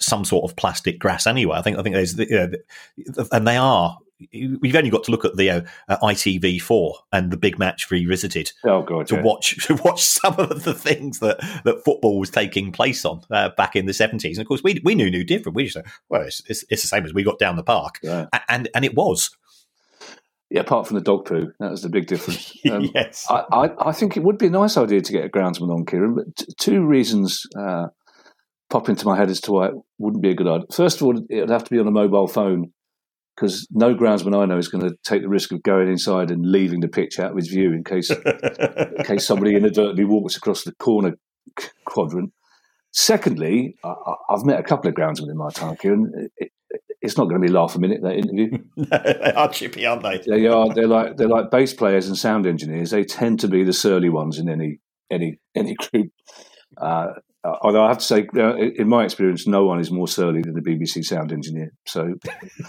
some 0.00 0.24
sort 0.24 0.50
of 0.50 0.56
plastic 0.56 0.98
grass 0.98 1.26
anyway. 1.26 1.58
I 1.58 1.62
think 1.62 1.78
I 1.78 1.82
think 1.82 1.94
there's 1.94 2.18
you 2.18 2.26
know, 2.26 3.26
and 3.30 3.46
they 3.46 3.58
are. 3.58 3.98
We've 4.32 4.74
only 4.74 4.90
got 4.90 5.04
to 5.04 5.10
look 5.12 5.26
at 5.26 5.36
the 5.36 5.50
uh, 5.50 5.60
uh, 5.88 5.98
ITV4 5.98 6.94
and 7.12 7.30
the 7.30 7.36
big 7.36 7.56
match 7.56 7.88
revisited. 7.90 8.50
Oh 8.64 8.82
god! 8.82 9.08
To 9.08 9.16
yeah. 9.16 9.22
watch 9.22 9.62
to 9.66 9.74
watch 9.74 10.02
some 10.02 10.36
of 10.38 10.64
the 10.64 10.74
things 10.74 11.18
that, 11.18 11.38
that 11.64 11.84
football 11.84 12.18
was 12.18 12.30
taking 12.30 12.72
place 12.72 13.04
on 13.04 13.20
uh, 13.30 13.50
back 13.50 13.76
in 13.76 13.84
the 13.84 13.92
seventies, 13.92 14.38
and 14.38 14.44
of 14.44 14.48
course 14.48 14.62
we 14.64 14.80
we 14.84 14.94
knew 14.94 15.10
no 15.10 15.22
different. 15.22 15.54
We 15.54 15.64
just 15.64 15.74
said, 15.74 15.84
well, 16.08 16.22
it's, 16.22 16.42
it's, 16.48 16.64
it's, 16.70 16.80
the 16.80 16.88
same 16.88 17.04
as 17.04 17.12
we 17.12 17.22
got 17.24 17.38
down 17.38 17.56
the 17.56 17.62
park, 17.62 17.98
yeah. 18.02 18.26
and 18.48 18.70
and 18.74 18.86
it 18.86 18.94
was. 18.94 19.36
Yeah, 20.50 20.60
apart 20.60 20.86
from 20.86 20.96
the 20.96 21.02
dog 21.02 21.26
poo, 21.26 21.52
that 21.60 21.70
was 21.70 21.82
the 21.82 21.90
big 21.90 22.06
difference. 22.06 22.56
Um, 22.70 22.90
yes, 22.94 23.26
I, 23.30 23.44
I, 23.52 23.88
I, 23.88 23.92
think 23.92 24.16
it 24.16 24.22
would 24.22 24.36
be 24.36 24.48
a 24.48 24.50
nice 24.50 24.76
idea 24.76 25.00
to 25.00 25.12
get 25.12 25.24
a 25.24 25.28
groundsman 25.28 25.72
on, 25.72 25.86
Kieran. 25.86 26.14
But 26.14 26.36
t- 26.36 26.52
two 26.58 26.84
reasons 26.84 27.46
uh, 27.58 27.86
pop 28.68 28.88
into 28.88 29.06
my 29.06 29.16
head 29.16 29.30
as 29.30 29.40
to 29.42 29.52
why 29.52 29.68
it 29.68 29.74
wouldn't 29.98 30.22
be 30.22 30.30
a 30.30 30.34
good 30.34 30.48
idea. 30.48 30.66
First 30.72 31.00
of 31.00 31.06
all, 31.06 31.16
it 31.30 31.40
would 31.40 31.50
have 31.50 31.64
to 31.64 31.70
be 31.70 31.78
on 31.78 31.86
a 31.86 31.92
mobile 31.92 32.26
phone 32.26 32.72
because 33.34 33.66
no 33.70 33.94
groundsman 33.94 34.36
I 34.36 34.46
know 34.46 34.58
is 34.58 34.68
going 34.68 34.88
to 34.88 34.96
take 35.04 35.22
the 35.22 35.28
risk 35.28 35.52
of 35.52 35.62
going 35.62 35.88
inside 35.88 36.30
and 36.30 36.44
leaving 36.44 36.80
the 36.80 36.88
pitch 36.88 37.18
out 37.18 37.30
of 37.30 37.36
his 37.36 37.48
view 37.48 37.72
in 37.72 37.84
case 37.84 38.10
in 38.10 39.04
case 39.04 39.26
somebody 39.26 39.54
inadvertently 39.54 40.04
walks 40.04 40.36
across 40.36 40.64
the 40.64 40.74
corner 40.74 41.14
quadrant. 41.86 42.32
Secondly, 42.92 43.76
I, 43.84 43.94
have 44.30 44.44
met 44.44 44.58
a 44.58 44.64
couple 44.64 44.88
of 44.88 44.96
groundsmen 44.96 45.30
in 45.30 45.36
my 45.36 45.50
time, 45.50 45.76
Kieran. 45.76 46.30
It, 46.36 46.50
it's 47.00 47.16
not 47.16 47.28
going 47.28 47.40
to 47.40 47.46
be 47.46 47.52
laugh 47.52 47.74
a 47.74 47.78
minute 47.78 48.02
that 48.02 48.16
interview. 48.16 48.58
they 48.76 49.32
are 49.32 49.48
chippy, 49.48 49.86
aren't 49.86 50.02
they? 50.02 50.18
They 50.18 50.46
are. 50.46 50.72
They're 50.72 50.86
like 50.86 51.16
they're 51.16 51.28
like 51.28 51.50
bass 51.50 51.72
players 51.72 52.08
and 52.08 52.16
sound 52.16 52.46
engineers. 52.46 52.90
They 52.90 53.04
tend 53.04 53.40
to 53.40 53.48
be 53.48 53.64
the 53.64 53.72
surly 53.72 54.08
ones 54.08 54.38
in 54.38 54.48
any 54.48 54.80
any 55.10 55.38
any 55.54 55.74
group. 55.74 56.10
Uh, 56.76 57.08
although 57.44 57.84
I 57.84 57.88
have 57.88 57.98
to 57.98 58.04
say, 58.04 58.26
in 58.76 58.88
my 58.88 59.04
experience, 59.04 59.46
no 59.46 59.64
one 59.64 59.80
is 59.80 59.90
more 59.90 60.08
surly 60.08 60.42
than 60.42 60.54
the 60.54 60.60
BBC 60.60 61.04
sound 61.04 61.32
engineer. 61.32 61.72
So 61.86 62.14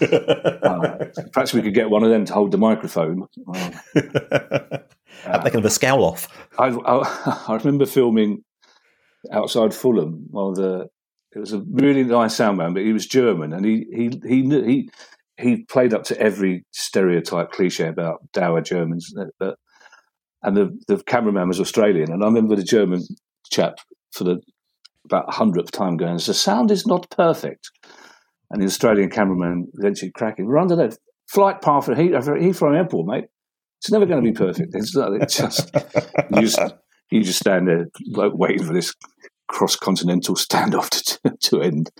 uh, 0.00 1.04
perhaps 1.32 1.52
we 1.52 1.62
could 1.62 1.74
get 1.74 1.90
one 1.90 2.02
of 2.02 2.10
them 2.10 2.24
to 2.26 2.32
hold 2.32 2.50
the 2.50 2.58
microphone. 2.58 3.26
Uh, 5.24 5.38
they 5.42 5.50
can 5.50 5.60
have 5.60 5.64
a 5.64 5.70
scowl 5.70 6.04
off. 6.04 6.28
I, 6.58 6.68
I, 6.68 7.44
I 7.48 7.56
remember 7.56 7.86
filming 7.86 8.44
outside 9.32 9.74
Fulham 9.74 10.26
while 10.30 10.52
the 10.52 10.88
it 11.34 11.38
was 11.38 11.52
a 11.52 11.62
really 11.70 12.02
nice 12.02 12.34
sound 12.34 12.58
man, 12.58 12.74
but 12.74 12.82
he 12.82 12.92
was 12.92 13.06
German, 13.06 13.52
and 13.52 13.64
he 13.64 13.86
he 13.92 14.10
he 14.26 14.42
he 14.64 14.90
he 15.38 15.64
played 15.64 15.94
up 15.94 16.04
to 16.04 16.20
every 16.20 16.64
stereotype 16.72 17.52
cliche 17.52 17.86
about 17.86 18.20
dour 18.32 18.60
Germans. 18.60 19.12
Uh, 19.18 19.26
but, 19.38 19.56
and 20.42 20.56
the 20.56 20.78
the 20.88 21.02
cameraman 21.04 21.48
was 21.48 21.60
Australian, 21.60 22.10
and 22.10 22.22
I 22.22 22.26
remember 22.26 22.56
the 22.56 22.62
German 22.62 23.02
chap 23.50 23.74
for 24.12 24.24
the 24.24 24.40
about 25.04 25.32
hundredth 25.32 25.70
time 25.70 25.96
going, 25.96 26.14
"The 26.14 26.34
sound 26.34 26.70
is 26.70 26.86
not 26.86 27.10
perfect," 27.10 27.70
and 28.50 28.60
the 28.60 28.66
Australian 28.66 29.10
cameraman 29.10 29.68
eventually 29.74 30.10
cracking, 30.10 30.46
"We're 30.46 30.58
under 30.58 30.76
that 30.76 30.96
flight 31.28 31.62
path 31.62 31.86
for 31.86 31.94
Heathrow 31.94 32.76
Airport, 32.76 33.06
mate. 33.06 33.24
It's 33.78 33.90
never 33.90 34.06
going 34.06 34.22
to 34.22 34.30
be 34.30 34.36
perfect. 34.36 34.74
It's, 34.74 34.94
it's 34.96 35.36
just 35.36 35.70
you 36.34 36.42
just 36.42 36.60
you 37.10 37.22
just 37.22 37.38
stand 37.38 37.68
there 37.68 37.86
waiting 38.14 38.64
for 38.64 38.72
this 38.72 38.94
cross 39.50 39.76
continental 39.76 40.34
standoff 40.36 40.88
to, 40.90 41.36
to 41.40 41.60
end. 41.60 41.90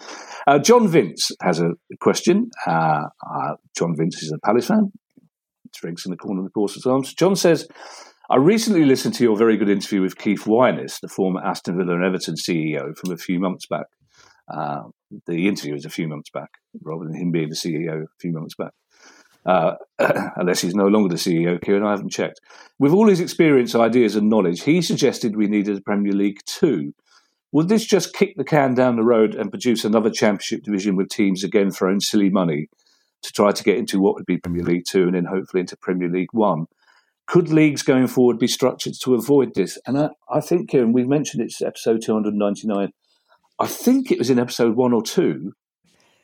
Uh, 0.46 0.58
John 0.58 0.88
Vince 0.88 1.30
has 1.42 1.60
a 1.60 1.72
question. 2.00 2.50
Uh, 2.66 3.04
uh, 3.28 3.54
John 3.76 3.94
Vince 3.96 4.22
is 4.22 4.32
a 4.32 4.38
Palace 4.38 4.68
fan. 4.68 4.92
Drinks 5.74 6.04
in 6.04 6.10
the 6.10 6.16
corner 6.16 6.40
of 6.40 6.46
the 6.46 6.50
Corset's 6.50 6.86
Arms. 6.86 7.14
John 7.14 7.36
says, 7.36 7.68
I 8.28 8.36
recently 8.36 8.84
listened 8.84 9.14
to 9.14 9.24
your 9.24 9.36
very 9.36 9.56
good 9.56 9.68
interview 9.68 10.02
with 10.02 10.18
Keith 10.18 10.44
Wyness, 10.44 11.00
the 11.00 11.08
former 11.08 11.44
Aston 11.44 11.76
Villa 11.76 11.94
and 11.94 12.04
Everton 12.04 12.34
CEO, 12.34 12.96
from 12.96 13.12
a 13.12 13.16
few 13.16 13.38
months 13.38 13.66
back. 13.66 13.86
Uh, 14.52 14.82
the 15.26 15.46
interview 15.48 15.74
was 15.74 15.84
a 15.84 15.90
few 15.90 16.08
months 16.08 16.30
back, 16.30 16.50
rather 16.82 17.04
than 17.04 17.14
him 17.14 17.30
being 17.30 17.48
the 17.48 17.54
CEO 17.54 18.02
a 18.02 18.06
few 18.18 18.32
months 18.32 18.54
back. 18.56 18.72
Uh, 19.46 19.74
unless 20.36 20.60
he's 20.60 20.74
no 20.74 20.86
longer 20.86 21.08
the 21.08 21.20
CEO, 21.20 21.60
Kieran, 21.60 21.84
I 21.84 21.90
haven't 21.90 22.10
checked. 22.10 22.40
With 22.78 22.92
all 22.92 23.08
his 23.08 23.20
experience, 23.20 23.74
ideas, 23.74 24.16
and 24.16 24.28
knowledge, 24.28 24.62
he 24.62 24.82
suggested 24.82 25.36
we 25.36 25.46
needed 25.46 25.78
a 25.78 25.82
Premier 25.82 26.12
League 26.12 26.40
too. 26.46 26.92
Would 27.52 27.68
this 27.68 27.84
just 27.84 28.14
kick 28.14 28.36
the 28.36 28.44
can 28.44 28.74
down 28.74 28.96
the 28.96 29.02
road 29.02 29.34
and 29.34 29.50
produce 29.50 29.84
another 29.84 30.10
championship 30.10 30.62
division 30.62 30.96
with 30.96 31.08
teams 31.08 31.42
again 31.42 31.70
throwing 31.70 32.00
silly 32.00 32.30
money 32.30 32.68
to 33.22 33.32
try 33.32 33.52
to 33.52 33.64
get 33.64 33.76
into 33.76 34.00
what 34.00 34.14
would 34.14 34.26
be 34.26 34.38
Premier 34.38 34.62
League 34.62 34.84
Two 34.88 35.04
and 35.04 35.14
then 35.14 35.24
hopefully 35.24 35.60
into 35.60 35.76
Premier 35.76 36.08
League 36.08 36.32
One? 36.32 36.66
Could 37.26 37.48
leagues 37.48 37.82
going 37.82 38.06
forward 38.06 38.38
be 38.38 38.46
structured 38.46 38.94
to 39.02 39.14
avoid 39.14 39.54
this? 39.54 39.78
And 39.86 39.98
I, 39.98 40.10
I 40.28 40.40
think, 40.40 40.70
Kieran, 40.70 40.92
we've 40.92 41.08
mentioned 41.08 41.42
it's 41.42 41.62
episode 41.62 42.02
299. 42.02 42.92
I 43.58 43.66
think 43.66 44.10
it 44.10 44.18
was 44.18 44.30
in 44.30 44.38
episode 44.38 44.74
one 44.74 44.92
or 44.92 45.02
two 45.02 45.52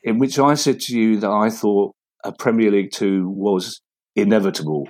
in 0.03 0.19
which 0.19 0.39
I 0.39 0.53
said 0.55 0.79
to 0.81 0.97
you 0.97 1.19
that 1.19 1.29
I 1.29 1.49
thought 1.49 1.95
a 2.23 2.31
Premier 2.31 2.71
League 2.71 2.91
Two 2.91 3.29
was 3.29 3.81
inevitable 4.15 4.87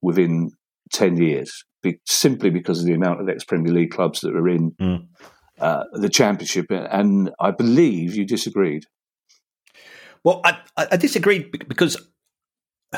within 0.00 0.50
10 0.92 1.16
years, 1.16 1.64
be, 1.82 2.00
simply 2.06 2.50
because 2.50 2.80
of 2.80 2.86
the 2.86 2.92
amount 2.92 3.20
of 3.20 3.28
ex 3.28 3.44
Premier 3.44 3.72
League 3.72 3.90
clubs 3.90 4.20
that 4.20 4.36
are 4.36 4.48
in 4.48 4.72
mm. 4.72 5.06
Uh, 5.62 5.84
the 5.92 6.08
championship, 6.08 6.66
and 6.70 7.30
I 7.38 7.52
believe 7.52 8.16
you 8.16 8.24
disagreed. 8.24 8.86
Well, 10.24 10.40
I, 10.44 10.58
I 10.76 10.96
disagree 10.96 11.48
because 11.68 11.96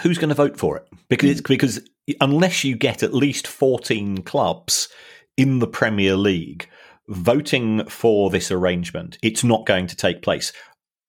who's 0.02 0.16
going 0.16 0.30
to 0.30 0.34
vote 0.34 0.56
for 0.56 0.78
it? 0.78 0.88
Because 1.10 1.42
mm. 1.42 1.46
because 1.46 1.86
unless 2.22 2.64
you 2.64 2.74
get 2.74 3.02
at 3.02 3.12
least 3.12 3.46
fourteen 3.46 4.22
clubs 4.22 4.88
in 5.36 5.58
the 5.58 5.66
Premier 5.66 6.16
League 6.16 6.66
voting 7.06 7.84
for 7.86 8.30
this 8.30 8.50
arrangement, 8.50 9.18
it's 9.22 9.44
not 9.44 9.66
going 9.66 9.86
to 9.88 9.96
take 9.96 10.22
place. 10.22 10.50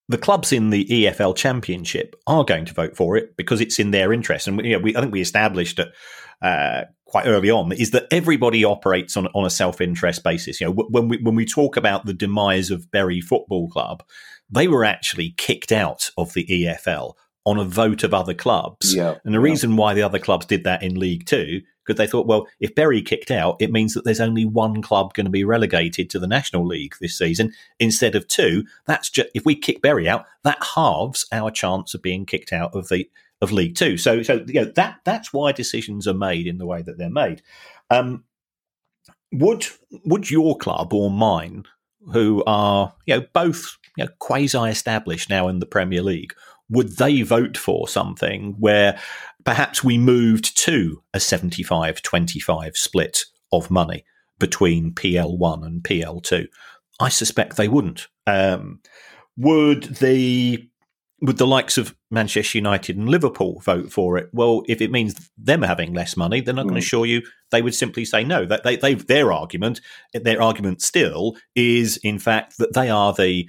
The 0.10 0.18
clubs 0.18 0.52
in 0.52 0.72
the 0.72 0.84
EFL 0.84 1.38
Championship 1.38 2.18
are 2.28 2.44
going 2.44 2.65
to 2.65 2.74
vote 2.74 2.98
for 2.98 3.15
it 3.15 3.38
because 3.38 3.62
it's 3.62 3.80
in 3.80 3.91
their 3.91 4.12
interest, 4.12 4.50
and 4.50 4.60
you 4.65 4.74
know, 4.74 4.80
we, 4.80 4.94
I 4.94 5.00
think 5.00 5.13
we 5.13 5.22
established 5.22 5.80
it 5.80 5.88
uh, 6.41 6.82
quite 7.15 7.28
early 7.28 7.49
on 7.49 7.71
is 7.71 7.91
that 7.91 8.08
everybody 8.12 8.65
operates 8.65 9.15
on 9.15 9.28
on 9.28 9.45
a 9.45 9.49
self 9.49 9.80
interest 9.80 10.21
basis. 10.21 10.60
You 10.60 10.67
know, 10.67 10.73
when 10.73 11.08
we 11.08 11.17
when 11.19 11.34
we 11.34 11.45
talk 11.45 11.78
about 11.78 12.06
the 12.06 12.13
demise 12.13 12.71
of 12.71 12.91
Bury 12.91 13.21
Football 13.21 13.69
Club, 13.69 14.04
they 14.49 14.67
were 14.67 14.84
actually 14.84 15.34
kicked 15.38 15.71
out 15.71 16.10
of 16.17 16.34
the 16.34 16.45
EFL 16.45 17.13
on 17.45 17.58
a 17.58 17.63
vote 17.63 18.04
of 18.04 18.13
other 18.13 18.34
clubs. 18.34 18.93
Yeah, 18.93 19.15
and 19.23 19.34
the 19.34 19.39
yeah. 19.39 19.43
reason 19.49 19.78
why 19.78 19.93
the 19.93 20.01
other 20.01 20.19
clubs 20.19 20.45
did 20.45 20.65
that 20.65 20.84
in 20.84 20.99
League 20.99 21.25
Two, 21.25 21.62
because 21.86 21.97
they 21.97 22.06
thought, 22.06 22.28
well, 22.28 22.47
if 22.60 22.75
Bury 22.75 23.01
kicked 23.01 23.32
out, 23.32 23.56
it 23.62 23.71
means 23.71 23.93
that 23.93 24.04
there's 24.04 24.19
only 24.19 24.43
one 24.43 24.82
club 24.82 25.13
going 25.13 25.25
to 25.25 25.32
be 25.32 25.45
relegated 25.45 26.10
to 26.10 26.19
the 26.19 26.28
National 26.28 26.67
League 26.67 26.95
this 26.99 27.17
season 27.17 27.54
instead 27.80 28.15
of 28.15 28.28
two. 28.28 28.65
That's 28.88 29.10
just 29.10 29.30
if 29.34 29.45
we 29.45 29.56
kick 29.56 29.82
Bury 29.82 30.10
out, 30.10 30.25
that 30.43 30.62
halves 30.75 31.25
our 31.32 31.49
chance 31.49 31.93
of 31.93 32.01
being 32.01 32.25
kicked 32.25 32.51
out 32.51 32.75
of 32.75 32.89
the 32.89 33.10
of 33.45 33.51
League 33.53 33.75
Two. 33.75 33.97
So, 33.97 34.21
so 34.23 34.43
you 34.47 34.62
know 34.62 34.71
that 34.75 34.99
that's 35.05 35.31
why 35.31 35.51
decisions 35.51 36.08
are 36.08 36.13
made 36.13 36.47
in 36.47 36.58
the 36.58 36.65
way 36.65 36.81
that 36.81 36.97
they're 36.97 37.10
made. 37.10 37.41
Um, 37.89 38.25
would 39.31 39.65
would 40.03 40.29
your 40.29 40.58
club 40.58 40.93
or 40.93 41.10
mine, 41.10 41.63
who 42.12 42.43
are 42.45 42.93
you 43.05 43.15
know 43.15 43.25
both 43.34 43.77
you 43.97 44.05
know, 44.05 44.12
quasi 44.19 44.58
established 44.58 45.29
now 45.29 45.47
in 45.47 45.60
the 45.60 45.65
Premier 45.65 46.01
League, 46.01 46.34
would 46.69 46.97
they 46.97 47.21
vote 47.21 47.58
for 47.58 47.88
something 47.88 48.55
where 48.60 48.99
perhaps 49.43 49.84
we 49.84 49.97
moved 49.97 50.58
to 50.58 51.01
a 51.13 51.19
75 51.19 52.01
25 52.01 52.75
split 52.75 53.23
of 53.51 53.71
money 53.71 54.03
between 54.39 54.93
PL1 54.93 55.65
and 55.65 55.84
PL2? 55.84 56.47
I 56.99 57.10
suspect 57.10 57.58
they 57.58 57.67
wouldn't. 57.67 58.08
Um, 58.27 58.81
would 59.38 59.84
the 59.84 60.67
would 61.21 61.38
the 61.38 61.47
likes 61.47 61.78
of 61.78 61.95
Manchester 62.12 62.58
United 62.58 62.97
and 62.97 63.08
Liverpool 63.08 63.62
vote 63.62 63.91
for 63.91 64.17
it? 64.17 64.30
Well, 64.34 64.63
if 64.67 64.82
it 64.82 64.91
means 64.91 65.30
them 65.38 65.62
having 65.62 65.93
less 65.93 66.17
money, 66.17 66.41
then 66.41 66.60
I 66.60 66.63
can 66.63 66.73
mm. 66.73 66.78
assure 66.78 67.06
you 67.06 67.21
they 67.51 67.62
would 67.62 67.75
simply 67.75 68.06
say 68.06 68.23
no. 68.23 68.45
That 68.45 68.63
they, 68.63 68.75
they 68.75 68.95
their 68.95 69.32
argument, 69.32 69.82
their 70.13 70.41
argument 70.41 70.82
still 70.82 71.38
is 71.56 71.97
in 71.97 72.19
fact 72.19 72.58
that 72.58 72.73
they 72.73 72.89
are 72.89 73.13
the 73.13 73.47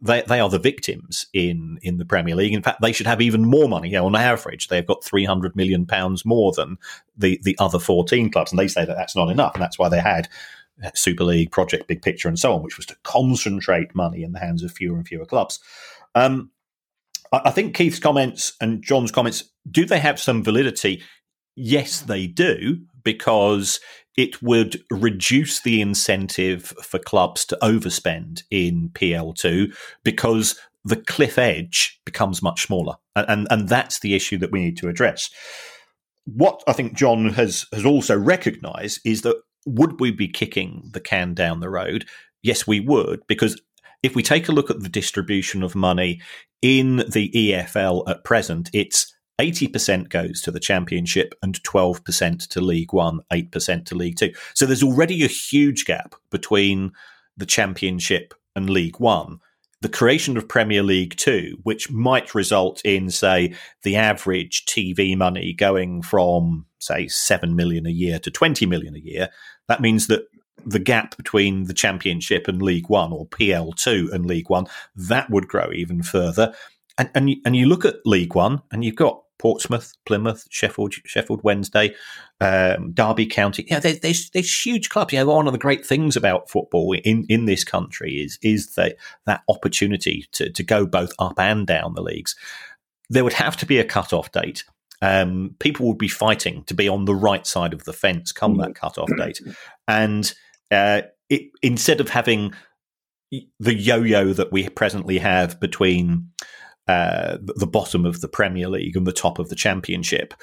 they, 0.00 0.22
they 0.22 0.40
are 0.40 0.48
the 0.48 0.58
victims 0.58 1.26
in, 1.32 1.78
in 1.82 1.98
the 1.98 2.04
Premier 2.04 2.36
League. 2.36 2.52
In 2.52 2.62
fact, 2.62 2.80
they 2.80 2.92
should 2.92 3.06
have 3.06 3.20
even 3.20 3.44
more 3.44 3.68
money. 3.68 3.88
You 3.88 3.96
know, 3.96 4.06
on 4.06 4.14
average, 4.14 4.68
they've 4.68 4.86
got 4.86 5.04
three 5.04 5.24
hundred 5.24 5.56
million 5.56 5.86
pounds 5.86 6.24
more 6.24 6.52
than 6.52 6.78
the 7.16 7.40
the 7.42 7.56
other 7.58 7.78
fourteen 7.78 8.30
clubs, 8.30 8.52
and 8.52 8.58
they 8.58 8.68
say 8.68 8.84
that 8.84 8.96
that's 8.96 9.16
not 9.16 9.30
enough, 9.30 9.54
and 9.54 9.62
that's 9.62 9.78
why 9.78 9.88
they 9.88 10.00
had 10.00 10.28
uh, 10.84 10.90
Super 10.94 11.24
League, 11.24 11.50
Project 11.50 11.88
Big 11.88 12.02
Picture, 12.02 12.28
and 12.28 12.38
so 12.38 12.52
on, 12.52 12.62
which 12.62 12.76
was 12.76 12.86
to 12.86 12.96
concentrate 13.02 13.94
money 13.94 14.22
in 14.22 14.32
the 14.32 14.38
hands 14.38 14.62
of 14.62 14.72
fewer 14.72 14.96
and 14.96 15.06
fewer 15.06 15.26
clubs. 15.26 15.58
Um, 16.14 16.50
I, 17.32 17.50
think 17.50 17.74
Keith's 17.74 17.98
comments 17.98 18.54
and 18.60 18.82
John's 18.82 19.10
comments 19.10 19.50
do 19.70 19.84
they 19.84 19.98
have 19.98 20.20
some 20.20 20.42
validity? 20.42 21.02
Yes, 21.56 22.00
they 22.00 22.26
do, 22.26 22.78
because 23.02 23.80
it 24.16 24.40
would 24.42 24.82
reduce 24.90 25.60
the 25.60 25.80
incentive 25.80 26.66
for 26.82 26.98
clubs 26.98 27.44
to 27.46 27.58
overspend 27.62 28.42
in 28.50 28.90
PL2 28.90 29.74
because 30.04 30.58
the 30.84 30.96
cliff 30.96 31.38
edge 31.38 32.00
becomes 32.04 32.42
much 32.42 32.62
smaller. 32.62 32.96
And, 33.16 33.26
and, 33.28 33.46
and 33.50 33.68
that's 33.68 34.00
the 34.00 34.14
issue 34.14 34.38
that 34.38 34.52
we 34.52 34.62
need 34.62 34.76
to 34.78 34.88
address. 34.88 35.30
What 36.24 36.62
I 36.66 36.72
think 36.72 36.94
John 36.94 37.30
has, 37.30 37.66
has 37.72 37.84
also 37.84 38.16
recognized 38.18 39.00
is 39.04 39.22
that 39.22 39.36
would 39.66 40.00
we 40.00 40.10
be 40.10 40.28
kicking 40.28 40.90
the 40.92 41.00
can 41.00 41.34
down 41.34 41.60
the 41.60 41.70
road? 41.70 42.06
Yes, 42.42 42.66
we 42.66 42.80
would, 42.80 43.26
because 43.26 43.60
if 44.04 44.14
we 44.14 44.22
take 44.22 44.48
a 44.48 44.52
look 44.52 44.70
at 44.70 44.80
the 44.80 44.88
distribution 44.90 45.62
of 45.62 45.74
money 45.74 46.20
in 46.60 46.98
the 47.08 47.30
EFL 47.34 48.06
at 48.06 48.22
present, 48.22 48.68
it's 48.74 49.16
80% 49.40 50.10
goes 50.10 50.42
to 50.42 50.50
the 50.50 50.60
championship 50.60 51.34
and 51.42 51.60
12% 51.62 52.48
to 52.48 52.60
League 52.60 52.92
One, 52.92 53.20
8% 53.32 53.86
to 53.86 53.94
League 53.94 54.16
Two. 54.16 54.32
So 54.52 54.66
there's 54.66 54.82
already 54.82 55.24
a 55.24 55.28
huge 55.28 55.86
gap 55.86 56.14
between 56.30 56.92
the 57.38 57.46
championship 57.46 58.34
and 58.54 58.68
League 58.68 59.00
One. 59.00 59.38
The 59.80 59.88
creation 59.88 60.36
of 60.36 60.48
Premier 60.48 60.82
League 60.82 61.16
Two, 61.16 61.56
which 61.62 61.90
might 61.90 62.34
result 62.34 62.82
in, 62.84 63.08
say, 63.10 63.54
the 63.84 63.96
average 63.96 64.66
TV 64.66 65.16
money 65.16 65.54
going 65.54 66.02
from, 66.02 66.66
say, 66.78 67.08
7 67.08 67.56
million 67.56 67.86
a 67.86 67.90
year 67.90 68.18
to 68.18 68.30
20 68.30 68.66
million 68.66 68.94
a 68.96 69.00
year, 69.00 69.30
that 69.66 69.80
means 69.80 70.08
that 70.08 70.26
the 70.64 70.78
gap 70.78 71.16
between 71.16 71.64
the 71.64 71.74
championship 71.74 72.48
and 72.48 72.62
League 72.62 72.88
One 72.88 73.12
or 73.12 73.26
PL2 73.26 74.12
and 74.12 74.26
League 74.26 74.50
One, 74.50 74.66
that 74.96 75.30
would 75.30 75.48
grow 75.48 75.70
even 75.72 76.02
further. 76.02 76.54
And, 76.96 77.10
and, 77.14 77.30
you, 77.30 77.36
and 77.44 77.56
you 77.56 77.66
look 77.66 77.84
at 77.84 77.96
League 78.04 78.34
One 78.34 78.62
and 78.70 78.84
you've 78.84 78.96
got 78.96 79.24
Portsmouth, 79.38 79.92
Plymouth, 80.06 80.46
Sheffield, 80.48 80.94
Sheffield 81.04 81.42
Wednesday, 81.42 81.94
um, 82.40 82.92
Derby 82.92 83.26
County. 83.26 83.66
Yeah, 83.68 83.80
there, 83.80 83.96
there's 84.00 84.30
there's 84.30 84.64
huge 84.64 84.88
clubs. 84.88 85.12
You 85.12 85.18
know, 85.18 85.26
one 85.26 85.46
of 85.46 85.52
the 85.52 85.58
great 85.58 85.84
things 85.84 86.16
about 86.16 86.48
football 86.48 86.92
in, 87.04 87.26
in 87.28 87.44
this 87.44 87.64
country 87.64 88.14
is 88.14 88.38
is 88.42 88.74
that 88.76 88.96
that 89.26 89.42
opportunity 89.48 90.26
to 90.32 90.50
to 90.50 90.62
go 90.62 90.86
both 90.86 91.12
up 91.18 91.38
and 91.38 91.66
down 91.66 91.94
the 91.94 92.02
leagues. 92.02 92.36
There 93.10 93.24
would 93.24 93.34
have 93.34 93.56
to 93.58 93.66
be 93.66 93.78
a 93.78 93.84
cut 93.84 94.12
off 94.12 94.32
date. 94.32 94.64
Um, 95.02 95.56
people 95.58 95.86
would 95.88 95.98
be 95.98 96.08
fighting 96.08 96.64
to 96.64 96.74
be 96.74 96.88
on 96.88 97.04
the 97.04 97.14
right 97.14 97.46
side 97.46 97.74
of 97.74 97.84
the 97.84 97.92
fence 97.92 98.32
come 98.32 98.56
that 98.58 98.74
cut 98.74 98.96
off 98.96 99.10
date, 99.18 99.40
and 99.86 100.32
uh, 100.70 101.02
it, 101.28 101.50
instead 101.62 102.00
of 102.00 102.08
having 102.10 102.52
the 103.58 103.74
yo-yo 103.74 104.32
that 104.32 104.52
we 104.52 104.68
presently 104.68 105.18
have 105.18 105.58
between 105.60 106.30
uh, 106.86 107.38
the 107.40 107.66
bottom 107.66 108.04
of 108.04 108.20
the 108.20 108.28
Premier 108.28 108.68
League 108.68 108.96
and 108.96 109.06
the 109.06 109.12
top 109.12 109.38
of 109.38 109.48
the 109.48 109.56
Championship. 109.56 110.34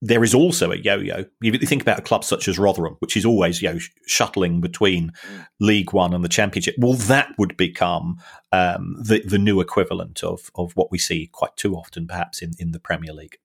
There 0.00 0.22
is 0.22 0.34
also 0.34 0.70
a 0.70 0.76
yo-yo. 0.76 1.24
You 1.40 1.58
think 1.58 1.82
about 1.82 1.98
a 1.98 2.02
club 2.02 2.22
such 2.22 2.46
as 2.46 2.58
Rotherham, 2.58 2.96
which 3.00 3.16
is 3.16 3.24
always 3.24 3.60
you 3.60 3.72
know 3.72 3.78
shuttling 4.06 4.60
between 4.60 5.10
mm. 5.10 5.46
League 5.58 5.92
One 5.92 6.14
and 6.14 6.22
the 6.22 6.28
Championship. 6.28 6.76
Well, 6.78 6.92
that 6.92 7.30
would 7.36 7.56
become 7.56 8.18
um, 8.52 8.94
the 9.02 9.22
the 9.24 9.38
new 9.38 9.60
equivalent 9.60 10.22
of 10.22 10.52
of 10.54 10.72
what 10.76 10.92
we 10.92 10.98
see 10.98 11.28
quite 11.32 11.56
too 11.56 11.74
often, 11.74 12.06
perhaps 12.06 12.42
in 12.42 12.52
in 12.60 12.70
the 12.70 12.78
Premier 12.78 13.12
League. 13.12 13.38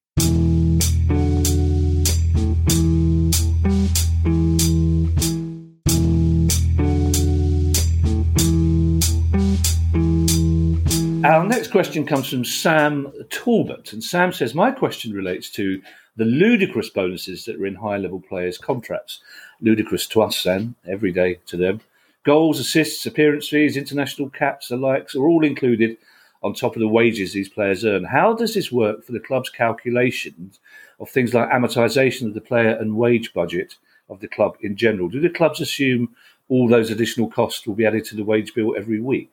Um, 11.24 11.32
Our 11.32 11.46
next 11.46 11.72
question 11.72 12.06
comes 12.06 12.30
from 12.30 12.44
Sam 12.44 13.12
Talbot. 13.30 13.94
And 13.94 14.04
Sam 14.04 14.34
says, 14.34 14.54
My 14.54 14.72
question 14.72 15.14
relates 15.14 15.50
to 15.52 15.82
the 16.18 16.26
ludicrous 16.26 16.90
bonuses 16.90 17.46
that 17.46 17.56
are 17.56 17.66
in 17.66 17.76
high 17.76 17.96
level 17.96 18.20
players' 18.20 18.58
contracts. 18.58 19.22
Ludicrous 19.62 20.06
to 20.08 20.22
us, 20.22 20.38
Sam, 20.38 20.76
every 20.86 21.14
day 21.14 21.40
to 21.46 21.56
them. 21.56 21.80
Goals, 22.26 22.60
assists, 22.60 23.06
appearance 23.06 23.48
fees, 23.48 23.78
international 23.78 24.30
caps, 24.32 24.68
the 24.68 24.76
likes 24.76 25.16
are 25.16 25.26
all 25.26 25.46
included 25.46 25.98
on 26.42 26.54
top 26.54 26.76
of 26.76 26.82
the 26.82 26.90
wages 26.90 27.32
these 27.32 27.48
players 27.48 27.86
earn. 27.86 28.04
How 28.04 28.34
does 28.34 28.54
this 28.54 28.70
work 28.70 29.06
for 29.06 29.14
the 29.14 29.20
club's 29.20 29.50
calculations 29.50 30.60
of 31.00 31.10
things 31.10 31.34
like 31.34 31.50
amortisation 31.50 32.28
of 32.28 32.34
the 32.34 32.42
player 32.42 32.72
and 32.72 32.98
wage 32.98 33.34
budget 33.34 33.76
of 34.10 34.20
the 34.20 34.28
club 34.28 34.58
in 34.60 34.76
general? 34.76 35.08
Do 35.08 35.22
the 35.22 35.30
clubs 35.30 35.62
assume 35.62 36.16
all 36.50 36.68
those 36.68 36.92
additional 36.92 37.30
costs 37.30 37.66
will 37.66 37.76
be 37.76 37.86
added 37.86 38.04
to 38.06 38.16
the 38.18 38.26
wage 38.26 38.54
bill 38.54 38.76
every 38.78 39.00
week? 39.00 39.32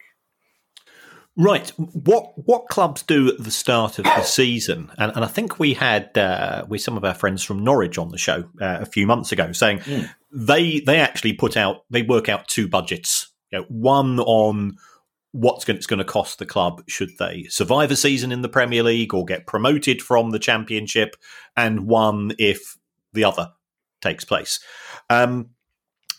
Right. 1.41 1.71
What 1.71 2.33
what 2.37 2.69
clubs 2.69 3.03
do 3.03 3.29
at 3.29 3.43
the 3.43 3.51
start 3.51 3.99
of 3.99 4.05
the 4.05 4.23
season, 4.23 4.91
and, 4.99 5.11
and 5.15 5.25
I 5.25 5.27
think 5.27 5.59
we 5.59 5.73
had 5.73 6.17
uh, 6.19 6.67
with 6.69 6.83
some 6.83 6.99
of 6.99 7.05
our 7.05 7.15
friends 7.15 7.43
from 7.43 7.65
Norwich 7.65 7.97
on 7.97 8.11
the 8.11 8.19
show 8.19 8.45
uh, 8.61 8.81
a 8.81 8.85
few 8.85 9.07
months 9.07 9.33
ago, 9.33 9.51
saying 9.53 9.79
mm. 9.79 10.11
they 10.31 10.81
they 10.81 10.99
actually 10.99 11.33
put 11.33 11.57
out 11.57 11.85
they 11.89 12.03
work 12.03 12.29
out 12.29 12.47
two 12.47 12.69
budgets. 12.69 13.33
You 13.51 13.61
know, 13.61 13.65
one 13.69 14.21
on 14.21 14.77
what's 15.33 15.65
going, 15.65 15.79
it's 15.79 15.87
going 15.87 15.99
to 15.99 16.05
cost 16.05 16.39
the 16.41 16.47
club 16.47 16.83
should 16.89 17.17
they 17.19 17.45
survive 17.49 17.91
a 17.91 17.97
season 17.97 18.33
in 18.33 18.43
the 18.43 18.49
Premier 18.49 18.83
League 18.83 19.15
or 19.15 19.25
get 19.25 19.47
promoted 19.47 20.03
from 20.03 20.33
the 20.33 20.39
Championship, 20.39 21.17
and 21.57 21.87
one 21.87 22.33
if 22.39 22.77
the 23.15 23.25
other 23.25 23.51
takes 24.03 24.27
place. 24.27 24.61
Um, 25.09 25.51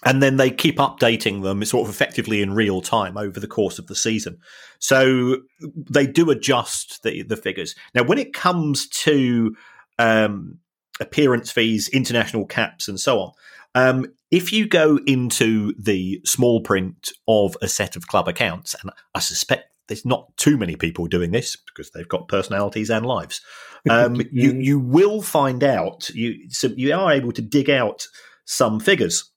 and 0.04 0.22
then 0.22 0.38
they 0.38 0.50
keep 0.50 0.78
updating 0.78 1.44
them 1.44 1.64
sort 1.64 1.88
of 1.88 1.94
effectively 1.94 2.42
in 2.42 2.54
real 2.54 2.82
time 2.82 3.18
over 3.18 3.40
the 3.40 3.48
course 3.48 3.78
of 3.80 3.88
the 3.88 3.96
season. 3.96 4.40
So 4.80 5.38
they 5.60 6.08
do 6.08 6.32
adjust 6.32 7.04
the, 7.04 7.24
the 7.24 7.38
figures. 7.38 7.76
Now, 7.94 8.04
when 8.04 8.18
it 8.18 8.34
comes 8.34 8.88
to 8.90 9.56
um, 10.00 10.58
appearance 11.00 11.52
fees, 11.52 11.88
international 11.90 12.46
caps, 12.46 12.88
and 12.88 13.00
so 13.00 13.20
on, 13.20 13.32
um, 13.76 14.06
if 14.32 14.52
you 14.52 14.68
go 14.68 15.00
into 15.06 15.74
the 15.78 16.22
small 16.26 16.62
print 16.62 17.12
of 17.28 17.56
a 17.62 17.68
set 17.68 17.96
of 17.96 18.08
club 18.08 18.28
accounts, 18.28 18.76
and 18.82 18.92
I 19.14 19.20
suspect 19.20 19.72
there's 19.88 20.06
not 20.06 20.36
too 20.38 20.58
many 20.58 20.76
people 20.76 21.06
doing 21.08 21.32
this 21.32 21.56
because 21.56 21.92
they've 21.92 22.08
got 22.08 22.28
personalities 22.28 22.90
and 22.90 23.06
lives. 23.06 23.42
Um, 23.90 24.22
you 24.32 24.54
you 24.54 24.80
will 24.80 25.22
find 25.22 25.64
out 25.64 26.10
you 26.12 26.50
so 26.50 26.68
you 26.76 26.94
are 26.94 27.12
able 27.12 27.32
to 27.34 27.42
dig 27.42 27.70
out 27.70 28.06
some 28.46 28.80
figures. 28.80 29.31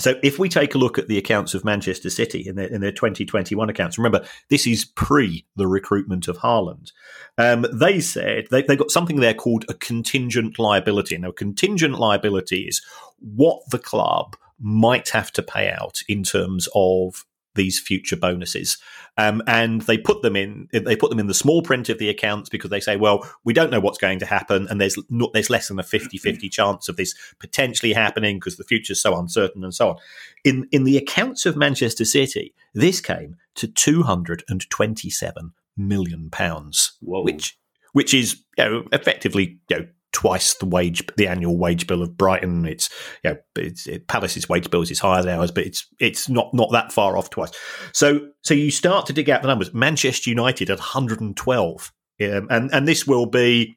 So 0.00 0.14
if 0.22 0.38
we 0.38 0.48
take 0.48 0.74
a 0.74 0.78
look 0.78 0.98
at 0.98 1.08
the 1.08 1.18
accounts 1.18 1.54
of 1.54 1.64
Manchester 1.64 2.10
City 2.10 2.46
in 2.46 2.56
their, 2.56 2.66
in 2.66 2.80
their 2.80 2.92
2021 2.92 3.68
accounts, 3.68 3.98
remember 3.98 4.24
this 4.48 4.66
is 4.66 4.84
pre 4.84 5.46
the 5.56 5.66
recruitment 5.66 6.28
of 6.28 6.38
Haaland. 6.38 6.92
Um, 7.38 7.66
they 7.72 8.00
said 8.00 8.46
they, 8.50 8.62
they 8.62 8.76
got 8.76 8.90
something 8.90 9.20
there 9.20 9.34
called 9.34 9.64
a 9.68 9.74
contingent 9.74 10.58
liability. 10.58 11.16
Now, 11.18 11.32
contingent 11.32 11.98
liability 11.98 12.62
is 12.62 12.82
what 13.18 13.60
the 13.70 13.78
club 13.78 14.36
might 14.58 15.10
have 15.10 15.32
to 15.32 15.42
pay 15.42 15.70
out 15.70 16.00
in 16.08 16.22
terms 16.22 16.68
of 16.74 17.24
these 17.54 17.78
future 17.78 18.16
bonuses. 18.16 18.78
Um, 19.16 19.42
and 19.46 19.82
they 19.82 19.98
put 19.98 20.22
them 20.22 20.36
in 20.36 20.68
they 20.72 20.96
put 20.96 21.10
them 21.10 21.18
in 21.18 21.26
the 21.26 21.34
small 21.34 21.62
print 21.62 21.88
of 21.88 21.98
the 21.98 22.08
accounts 22.08 22.48
because 22.48 22.70
they 22.70 22.80
say, 22.80 22.96
well, 22.96 23.28
we 23.44 23.52
don't 23.52 23.70
know 23.70 23.80
what's 23.80 23.98
going 23.98 24.18
to 24.20 24.26
happen, 24.26 24.66
and 24.68 24.80
there's 24.80 24.96
not, 25.10 25.32
there's 25.32 25.50
less 25.50 25.68
than 25.68 25.78
a 25.78 25.82
50-50 25.82 26.50
chance 26.50 26.88
of 26.88 26.96
this 26.96 27.14
potentially 27.38 27.92
happening 27.92 28.36
because 28.36 28.56
the 28.56 28.64
future 28.64 28.92
is 28.92 29.02
so 29.02 29.18
uncertain 29.18 29.64
and 29.64 29.74
so 29.74 29.90
on. 29.90 29.96
In 30.44 30.68
in 30.72 30.84
the 30.84 30.96
accounts 30.96 31.44
of 31.44 31.56
Manchester 31.56 32.04
City, 32.04 32.54
this 32.74 33.00
came 33.00 33.36
to 33.56 33.66
two 33.66 34.02
hundred 34.04 34.44
and 34.48 34.68
twenty 34.70 35.10
seven 35.10 35.52
million 35.76 36.30
pounds, 36.30 36.92
which 37.24 37.58
which 37.92 38.14
is 38.14 38.42
you 38.56 38.64
know, 38.64 38.84
effectively 38.92 39.58
you 39.68 39.76
know, 39.76 39.86
twice 40.12 40.54
the 40.54 40.66
wage, 40.66 41.02
the 41.16 41.26
annual 41.26 41.56
wage 41.56 41.86
bill 41.86 42.02
of 42.02 42.16
Brighton. 42.16 42.66
It's, 42.66 42.90
you 43.22 43.30
know, 43.30 43.36
it's, 43.56 43.86
it, 43.86 44.08
Palace's 44.08 44.48
wage 44.48 44.70
bills 44.70 44.90
is 44.90 44.98
higher 44.98 45.22
than 45.22 45.38
ours, 45.38 45.50
but 45.50 45.66
it's 45.66 45.86
it's 45.98 46.28
not 46.28 46.52
not 46.52 46.72
that 46.72 46.92
far 46.92 47.16
off 47.16 47.30
twice. 47.30 47.50
So 47.92 48.28
so 48.42 48.54
you 48.54 48.70
start 48.70 49.06
to 49.06 49.12
dig 49.12 49.30
out 49.30 49.42
the 49.42 49.48
numbers. 49.48 49.72
Manchester 49.74 50.30
United 50.30 50.70
at 50.70 50.78
112, 50.78 51.92
um, 52.22 52.46
and 52.50 52.70
and 52.72 52.88
this 52.88 53.06
will 53.06 53.26
be 53.26 53.76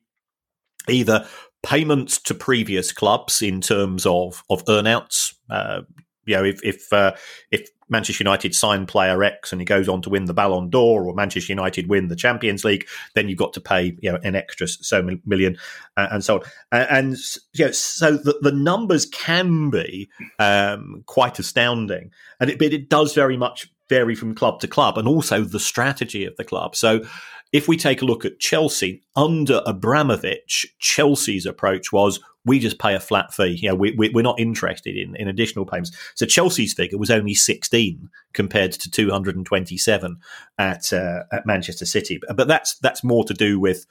either 0.90 1.28
payments 1.64 2.22
to 2.22 2.34
previous 2.34 2.92
clubs 2.92 3.42
in 3.42 3.62
terms 3.62 4.06
of 4.06 4.44
of 4.50 4.64
earnouts. 4.66 5.34
Uh, 5.50 5.82
you 6.26 6.36
know, 6.36 6.44
if 6.44 6.64
if 6.64 6.92
uh, 6.92 7.14
if 7.52 7.70
Manchester 7.94 8.24
United 8.24 8.54
sign 8.54 8.86
player 8.86 9.24
X 9.24 9.54
and 9.54 9.62
he 9.62 9.66
goes 9.66 9.88
on 9.88 10.02
to 10.02 10.10
win 10.10 10.26
the 10.26 10.34
Ballon 10.34 10.70
d'Or, 10.70 11.06
or 11.06 11.14
Manchester 11.14 11.54
United 11.54 11.88
win 11.88 12.10
the 12.10 12.16
Champions 12.16 12.66
League, 12.66 12.86
then 13.16 13.30
you've 13.30 13.40
got 13.40 13.54
to 13.54 13.62
pay 13.62 13.96
you 14.02 14.12
know 14.12 14.20
an 14.24 14.36
extra 14.36 14.68
so 14.68 15.02
million 15.26 15.58
uh, 15.96 16.08
and 16.12 16.26
so 16.26 16.36
on. 16.36 16.42
And, 16.74 16.88
and 16.90 17.18
you 17.54 17.66
know, 17.66 17.72
so 17.72 18.18
the, 18.18 18.38
the, 18.42 18.52
numbers 18.52 19.06
can 19.06 19.70
be 19.70 20.10
um, 20.40 21.04
quite 21.06 21.40
astounding, 21.40 22.12
and 22.42 22.50
it, 22.50 22.60
but 22.60 22.74
it 22.74 22.90
does 22.90 23.14
very 23.14 23.38
much 23.38 23.72
vary 23.88 24.16
from 24.16 24.36
club 24.36 24.60
to 24.60 24.68
club, 24.68 24.98
and 24.98 25.08
also 25.08 25.42
the 25.42 25.60
strategy 25.60 26.26
of 26.26 26.36
the 26.36 26.44
club. 26.44 26.76
So 26.76 27.06
if 27.54 27.68
we 27.68 27.78
take 27.78 28.02
a 28.02 28.06
look 28.06 28.26
at 28.26 28.40
Chelsea 28.40 29.04
under 29.16 29.62
Abramovich, 29.66 30.66
Chelsea's 30.80 31.46
approach 31.46 31.94
was 31.94 32.20
we 32.46 32.60
just 32.60 32.80
pay 32.80 32.94
a 32.94 33.00
flat 33.00 33.34
fee. 33.34 33.60
You 33.62 33.70
know, 33.70 33.76
we, 33.76 33.92
we, 33.92 34.10
are 34.16 34.24
not 34.24 34.40
interested 34.40 34.98
in, 34.98 35.16
in 35.16 35.28
additional 35.28 35.66
payments. 35.66 35.92
So 36.16 36.26
Chelsea's 36.26 36.74
figure 36.74 36.98
was 36.98 37.10
only 37.10 37.34
16 37.34 38.10
compared 38.34 38.74
to 38.74 38.92
227 38.92 40.18
at 40.58 40.94
uh, 40.94 41.24
at 41.32 41.46
Manchester 41.46 41.86
City. 41.86 42.20
But 42.36 42.48
that's 42.48 42.78
that's 42.80 43.04
more 43.04 43.24
to 43.26 43.34
do 43.34 43.60
with 43.60 43.86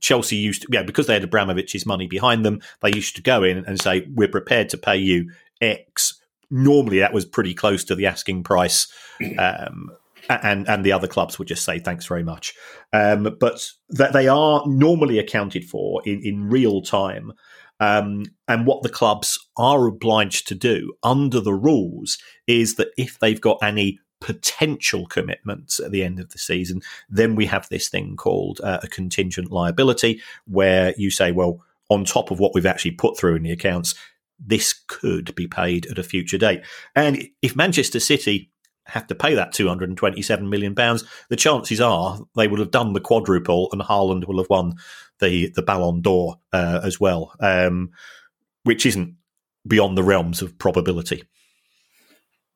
Chelsea 0.00 0.36
used 0.36 0.62
to, 0.62 0.68
yeah, 0.70 0.82
because 0.82 1.06
they 1.06 1.14
had 1.14 1.22
Abramovich's 1.22 1.86
money 1.86 2.06
behind 2.06 2.44
them, 2.44 2.60
they 2.82 2.92
used 2.94 3.16
to 3.16 3.22
go 3.22 3.42
in 3.42 3.64
and 3.64 3.80
say, 3.80 4.06
we're 4.14 4.28
prepared 4.28 4.68
to 4.68 4.76
pay 4.76 4.98
you 4.98 5.30
X. 5.62 6.20
Normally, 6.50 6.98
that 6.98 7.14
was 7.14 7.24
pretty 7.24 7.54
close 7.54 7.84
to 7.84 7.94
the 7.94 8.06
asking 8.06 8.44
price. 8.44 8.86
Um, 9.38 9.90
and 10.28 10.68
and 10.68 10.84
the 10.84 10.92
other 10.92 11.06
clubs 11.06 11.38
would 11.38 11.48
just 11.48 11.64
say 11.64 11.78
thanks 11.78 12.06
very 12.06 12.22
much. 12.22 12.54
Um, 12.92 13.36
but 13.40 13.70
that 13.90 14.12
they 14.12 14.28
are 14.28 14.62
normally 14.66 15.18
accounted 15.18 15.64
for 15.64 16.02
in, 16.04 16.20
in 16.22 16.48
real 16.48 16.82
time. 16.82 17.32
Um, 17.84 18.24
and 18.48 18.66
what 18.66 18.82
the 18.82 18.88
clubs 18.88 19.38
are 19.56 19.86
obliged 19.86 20.48
to 20.48 20.54
do 20.54 20.94
under 21.02 21.40
the 21.40 21.54
rules 21.54 22.18
is 22.46 22.76
that 22.76 22.88
if 22.96 23.18
they've 23.18 23.40
got 23.40 23.58
any 23.62 23.98
potential 24.20 25.06
commitments 25.06 25.78
at 25.78 25.90
the 25.90 26.02
end 26.02 26.18
of 26.18 26.30
the 26.30 26.38
season, 26.38 26.80
then 27.10 27.34
we 27.34 27.44
have 27.44 27.68
this 27.68 27.88
thing 27.90 28.16
called 28.16 28.60
uh, 28.64 28.80
a 28.82 28.88
contingent 28.88 29.50
liability, 29.52 30.22
where 30.46 30.94
you 30.96 31.10
say, 31.10 31.30
well, 31.30 31.62
on 31.90 32.04
top 32.04 32.30
of 32.30 32.38
what 32.38 32.54
we've 32.54 32.64
actually 32.64 32.92
put 32.92 33.18
through 33.18 33.36
in 33.36 33.42
the 33.42 33.52
accounts, 33.52 33.94
this 34.38 34.72
could 34.72 35.34
be 35.34 35.46
paid 35.46 35.84
at 35.86 35.98
a 35.98 36.02
future 36.02 36.38
date. 36.38 36.62
And 36.96 37.28
if 37.42 37.54
Manchester 37.54 38.00
City 38.00 38.50
have 38.86 39.06
to 39.06 39.14
pay 39.14 39.34
that 39.34 39.52
227 39.52 40.48
million 40.48 40.74
pounds, 40.74 41.04
the 41.28 41.36
chances 41.36 41.80
are 41.80 42.18
they 42.34 42.48
will 42.48 42.58
have 42.58 42.70
done 42.70 42.94
the 42.94 43.00
quadruple 43.00 43.68
and 43.72 43.82
Haaland 43.82 44.26
will 44.26 44.38
have 44.38 44.50
won 44.50 44.74
the 45.20 45.50
the 45.54 45.62
Ballon 45.62 46.00
d'Or 46.00 46.38
uh, 46.52 46.80
as 46.82 47.00
well, 47.00 47.32
um, 47.40 47.90
which 48.64 48.86
isn't 48.86 49.14
beyond 49.66 49.96
the 49.96 50.02
realms 50.02 50.42
of 50.42 50.58
probability. 50.58 51.24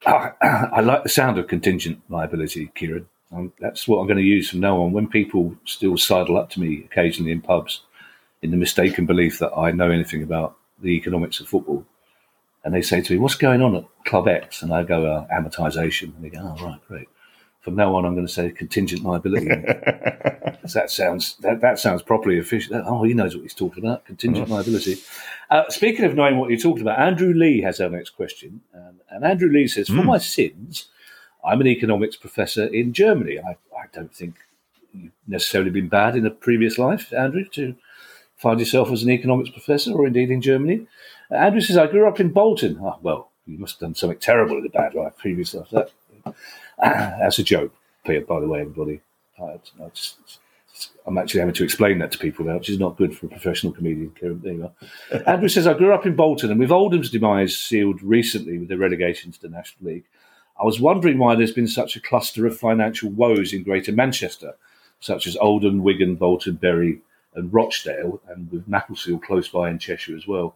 Oh, 0.07 0.31
I 0.43 0.81
like 0.81 1.03
the 1.03 1.09
sound 1.09 1.39
of 1.39 1.49
contingent 1.49 2.03
liability, 2.09 2.71
Kieran. 2.75 3.09
Um, 3.33 3.53
that's 3.61 3.87
what 3.87 3.99
I'm 3.99 4.07
going 4.07 4.19
to 4.19 4.23
use 4.23 4.51
from 4.51 4.61
now 4.61 4.81
on. 4.81 4.93
When 4.93 5.09
people 5.09 5.57
still 5.65 5.97
sidle 5.97 6.39
up 6.39 6.51
to 6.51 6.61
me 6.61 6.85
occasionally 6.85 7.33
in 7.33 7.43
pubs 7.43 7.83
in 8.41 8.51
the 8.51 8.57
mistaken 8.57 9.07
belief 9.07 9.39
that 9.41 9.53
I 9.57 9.73
know 9.73 9.91
anything 9.91 10.23
about 10.23 10.57
the 10.81 10.91
economics 10.91 11.41
of 11.41 11.49
football, 11.49 11.85
and 12.65 12.75
they 12.75 12.83
say 12.83 13.01
to 13.01 13.13
me, 13.13 13.19
"What's 13.19 13.35
going 13.35 13.63
on 13.63 13.77
at 13.77 13.85
Club 14.05 14.29
X?" 14.29 14.63
and 14.63 14.73
I 14.73 14.83
go, 14.83 15.07
uh, 15.07 15.27
"Amortization." 15.33 16.15
And 16.15 16.25
they 16.25 16.31
go, 16.31 16.55
"Oh, 16.59 16.65
right, 16.65 16.81
great." 16.89 17.09
From 17.61 17.75
now 17.75 17.95
on, 17.97 18.05
I'm 18.05 18.15
going 18.15 18.27
to 18.27 18.33
say 18.33 18.51
contingent 18.51 19.03
liability. 19.03 19.47
that 19.47 20.87
sounds 20.89 21.37
that, 21.39 21.61
that 21.61 21.79
sounds 21.79 22.03
properly 22.03 22.39
official. 22.39 22.83
Oh, 22.87 23.03
he 23.03 23.15
knows 23.15 23.35
what 23.35 23.43
he's 23.43 23.55
talking 23.55 23.85
about. 23.85 24.05
Contingent 24.07 24.49
liability. 24.51 24.99
Uh, 25.51 25.65
speaking 25.69 26.05
of 26.05 26.15
knowing 26.15 26.39
what 26.39 26.51
you're 26.51 26.59
talking 26.59 26.83
about, 26.83 27.01
Andrew 27.01 27.35
Lee 27.35 27.61
has 27.63 27.81
our 27.81 27.91
next 27.91 28.11
question, 28.11 28.61
um, 28.75 29.01
and 29.11 29.25
Andrew 29.25 29.51
Lee 29.51 29.67
says, 29.67 29.89
"For 29.89 29.95
mm. 29.95 30.05
my 30.05 30.19
sins, 30.19 30.89
I'm 31.45 31.61
an 31.61 31.67
economics 31.67 32.17
professor 32.17 32.67
in 32.67 32.93
Germany. 32.93 33.39
I, 33.39 33.57
I 33.77 33.87
don't 33.93 34.15
think 34.15 34.37
you've 34.93 35.13
necessarily 35.27 35.71
been 35.71 35.89
bad 35.89 36.17
in 36.17 36.27
a 36.27 36.31
previous 36.31 36.79
life, 36.79 37.13
Andrew, 37.13 37.45
to 37.53 37.75
find 38.37 38.61
yourself 38.61 38.91
as 38.93 39.03
an 39.03 39.11
economics 39.11 39.51
professor, 39.51 39.93
or 39.93 40.07
indeed 40.07 40.31
in 40.31 40.41
Germany." 40.41 40.87
Andrew 41.31 41.61
says, 41.61 41.77
I 41.77 41.87
grew 41.87 42.09
up 42.09 42.21
in 42.21 42.31
Bolton. 42.31 42.79
Oh, 42.81 42.99
well, 43.03 43.33
you 43.47 43.59
must 43.59 43.75
have 43.75 43.81
done 43.81 43.95
something 43.95 44.19
terrible 44.19 44.59
in 44.59 44.67
a 44.67 44.71
bad 44.71 44.95
life 44.95 45.17
previously. 45.17 45.63
That. 45.73 45.91
That's 46.83 47.39
a 47.39 47.43
joke, 47.43 47.75
Peter, 48.07 48.25
by 48.25 48.41
the 48.41 48.49
way, 48.49 48.61
everybody. 48.61 49.01
I, 49.41 49.59
I 49.83 49.89
just, 49.93 50.17
I'm 51.07 51.19
actually 51.19 51.41
having 51.41 51.55
to 51.55 51.65
explain 51.65 51.99
that 51.99 52.13
to 52.13 52.19
people 52.19 52.45
now, 52.45 52.57
which 52.57 52.71
is 52.71 52.79
not 52.79 52.97
good 52.97 53.17
for 53.17 53.27
a 53.27 53.31
professional 53.31 53.73
comedian. 53.73 54.13
There 54.21 54.53
you 54.53 54.71
are. 55.11 55.23
Andrew 55.27 55.49
says, 55.49 55.67
I 55.67 55.75
grew 55.75 55.93
up 55.93 56.07
in 56.07 56.15
Bolton, 56.15 56.51
and 56.51 56.61
with 56.61 56.71
Oldham's 56.71 57.11
demise 57.11 57.57
sealed 57.57 58.03
recently 58.03 58.59
with 58.59 58.69
the 58.69 58.79
relegation 58.79 59.33
to 59.33 59.41
the 59.41 59.49
National 59.49 59.91
League, 59.91 60.05
I 60.61 60.65
was 60.65 60.81
wondering 60.81 61.19
why 61.19 61.35
there's 61.35 61.53
been 61.53 61.69
such 61.69 61.97
a 61.97 62.01
cluster 62.01 62.47
of 62.47 62.57
financial 62.57 63.11
woes 63.11 63.53
in 63.53 63.65
Greater 63.65 63.93
Manchester, 63.93 64.55
such 65.01 65.27
as 65.27 65.37
Oldham, 65.37 65.83
Wigan, 65.83 66.15
Bolton, 66.15 66.55
Bury, 66.55 67.01
and 67.35 67.53
Rochdale, 67.53 68.21
and 68.29 68.51
with 68.53 68.69
Macclesfield 68.69 69.23
close 69.23 69.49
by 69.49 69.71
in 69.71 69.79
Cheshire 69.79 70.17
as 70.17 70.27
well. 70.27 70.55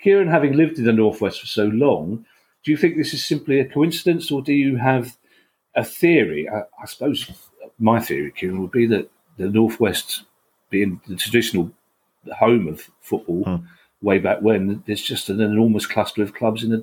Kieran, 0.00 0.28
having 0.28 0.56
lived 0.56 0.78
in 0.78 0.84
the 0.84 0.92
Northwest 0.92 1.40
for 1.40 1.46
so 1.46 1.64
long, 1.64 2.24
do 2.64 2.70
you 2.70 2.76
think 2.76 2.96
this 2.96 3.14
is 3.14 3.24
simply 3.24 3.60
a 3.60 3.64
coincidence 3.64 4.30
or 4.30 4.42
do 4.42 4.52
you 4.52 4.76
have 4.76 5.16
a 5.74 5.84
theory? 5.84 6.48
I, 6.48 6.60
I 6.80 6.86
suppose 6.86 7.30
my 7.78 8.00
theory, 8.00 8.32
Kieran, 8.32 8.60
would 8.60 8.70
be 8.70 8.86
that 8.86 9.10
the 9.36 9.48
Northwest 9.48 10.24
being 10.68 11.00
the 11.08 11.16
traditional 11.16 11.70
home 12.38 12.68
of 12.68 12.90
football 13.00 13.44
hmm. 13.44 13.56
way 14.02 14.18
back 14.18 14.40
when, 14.42 14.82
there's 14.86 15.02
just 15.02 15.28
an 15.28 15.40
enormous 15.40 15.86
cluster 15.86 16.22
of 16.22 16.34
clubs 16.34 16.62
in 16.62 16.72
a 16.72 16.82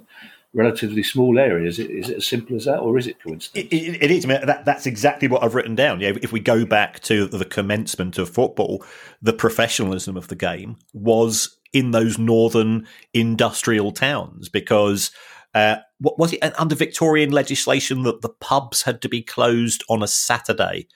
relatively 0.53 1.03
small 1.03 1.37
area. 1.37 1.67
Is 1.67 1.79
it, 1.79 1.89
is 1.91 2.09
it 2.09 2.17
as 2.17 2.27
simple 2.27 2.55
as 2.55 2.65
that, 2.65 2.79
or 2.79 2.97
is 2.97 3.07
it 3.07 3.21
coincidence? 3.21 3.71
it, 3.71 3.73
it, 3.73 4.03
it 4.03 4.11
is. 4.11 4.25
I 4.25 4.27
mean, 4.27 4.45
that, 4.45 4.65
that's 4.65 4.85
exactly 4.85 5.27
what 5.27 5.43
I've 5.43 5.55
written 5.55 5.75
down. 5.75 6.01
Yeah, 6.01 6.13
if 6.21 6.31
we 6.31 6.39
go 6.39 6.65
back 6.65 6.99
to 7.01 7.27
the 7.27 7.45
commencement 7.45 8.17
of 8.17 8.29
football, 8.29 8.83
the 9.21 9.33
professionalism 9.33 10.17
of 10.17 10.27
the 10.27 10.35
game 10.35 10.77
was 10.93 11.57
in 11.73 11.91
those 11.91 12.17
northern 12.17 12.87
industrial 13.13 13.91
towns 13.91 14.49
because 14.49 15.11
uh, 15.57 15.77
what 15.99 16.19
was 16.19 16.33
it 16.33 16.59
under 16.59 16.75
Victorian 16.75 17.31
legislation 17.31 18.03
that 18.03 18.21
the 18.21 18.29
pubs 18.29 18.83
had 18.83 19.01
to 19.01 19.09
be 19.09 19.23
closed 19.23 19.83
on 19.89 20.03
a 20.03 20.07
Saturday 20.07 20.87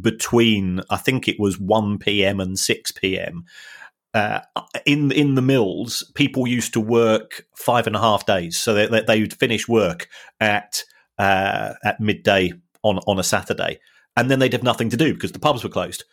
between 0.00 0.80
I 0.88 0.96
think 0.96 1.28
it 1.28 1.38
was 1.38 1.60
one 1.60 1.98
p.m. 1.98 2.40
and 2.40 2.58
six 2.58 2.90
p.m. 2.90 3.44
Uh, 4.14 4.40
in 4.86 5.12
in 5.12 5.34
the 5.34 5.42
mills, 5.42 6.10
people 6.14 6.46
used 6.46 6.72
to 6.72 6.80
work 6.80 7.44
five 7.54 7.86
and 7.86 7.94
a 7.94 8.00
half 8.00 8.24
days, 8.24 8.56
so 8.56 8.72
they, 8.72 8.86
they 9.02 9.20
would 9.20 9.34
finish 9.34 9.68
work 9.68 10.08
at 10.40 10.82
uh, 11.18 11.74
at 11.84 12.00
midday 12.00 12.54
on 12.82 12.98
on 13.06 13.18
a 13.18 13.22
Saturday, 13.22 13.80
and 14.16 14.30
then 14.30 14.38
they'd 14.38 14.54
have 14.54 14.62
nothing 14.62 14.88
to 14.88 14.96
do 14.96 15.12
because 15.12 15.32
the 15.32 15.38
pubs 15.38 15.62
were 15.62 15.68
closed. 15.68 16.04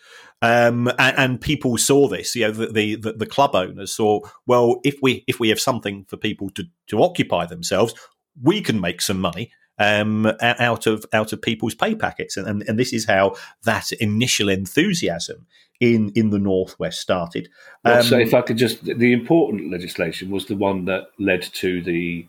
Um, 0.43 0.88
and, 0.99 1.17
and, 1.17 1.41
people 1.41 1.77
saw 1.77 2.10
this. 2.10 2.36
You 2.36 2.47
know, 2.47 2.51
the, 2.51 2.95
the, 2.95 3.13
the 3.13 3.25
club 3.25 3.56
owners 3.56 3.95
saw. 3.95 4.19
Well, 4.45 4.82
if 4.84 4.97
we 5.01 5.23
if 5.25 5.39
we 5.39 5.47
have 5.49 5.60
something 5.60 6.06
for 6.10 6.17
people 6.17 6.49
to 6.51 6.65
to 6.88 7.01
occupy 7.01 7.45
themselves, 7.45 7.93
we 8.41 8.62
can 8.62 8.82
make 8.82 9.01
some 9.01 9.19
money. 9.19 9.51
um, 9.79 10.32
out 10.41 10.86
of 10.86 11.06
out 11.13 11.34
of 11.34 11.41
people's 11.41 11.73
pay 11.73 11.95
packets, 11.95 12.38
and, 12.38 12.47
and, 12.47 12.63
and 12.67 12.77
this 12.77 12.93
is 12.93 13.06
how 13.06 13.36
that 13.63 13.91
initial 13.93 14.49
enthusiasm 14.49 15.47
in 15.79 16.12
in 16.15 16.29
the 16.29 16.39
northwest 16.39 16.99
started. 16.99 17.49
Um, 17.84 17.93
well, 17.93 18.03
so, 18.03 18.19
if 18.19 18.34
I 18.34 18.41
could 18.41 18.58
just, 18.58 18.84
the 18.84 19.13
important 19.13 19.71
legislation 19.71 20.29
was 20.29 20.45
the 20.45 20.56
one 20.56 20.86
that 20.86 21.08
led 21.19 21.41
to 21.41 21.82
the 21.82 22.27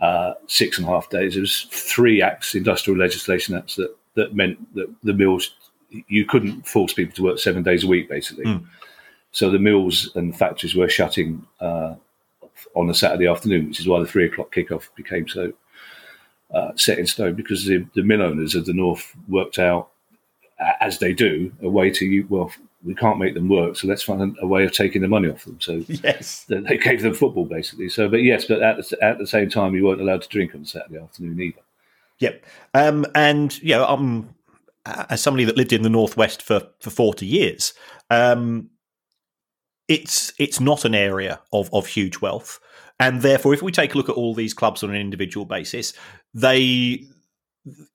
uh, 0.00 0.34
six 0.46 0.78
and 0.78 0.86
a 0.86 0.90
half 0.90 1.10
days. 1.10 1.36
It 1.36 1.40
was 1.40 1.66
three 1.70 2.22
acts, 2.22 2.54
industrial 2.54 2.98
legislation 2.98 3.54
acts 3.54 3.76
that 3.76 3.94
that 4.14 4.34
meant 4.34 4.74
that 4.74 4.92
the 5.02 5.12
mills 5.12 5.54
you 5.90 6.24
couldn't 6.24 6.66
force 6.66 6.92
people 6.92 7.14
to 7.14 7.22
work 7.22 7.38
seven 7.38 7.62
days 7.62 7.84
a 7.84 7.86
week, 7.86 8.08
basically. 8.08 8.44
Mm. 8.44 8.66
So 9.32 9.50
the 9.50 9.58
mills 9.58 10.10
and 10.14 10.36
factories 10.36 10.74
were 10.74 10.88
shutting 10.88 11.46
uh, 11.60 11.94
on 12.74 12.88
a 12.90 12.94
Saturday 12.94 13.26
afternoon, 13.26 13.68
which 13.68 13.80
is 13.80 13.88
why 13.88 14.00
the 14.00 14.06
three 14.06 14.26
o'clock 14.26 14.54
kickoff 14.54 14.88
became 14.94 15.28
so 15.28 15.52
uh, 16.54 16.70
set 16.76 16.98
in 16.98 17.06
stone 17.06 17.34
because 17.34 17.66
the, 17.66 17.86
the 17.94 18.02
mill 18.02 18.22
owners 18.22 18.54
of 18.54 18.66
the 18.66 18.72
north 18.72 19.14
worked 19.28 19.58
out, 19.58 19.90
as 20.80 20.98
they 21.00 21.12
do, 21.12 21.52
a 21.62 21.68
way 21.68 21.90
to 21.90 22.26
well, 22.30 22.50
we 22.84 22.94
can't 22.94 23.18
make 23.18 23.34
them 23.34 23.48
work, 23.48 23.76
so 23.76 23.88
let's 23.88 24.02
find 24.02 24.36
a 24.40 24.46
way 24.46 24.64
of 24.64 24.72
taking 24.72 25.02
the 25.02 25.08
money 25.08 25.28
off 25.28 25.44
them. 25.44 25.60
So 25.60 25.82
yes, 25.88 26.44
they 26.48 26.78
gave 26.78 27.02
them 27.02 27.14
football 27.14 27.44
basically. 27.44 27.88
So, 27.88 28.08
but 28.08 28.22
yes, 28.22 28.44
but 28.46 28.62
at 28.62 28.76
the, 28.76 29.04
at 29.04 29.18
the 29.18 29.26
same 29.26 29.50
time, 29.50 29.74
you 29.74 29.84
weren't 29.84 30.00
allowed 30.00 30.22
to 30.22 30.28
drink 30.28 30.54
on 30.54 30.64
Saturday 30.64 30.98
afternoon 30.98 31.40
either. 31.40 31.60
Yep, 32.20 32.46
um, 32.72 33.04
and 33.14 33.62
yeah, 33.62 33.82
um, 33.82 34.34
as 35.08 35.22
somebody 35.22 35.44
that 35.44 35.56
lived 35.56 35.72
in 35.72 35.82
the 35.82 35.90
northwest 35.90 36.42
for 36.42 36.62
for 36.80 36.90
forty 36.90 37.26
years, 37.26 37.74
um, 38.10 38.70
it's 39.88 40.32
it's 40.38 40.60
not 40.60 40.84
an 40.84 40.94
area 40.94 41.40
of 41.52 41.72
of 41.72 41.86
huge 41.86 42.20
wealth, 42.20 42.60
and 42.98 43.22
therefore, 43.22 43.54
if 43.54 43.62
we 43.62 43.72
take 43.72 43.94
a 43.94 43.96
look 43.96 44.08
at 44.08 44.16
all 44.16 44.34
these 44.34 44.54
clubs 44.54 44.82
on 44.82 44.90
an 44.90 44.96
individual 44.96 45.46
basis, 45.46 45.92
they 46.34 47.04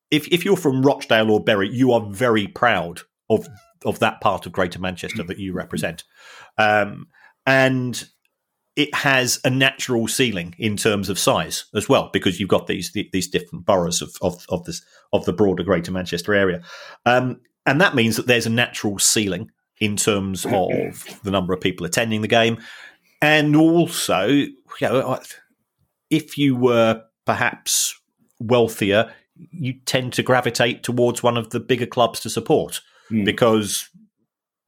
if 0.09 0.27
if 0.27 0.45
you're 0.45 0.57
from 0.57 0.81
Rochdale 0.81 1.31
or 1.31 1.43
Bury, 1.43 1.69
you 1.69 1.91
are 1.91 2.01
very 2.01 2.47
proud 2.47 3.01
of 3.29 3.47
of 3.85 3.99
that 3.99 4.21
part 4.21 4.45
of 4.45 4.51
Greater 4.51 4.79
Manchester 4.79 5.23
that 5.23 5.39
you 5.39 5.53
represent, 5.53 6.03
um, 6.57 7.07
and 7.45 8.07
it 8.81 8.95
has 8.95 9.39
a 9.45 9.49
natural 9.49 10.07
ceiling 10.07 10.55
in 10.57 10.75
terms 10.75 11.07
of 11.07 11.19
size 11.19 11.65
as 11.75 11.87
well 11.87 12.09
because 12.11 12.39
you've 12.39 12.49
got 12.49 12.65
these 12.65 12.91
these 13.11 13.27
different 13.27 13.63
boroughs 13.63 14.01
of 14.01 14.15
of, 14.23 14.43
of 14.49 14.65
this 14.65 14.81
of 15.13 15.23
the 15.25 15.33
broader 15.33 15.61
Greater 15.61 15.91
Manchester 15.91 16.33
area, 16.33 16.63
um, 17.05 17.39
and 17.67 17.79
that 17.79 17.93
means 17.93 18.15
that 18.15 18.25
there's 18.25 18.47
a 18.47 18.49
natural 18.51 18.97
ceiling 18.97 19.51
in 19.79 19.97
terms 19.97 20.45
of 20.47 21.05
the 21.23 21.29
number 21.29 21.53
of 21.53 21.61
people 21.61 21.85
attending 21.85 22.21
the 22.21 22.27
game, 22.27 22.57
and 23.21 23.55
also 23.55 24.25
you 24.25 24.51
know, 24.81 25.19
if 26.09 26.39
you 26.39 26.55
were 26.55 27.03
perhaps 27.27 27.95
wealthier, 28.39 29.13
you 29.35 29.73
tend 29.85 30.13
to 30.13 30.23
gravitate 30.23 30.81
towards 30.81 31.21
one 31.21 31.37
of 31.37 31.51
the 31.51 31.59
bigger 31.59 31.85
clubs 31.85 32.19
to 32.21 32.31
support 32.31 32.81
mm. 33.11 33.25
because 33.25 33.87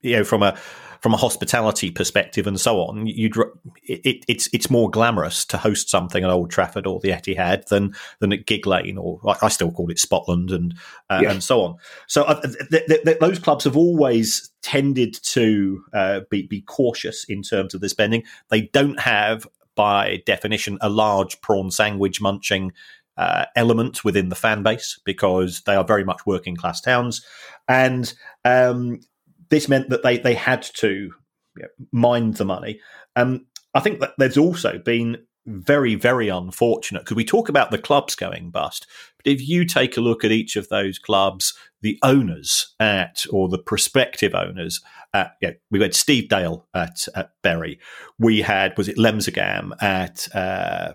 you 0.02 0.16
know 0.18 0.24
from 0.24 0.44
a 0.44 0.56
from 1.04 1.14
a 1.14 1.18
hospitality 1.18 1.92
perspective 1.92 2.48
and 2.48 2.58
so 2.58 2.78
on, 2.80 3.06
you'd 3.06 3.36
it, 3.84 4.24
it's 4.30 4.48
it's 4.54 4.70
more 4.70 4.90
glamorous 4.90 5.44
to 5.44 5.58
host 5.58 5.90
something 5.90 6.24
at 6.24 6.30
Old 6.30 6.50
Trafford 6.50 6.88
or 6.88 7.02
the 7.02 7.10
Etihad 7.10 7.66
than 7.66 7.94
than 8.20 8.32
at 8.32 8.46
Gigg 8.46 8.66
Lane 8.66 8.98
or 8.98 9.20
I 9.42 9.50
still 9.50 9.70
call 9.70 9.92
it 9.92 9.98
Spotland 9.98 10.54
and 10.54 10.74
uh, 11.10 11.20
yeah. 11.22 11.32
and 11.32 11.44
so 11.44 11.62
on. 11.62 11.76
So 12.08 12.24
uh, 12.24 12.40
th- 12.42 12.86
th- 12.88 13.04
th- 13.04 13.20
those 13.20 13.38
clubs 13.38 13.66
have 13.66 13.76
always 13.76 14.50
tended 14.62 15.22
to 15.24 15.84
uh, 15.94 16.22
be 16.30 16.48
be 16.48 16.62
cautious 16.62 17.26
in 17.26 17.42
terms 17.42 17.74
of 17.74 17.82
the 17.82 17.90
spending. 17.90 18.24
They 18.48 18.62
don't 18.62 19.02
have, 19.02 19.46
by 19.76 20.24
definition, 20.26 20.78
a 20.80 20.88
large 20.90 21.42
prawn 21.42 21.70
sandwich 21.70 22.22
munching. 22.22 22.72
Uh, 23.16 23.46
element 23.56 24.04
within 24.04 24.30
the 24.30 24.36
fan 24.36 24.64
base 24.64 25.00
because 25.06 25.62
they 25.68 25.76
are 25.76 25.84
very 25.84 26.04
much 26.04 26.26
working 26.26 26.56
class 26.56 26.82
towns, 26.82 27.24
and 27.68 28.12
um, 28.44 29.02
this 29.54 29.70
meant 29.70 29.90
that 29.90 30.04
they 30.04 30.18
they 30.18 30.34
had 30.34 30.64
to 30.64 30.88
you 30.88 31.62
know, 31.62 31.68
mind 31.92 32.36
the 32.36 32.46
money. 32.46 32.80
Um, 33.16 33.46
I 33.76 33.80
think 33.80 34.00
that 34.00 34.14
there's 34.18 34.38
also 34.38 34.80
been 34.80 35.18
very 35.46 35.96
very 35.96 36.30
unfortunate 36.30 37.02
because 37.02 37.18
we 37.18 37.26
talk 37.26 37.50
about 37.50 37.70
the 37.70 37.78
clubs 37.78 38.16
going 38.16 38.50
bust, 38.50 38.88
but 39.18 39.32
if 39.32 39.48
you 39.48 39.66
take 39.66 39.96
a 39.96 40.02
look 40.02 40.24
at 40.24 40.32
each 40.32 40.56
of 40.56 40.70
those 40.70 40.98
clubs, 40.98 41.54
the 41.82 42.00
owners 42.02 42.74
at 42.80 43.26
or 43.30 43.48
the 43.48 43.60
prospective 43.60 44.34
owners 44.34 44.82
at 45.14 45.34
yeah, 45.42 45.52
we 45.70 45.82
had 45.82 45.94
Steve 45.94 46.30
Dale 46.30 46.66
at, 46.74 47.08
at 47.16 47.32
Bury, 47.44 47.80
we 48.18 48.42
had 48.42 48.76
was 48.78 48.88
it 48.88 48.98
Lemsagam 48.98 49.72
at 49.82 50.28
uh, 50.34 50.94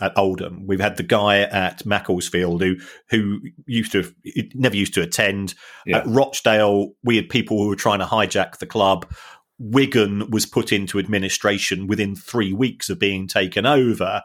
at 0.00 0.16
Oldham. 0.16 0.66
We've 0.66 0.80
had 0.80 0.96
the 0.96 1.02
guy 1.02 1.40
at 1.40 1.84
Macclesfield 1.84 2.62
who 2.62 2.76
who 3.10 3.40
used 3.66 3.92
to 3.92 4.12
never 4.54 4.76
used 4.76 4.94
to 4.94 5.02
attend. 5.02 5.54
Yeah. 5.86 5.98
At 5.98 6.06
Rochdale, 6.06 6.92
we 7.02 7.16
had 7.16 7.28
people 7.28 7.62
who 7.62 7.68
were 7.68 7.76
trying 7.76 8.00
to 8.00 8.06
hijack 8.06 8.58
the 8.58 8.66
club. 8.66 9.10
Wigan 9.58 10.30
was 10.30 10.46
put 10.46 10.72
into 10.72 10.98
administration 10.98 11.86
within 11.86 12.16
three 12.16 12.52
weeks 12.52 12.88
of 12.88 12.98
being 12.98 13.28
taken 13.28 13.66
over 13.66 14.22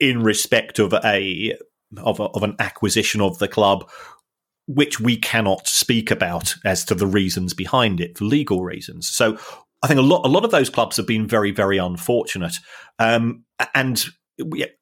in 0.00 0.22
respect 0.22 0.78
of 0.78 0.92
a 0.92 1.56
of, 1.96 2.20
a, 2.20 2.24
of 2.24 2.42
an 2.42 2.56
acquisition 2.58 3.20
of 3.20 3.38
the 3.38 3.48
club 3.48 3.88
which 4.66 5.00
we 5.00 5.16
cannot 5.16 5.66
speak 5.66 6.10
about 6.10 6.54
as 6.64 6.84
to 6.84 6.94
the 6.94 7.06
reasons 7.06 7.54
behind 7.54 8.00
it 8.00 8.18
for 8.18 8.26
legal 8.26 8.62
reasons. 8.62 9.08
So 9.08 9.38
I 9.82 9.86
think 9.86 9.98
a 9.98 10.02
lot 10.02 10.26
a 10.26 10.28
lot 10.28 10.44
of 10.44 10.50
those 10.50 10.70
clubs 10.70 10.96
have 10.96 11.06
been 11.06 11.26
very 11.26 11.50
very 11.50 11.78
unfortunate, 11.78 12.56
um, 12.98 13.44
and 13.74 14.04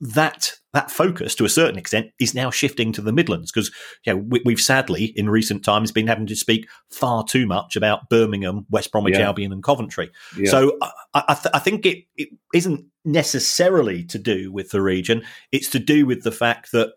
that 0.01 0.53
that 0.73 0.91
focus 0.91 1.35
to 1.35 1.45
a 1.45 1.49
certain 1.49 1.79
extent 1.79 2.11
is 2.21 2.35
now 2.35 2.51
shifting 2.51 2.93
to 2.93 3.01
the 3.01 3.13
Midlands 3.13 3.51
because 3.51 3.71
you 4.05 4.13
know, 4.13 4.39
we, 4.45 4.53
have 4.53 4.61
sadly 4.61 5.07
in 5.17 5.31
recent 5.31 5.65
times 5.65 5.91
been 5.91 6.07
having 6.07 6.27
to 6.27 6.37
speak 6.37 6.69
far 6.91 7.25
too 7.25 7.47
much 7.47 7.77
about 7.77 8.11
Birmingham, 8.11 8.67
West 8.69 8.93
Bromwich 8.93 9.15
yeah. 9.15 9.27
Albion, 9.27 9.53
and 9.53 9.63
Coventry. 9.63 10.11
Yeah. 10.39 10.51
So 10.51 10.77
I, 10.83 10.91
I, 11.15 11.35
th- 11.35 11.55
I, 11.55 11.59
think 11.59 11.87
it, 11.87 12.05
it 12.17 12.29
isn't 12.53 12.85
necessarily 13.05 14.05
to 14.05 14.19
do 14.19 14.53
with 14.53 14.71
the 14.71 14.83
region; 14.83 15.23
it's 15.51 15.71
to 15.71 15.79
do 15.79 16.05
with 16.05 16.23
the 16.23 16.33
fact 16.33 16.73
that 16.73 16.93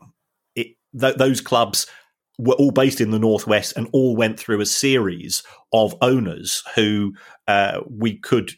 it 0.55 0.75
th- 0.99 1.15
those 1.15 1.39
clubs 1.39 1.87
were 2.37 2.55
all 2.55 2.71
based 2.71 3.01
in 3.01 3.11
the 3.11 3.19
northwest 3.19 3.73
and 3.77 3.87
all 3.93 4.15
went 4.15 4.39
through 4.39 4.61
a 4.61 4.65
series 4.65 5.43
of 5.73 5.95
owners 6.01 6.63
who 6.75 7.13
uh, 7.47 7.81
we 7.89 8.17
could 8.17 8.53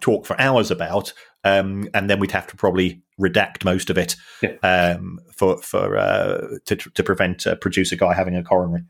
talk 0.00 0.24
for 0.24 0.40
hours 0.40 0.70
about 0.70 1.12
um, 1.44 1.88
and 1.94 2.08
then 2.08 2.18
we'd 2.18 2.30
have 2.30 2.46
to 2.46 2.56
probably 2.56 3.02
redact 3.18 3.64
most 3.64 3.90
of 3.90 3.98
it 3.98 4.16
yeah. 4.42 4.56
um, 4.62 5.20
for 5.34 5.60
for 5.62 5.96
uh, 5.96 6.58
to 6.66 6.76
to 6.76 7.02
prevent 7.02 7.46
a 7.46 7.56
producer 7.56 7.96
guy 7.96 8.14
having 8.14 8.36
a 8.36 8.42
coronary. 8.42 8.84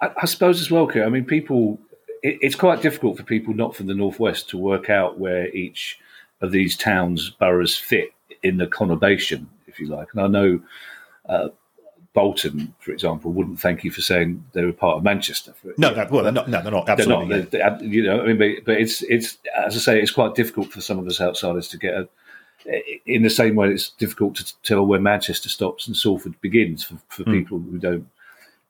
I, 0.00 0.10
I 0.22 0.26
suppose 0.26 0.60
as 0.60 0.70
well, 0.70 0.90
I 0.94 1.08
mean, 1.08 1.24
people. 1.24 1.78
It, 2.22 2.38
it's 2.40 2.56
quite 2.56 2.80
difficult 2.80 3.18
for 3.18 3.24
people 3.24 3.54
not 3.54 3.76
from 3.76 3.86
the 3.86 3.94
northwest 3.94 4.48
to 4.50 4.58
work 4.58 4.88
out 4.88 5.18
where 5.18 5.48
each 5.54 5.98
of 6.40 6.50
these 6.50 6.76
towns 6.76 7.30
boroughs 7.30 7.76
fit 7.76 8.10
in 8.42 8.56
the 8.56 8.66
conurbation, 8.66 9.46
if 9.66 9.78
you 9.78 9.86
like. 9.86 10.08
And 10.12 10.22
I 10.22 10.26
know 10.26 10.60
uh, 11.28 11.48
Bolton, 12.16 12.74
for 12.78 12.92
example, 12.92 13.32
wouldn't 13.32 13.60
thank 13.60 13.84
you 13.84 13.90
for 13.90 14.00
saying 14.00 14.42
they 14.52 14.64
were 14.64 14.72
part 14.72 14.96
of 14.96 15.04
Manchester. 15.04 15.52
no, 15.76 15.92
no, 15.92 16.06
well, 16.10 16.22
they're 16.22 16.32
not. 16.32 16.48
No, 16.48 16.62
they're 16.62 16.72
not. 16.72 16.88
Absolutely, 16.88 17.42
they're 17.42 17.70
not. 17.70 17.78
They're, 17.80 17.88
you 17.88 18.02
know, 18.02 18.22
I 18.22 18.32
mean, 18.32 18.38
but, 18.38 18.64
but, 18.64 18.80
it's 18.80 19.02
it's 19.02 19.36
as 19.54 19.76
I 19.76 19.80
say, 19.80 20.00
it's 20.00 20.10
quite 20.10 20.34
difficult 20.34 20.72
for 20.72 20.80
some 20.80 20.98
of 20.98 21.06
us 21.06 21.20
outsiders 21.20 21.68
to 21.68 21.78
get 21.78 21.94
a. 21.94 22.08
In 23.04 23.22
the 23.22 23.30
same 23.30 23.54
way, 23.54 23.68
it's 23.68 23.90
difficult 23.90 24.34
to 24.36 24.62
tell 24.62 24.84
where 24.84 25.00
Manchester 25.00 25.48
stops 25.48 25.86
and 25.86 25.96
Salford 25.96 26.40
begins 26.40 26.82
for, 26.84 26.96
for 27.08 27.22
mm. 27.22 27.32
people 27.32 27.58
who 27.58 27.78
don't 27.78 28.08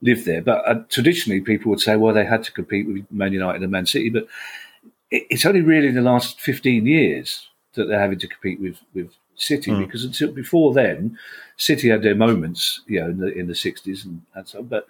live 0.03 0.25
there. 0.25 0.43
But 0.43 0.69
uh, 0.69 0.83
traditionally, 0.91 1.41
people 1.41 1.71
would 1.71 1.81
say, 1.81 1.97
well, 1.97 2.13
they 2.13 2.27
had 2.27 2.45
to 2.45 2.53
compete 2.53 2.87
with 2.87 3.11
Man 3.11 3.33
United 3.33 3.63
and 3.63 3.73
Man 3.73 3.87
City, 3.87 4.11
but 4.11 4.27
it, 5.11 5.27
it's 5.31 5.47
only 5.47 5.63
really 5.63 5.89
in 5.89 5.95
the 5.95 6.03
last 6.03 6.41
fifteen 6.41 6.87
years 6.87 7.49
that 7.75 7.87
they're 7.87 8.01
having 8.01 8.19
to 8.19 8.29
compete 8.29 8.61
with 8.61 8.79
with 8.95 9.11
City 9.37 9.71
mm. 9.71 9.79
because 9.79 10.05
until 10.05 10.33
before 10.33 10.75
then, 10.75 11.19
City 11.57 11.89
had 11.89 12.03
their 12.03 12.15
moments, 12.15 12.83
you 12.87 13.01
know, 13.01 13.11
in 13.11 13.19
the 13.19 13.33
in 13.33 13.47
the 13.47 13.55
sixties 13.55 14.05
and, 14.05 14.23
and 14.35 14.47
so. 14.47 14.63
But 14.63 14.89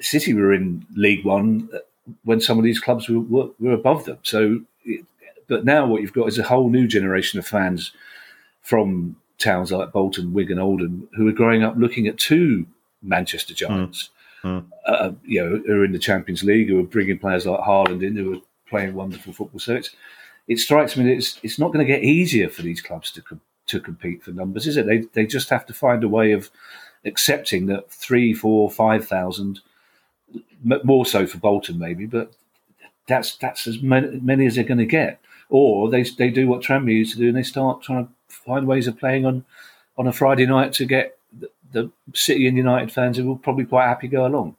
City 0.00 0.34
were 0.34 0.52
in 0.52 0.86
League 0.94 1.24
One 1.24 1.68
uh, 1.74 1.78
when 2.24 2.40
some 2.40 2.58
of 2.58 2.64
these 2.64 2.80
clubs 2.80 3.08
were 3.08 3.20
were, 3.20 3.50
were 3.58 3.72
above 3.72 4.04
them. 4.04 4.18
So, 4.22 4.60
it, 4.84 5.04
but 5.50 5.64
now 5.66 5.84
what 5.84 6.00
you've 6.00 6.14
got 6.14 6.28
is 6.28 6.38
a 6.38 6.44
whole 6.44 6.70
new 6.70 6.86
generation 6.86 7.38
of 7.38 7.46
fans 7.46 7.92
from 8.62 9.16
towns 9.38 9.72
like 9.72 9.92
Bolton, 9.92 10.32
Wigan, 10.32 10.58
Oldham, 10.58 11.08
who 11.16 11.28
are 11.28 11.32
growing 11.32 11.64
up 11.64 11.74
looking 11.76 12.06
at 12.06 12.18
two 12.18 12.66
Manchester 13.02 13.52
giants. 13.52 14.04
Mm. 14.04 14.16
Mm. 14.42 14.64
Uh, 14.86 15.12
you 15.24 15.42
know, 15.42 15.60
who 15.66 15.72
are 15.80 15.84
in 15.84 15.92
the 15.92 15.98
Champions 15.98 16.42
League, 16.42 16.68
who 16.68 16.80
are 16.80 16.84
bringing 16.84 17.18
players 17.18 17.44
like 17.44 17.60
Haaland 17.60 18.06
in, 18.06 18.16
who 18.16 18.36
are 18.36 18.40
playing 18.70 18.94
wonderful 18.94 19.34
football. 19.34 19.60
So 19.60 19.74
it's, 19.74 19.90
it 20.48 20.58
strikes 20.58 20.96
me 20.96 21.04
that 21.04 21.12
it's 21.12 21.38
it's 21.42 21.58
not 21.58 21.74
going 21.74 21.86
to 21.86 21.92
get 21.92 22.04
easier 22.04 22.48
for 22.48 22.62
these 22.62 22.80
clubs 22.80 23.10
to 23.12 23.22
to 23.66 23.80
compete 23.80 24.22
for 24.22 24.30
numbers, 24.30 24.66
is 24.66 24.76
it? 24.78 24.86
They 24.86 25.00
they 25.12 25.26
just 25.26 25.50
have 25.50 25.66
to 25.66 25.74
find 25.74 26.02
a 26.02 26.08
way 26.08 26.32
of 26.32 26.50
accepting 27.04 27.66
that 27.66 27.90
three, 27.90 28.32
four, 28.32 28.70
five 28.70 29.06
thousand, 29.06 29.60
more 30.64 31.04
so 31.04 31.26
for 31.26 31.36
Bolton 31.36 31.78
maybe, 31.78 32.06
but 32.06 32.32
that's 33.06 33.36
that's 33.36 33.66
as 33.66 33.82
many, 33.82 34.20
many 34.20 34.46
as 34.46 34.54
they're 34.54 34.64
going 34.64 34.78
to 34.78 34.86
get. 34.86 35.20
Or 35.50 35.90
they 35.90 36.02
they 36.02 36.30
do 36.30 36.48
what 36.48 36.62
Tranmere 36.62 36.96
used 36.96 37.12
to 37.12 37.18
do, 37.18 37.28
and 37.28 37.36
they 37.36 37.42
start 37.42 37.82
trying 37.82 38.06
to 38.06 38.12
find 38.28 38.66
ways 38.66 38.86
of 38.86 38.98
playing 38.98 39.26
on 39.26 39.44
on 39.98 40.06
a 40.06 40.12
Friday 40.12 40.46
night 40.46 40.72
to 40.74 40.86
get 40.86 41.18
the 41.72 41.90
City 42.14 42.46
and 42.46 42.56
United 42.56 42.92
fans 42.92 43.16
who 43.16 43.24
will 43.24 43.36
probably 43.36 43.64
quite 43.64 43.86
happy 43.86 44.08
go 44.08 44.26
along. 44.26 44.56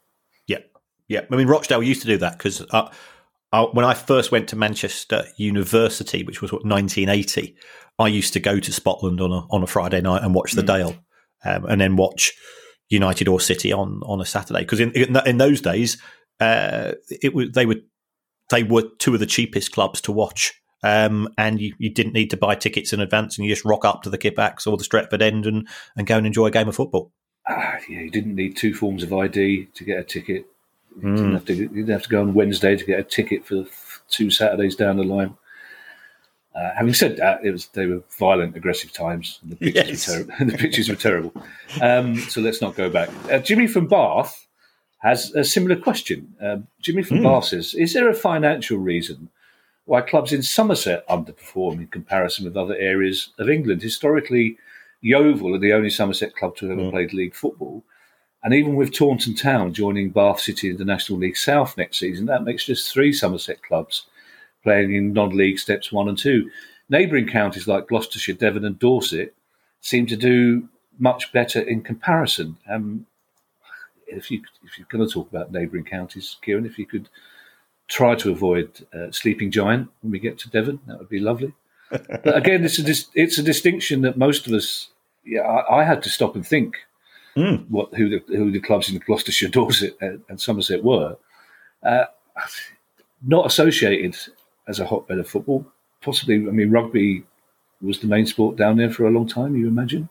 Yeah, 0.47 0.59
yeah. 1.07 1.21
I 1.29 1.35
mean, 1.35 1.47
Rochdale 1.47 1.83
used 1.83 2.01
to 2.01 2.07
do 2.07 2.17
that 2.17 2.37
because 2.37 2.61
uh, 2.71 2.91
uh, 3.51 3.65
when 3.67 3.85
I 3.85 3.93
first 3.93 4.31
went 4.31 4.49
to 4.49 4.55
Manchester 4.55 5.25
University, 5.37 6.23
which 6.23 6.41
was 6.41 6.51
what 6.51 6.65
1980, 6.65 7.55
I 7.99 8.07
used 8.07 8.33
to 8.33 8.39
go 8.39 8.59
to 8.59 8.71
Spotland 8.71 9.19
on 9.21 9.31
a 9.31 9.45
on 9.49 9.63
a 9.63 9.67
Friday 9.67 10.01
night 10.01 10.23
and 10.23 10.33
watch 10.33 10.53
the 10.53 10.63
mm. 10.63 10.67
Dale, 10.67 10.95
um, 11.43 11.65
and 11.65 11.81
then 11.81 11.95
watch 11.95 12.33
United 12.89 13.27
or 13.27 13.39
City 13.39 13.73
on 13.73 14.01
on 14.05 14.21
a 14.21 14.25
Saturday. 14.25 14.61
Because 14.61 14.79
in, 14.79 14.91
in, 14.91 15.15
in 15.25 15.37
those 15.37 15.61
days, 15.61 15.97
uh, 16.39 16.93
it 17.09 17.33
was 17.33 17.51
they 17.51 17.65
were 17.65 17.75
they 18.49 18.63
were 18.63 18.83
two 18.99 19.13
of 19.13 19.19
the 19.19 19.25
cheapest 19.25 19.71
clubs 19.71 20.01
to 20.01 20.11
watch. 20.11 20.53
Um, 20.83 21.29
and 21.37 21.61
you, 21.61 21.75
you 21.77 21.89
didn't 21.89 22.13
need 22.13 22.31
to 22.31 22.37
buy 22.37 22.55
tickets 22.55 22.93
in 22.93 22.99
advance, 22.99 23.37
and 23.37 23.45
you 23.45 23.51
just 23.53 23.65
rock 23.65 23.85
up 23.85 24.03
to 24.03 24.09
the 24.09 24.17
Kippax 24.17 24.65
or 24.65 24.77
the 24.77 24.83
Stretford 24.83 25.21
End 25.21 25.45
and, 25.45 25.67
and 25.95 26.07
go 26.07 26.17
and 26.17 26.25
enjoy 26.25 26.47
a 26.47 26.51
game 26.51 26.67
of 26.67 26.75
football. 26.75 27.11
Ah, 27.47 27.77
yeah, 27.89 28.01
you 28.01 28.09
didn't 28.09 28.35
need 28.35 28.55
two 28.55 28.73
forms 28.73 29.03
of 29.03 29.13
ID 29.13 29.67
to 29.73 29.83
get 29.83 29.99
a 29.99 30.03
ticket. 30.03 30.45
You, 30.97 31.07
mm. 31.07 31.15
didn't 31.15 31.33
have 31.33 31.45
to, 31.45 31.53
you 31.53 31.67
didn't 31.67 31.89
have 31.89 32.03
to 32.03 32.09
go 32.09 32.21
on 32.21 32.33
Wednesday 32.33 32.75
to 32.75 32.85
get 32.85 32.99
a 32.99 33.03
ticket 33.03 33.45
for 33.45 33.65
two 34.09 34.29
Saturdays 34.29 34.75
down 34.75 34.97
the 34.97 35.03
line. 35.03 35.35
Uh, 36.53 36.71
having 36.75 36.93
said 36.93 37.15
that, 37.17 37.45
it 37.45 37.51
was 37.51 37.67
they 37.67 37.85
were 37.85 38.03
violent, 38.19 38.57
aggressive 38.57 38.91
times. 38.91 39.39
And 39.41 39.51
the 39.51 39.55
pitches 39.55 40.07
yes. 40.07 40.07
were 40.07 40.25
terrible. 40.25 40.45
the 40.51 40.57
pitches 40.57 40.89
were 40.89 40.95
terrible. 40.95 41.33
Um, 41.81 42.17
so 42.17 42.41
let's 42.41 42.61
not 42.61 42.75
go 42.75 42.89
back. 42.89 43.09
Uh, 43.31 43.39
Jimmy 43.39 43.67
from 43.67 43.87
Bath 43.87 44.47
has 44.99 45.33
a 45.33 45.45
similar 45.45 45.77
question. 45.77 46.35
Uh, 46.41 46.57
Jimmy 46.81 47.03
from 47.03 47.19
mm. 47.19 47.23
Bath 47.23 47.45
says: 47.45 47.73
Is 47.73 47.93
there 47.93 48.09
a 48.09 48.13
financial 48.13 48.77
reason 48.77 49.29
why 49.85 50.01
clubs 50.01 50.31
in 50.31 50.43
Somerset 50.43 51.07
underperform 51.07 51.79
in 51.79 51.87
comparison 51.87 52.45
with 52.45 52.57
other 52.57 52.75
areas 52.75 53.29
of 53.39 53.49
England? 53.49 53.81
Historically, 53.81 54.57
Yeovil 55.01 55.55
are 55.55 55.59
the 55.59 55.73
only 55.73 55.89
Somerset 55.89 56.35
club 56.35 56.55
to 56.57 56.69
have 56.69 56.77
ever 56.77 56.87
mm. 56.87 56.91
played 56.91 57.13
league 57.13 57.35
football. 57.35 57.83
And 58.43 58.53
even 58.53 58.75
with 58.75 58.93
Taunton 58.93 59.35
Town 59.35 59.73
joining 59.73 60.09
Bath 60.09 60.39
City 60.39 60.69
in 60.69 60.77
the 60.77 60.85
National 60.85 61.19
League 61.19 61.37
South 61.37 61.77
next 61.77 61.97
season, 61.97 62.25
that 62.25 62.43
makes 62.43 62.65
just 62.65 62.91
three 62.91 63.13
Somerset 63.13 63.61
clubs 63.63 64.07
playing 64.63 64.93
in 64.93 65.13
non 65.13 65.29
league 65.35 65.59
steps 65.59 65.91
one 65.91 66.09
and 66.09 66.17
two. 66.17 66.49
Neighbouring 66.89 67.27
counties 67.27 67.67
like 67.67 67.87
Gloucestershire, 67.87 68.33
Devon, 68.33 68.65
and 68.65 68.77
Dorset 68.77 69.33
seem 69.79 70.05
to 70.07 70.15
do 70.15 70.67
much 70.99 71.31
better 71.31 71.59
in 71.59 71.81
comparison. 71.81 72.57
Um, 72.69 73.05
if, 74.07 74.29
you, 74.29 74.41
if 74.63 74.77
you're 74.77 74.87
going 74.89 75.07
to 75.07 75.11
talk 75.11 75.29
about 75.29 75.51
neighbouring 75.51 75.85
counties, 75.85 76.37
Kieran, 76.41 76.65
if 76.65 76.77
you 76.77 76.85
could 76.85 77.09
try 77.91 78.15
to 78.15 78.31
avoid 78.31 78.87
uh, 78.93 79.11
Sleeping 79.11 79.51
Giant 79.51 79.89
when 80.01 80.11
we 80.11 80.19
get 80.19 80.37
to 80.39 80.49
Devon, 80.49 80.79
that 80.87 80.97
would 80.97 81.09
be 81.09 81.19
lovely. 81.19 81.53
but 81.89 82.37
again, 82.37 82.63
it's 82.63 82.79
a, 82.79 82.83
dis- 82.83 83.09
it's 83.13 83.37
a 83.37 83.43
distinction 83.43 84.01
that 84.01 84.17
most 84.17 84.47
of 84.47 84.53
us, 84.53 84.87
yeah, 85.25 85.41
I, 85.41 85.81
I 85.81 85.83
had 85.83 86.01
to 86.03 86.09
stop 86.09 86.35
and 86.35 86.47
think 86.47 86.77
mm. 87.35 87.67
what 87.69 87.93
who 87.93 88.07
the 88.09 88.23
who 88.27 88.49
the 88.49 88.61
clubs 88.61 88.87
in 88.87 88.93
the 88.93 89.01
Gloucestershire, 89.01 89.49
Dorset, 89.59 89.97
and, 89.99 90.21
and 90.29 90.39
Somerset 90.39 90.83
were. 90.83 91.17
Uh, 91.83 92.05
not 93.23 93.45
associated 93.45 94.15
as 94.67 94.79
a 94.79 94.85
hotbed 94.85 95.19
of 95.19 95.27
football. 95.27 95.65
Possibly, 96.01 96.35
I 96.35 96.51
mean, 96.51 96.71
rugby 96.71 97.23
was 97.81 97.99
the 97.99 98.07
main 98.07 98.25
sport 98.25 98.55
down 98.55 98.77
there 98.77 98.89
for 98.89 99.05
a 99.05 99.11
long 99.11 99.27
time. 99.27 99.55
You 99.55 99.67
imagine? 99.67 100.09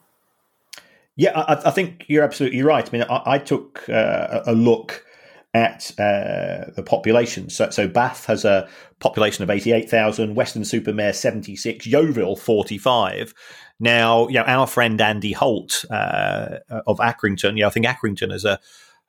Yeah, 1.17 1.39
I, 1.39 1.69
I 1.69 1.71
think 1.71 2.05
you're 2.09 2.25
absolutely 2.25 2.63
right. 2.63 2.87
I 2.87 2.93
mean, 2.93 3.07
I, 3.09 3.23
I 3.35 3.39
took 3.39 3.89
uh, 3.89 4.43
a 4.47 4.53
look 4.53 5.05
at 5.53 5.91
uh, 5.99 6.71
the 6.77 6.83
population. 6.85 7.51
So, 7.51 7.71
so 7.71 7.89
Bath 7.89 8.27
has 8.27 8.45
a 8.45 8.69
population 9.01 9.43
of 9.43 9.51
88,000, 9.51 10.35
Weston-super-Mare 10.35 11.13
76, 11.13 11.87
Yeovil 11.87 12.37
45. 12.37 13.35
Now, 13.81 14.29
you 14.29 14.35
know, 14.35 14.45
our 14.45 14.67
friend 14.67 15.01
Andy 15.01 15.33
Holt 15.33 15.85
uh, 15.91 16.59
of 16.87 16.99
Accrington, 16.99 17.59
yeah, 17.59 17.67
I 17.67 17.71
think 17.71 17.87
Accrington 17.87 18.31
has 18.31 18.45
a 18.45 18.61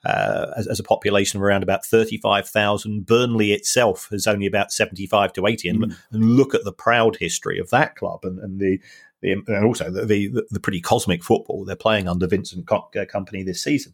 uh, 0.04 0.52
as, 0.58 0.66
as, 0.66 0.80
a 0.80 0.84
population 0.84 1.38
of 1.38 1.44
around 1.44 1.62
about 1.62 1.86
35,000. 1.86 3.06
Burnley 3.06 3.52
itself 3.52 4.08
has 4.10 4.26
only 4.26 4.48
about 4.48 4.72
75 4.72 5.32
to 5.34 5.46
80. 5.46 5.70
And, 5.70 5.84
mm. 5.84 5.96
and, 6.12 6.32
look 6.32 6.56
at 6.56 6.64
the 6.64 6.74
proud 6.74 7.18
history 7.18 7.60
of 7.60 7.70
that 7.70 7.96
club 7.96 8.22
and, 8.24 8.39
and 8.39 8.60
the, 8.60 8.80
the, 9.22 9.34
and 9.34 9.64
also 9.64 9.92
the, 9.92 10.06
the, 10.06 10.44
the 10.50 10.60
pretty 10.60 10.82
cosmic 10.82 11.24
football 11.24 11.66
they're 11.66 11.76
playing 11.76 12.08
under 12.08 12.26
Vincent 12.26 12.66
Kompany 12.66 13.46
this 13.46 13.62
season. 13.62 13.94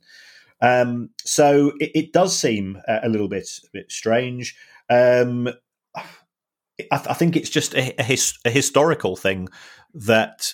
Um, 0.62 1.10
so 1.20 1.74
it, 1.80 1.92
it, 1.94 2.14
does 2.14 2.38
seem 2.38 2.82
a 2.88 3.10
little 3.10 3.28
bit 3.28 3.48
a 3.64 3.70
bit 3.74 3.92
strange. 3.92 4.56
Um, 4.90 5.50
I, 5.96 6.04
I, 6.92 7.14
think 7.14 7.36
it's 7.36 7.50
just 7.50 7.76
a, 7.76 7.94
a, 8.00 8.04
his, 8.04 8.38
a 8.44 8.50
historical 8.50 9.16
thing 9.16 9.50
that 9.94 10.54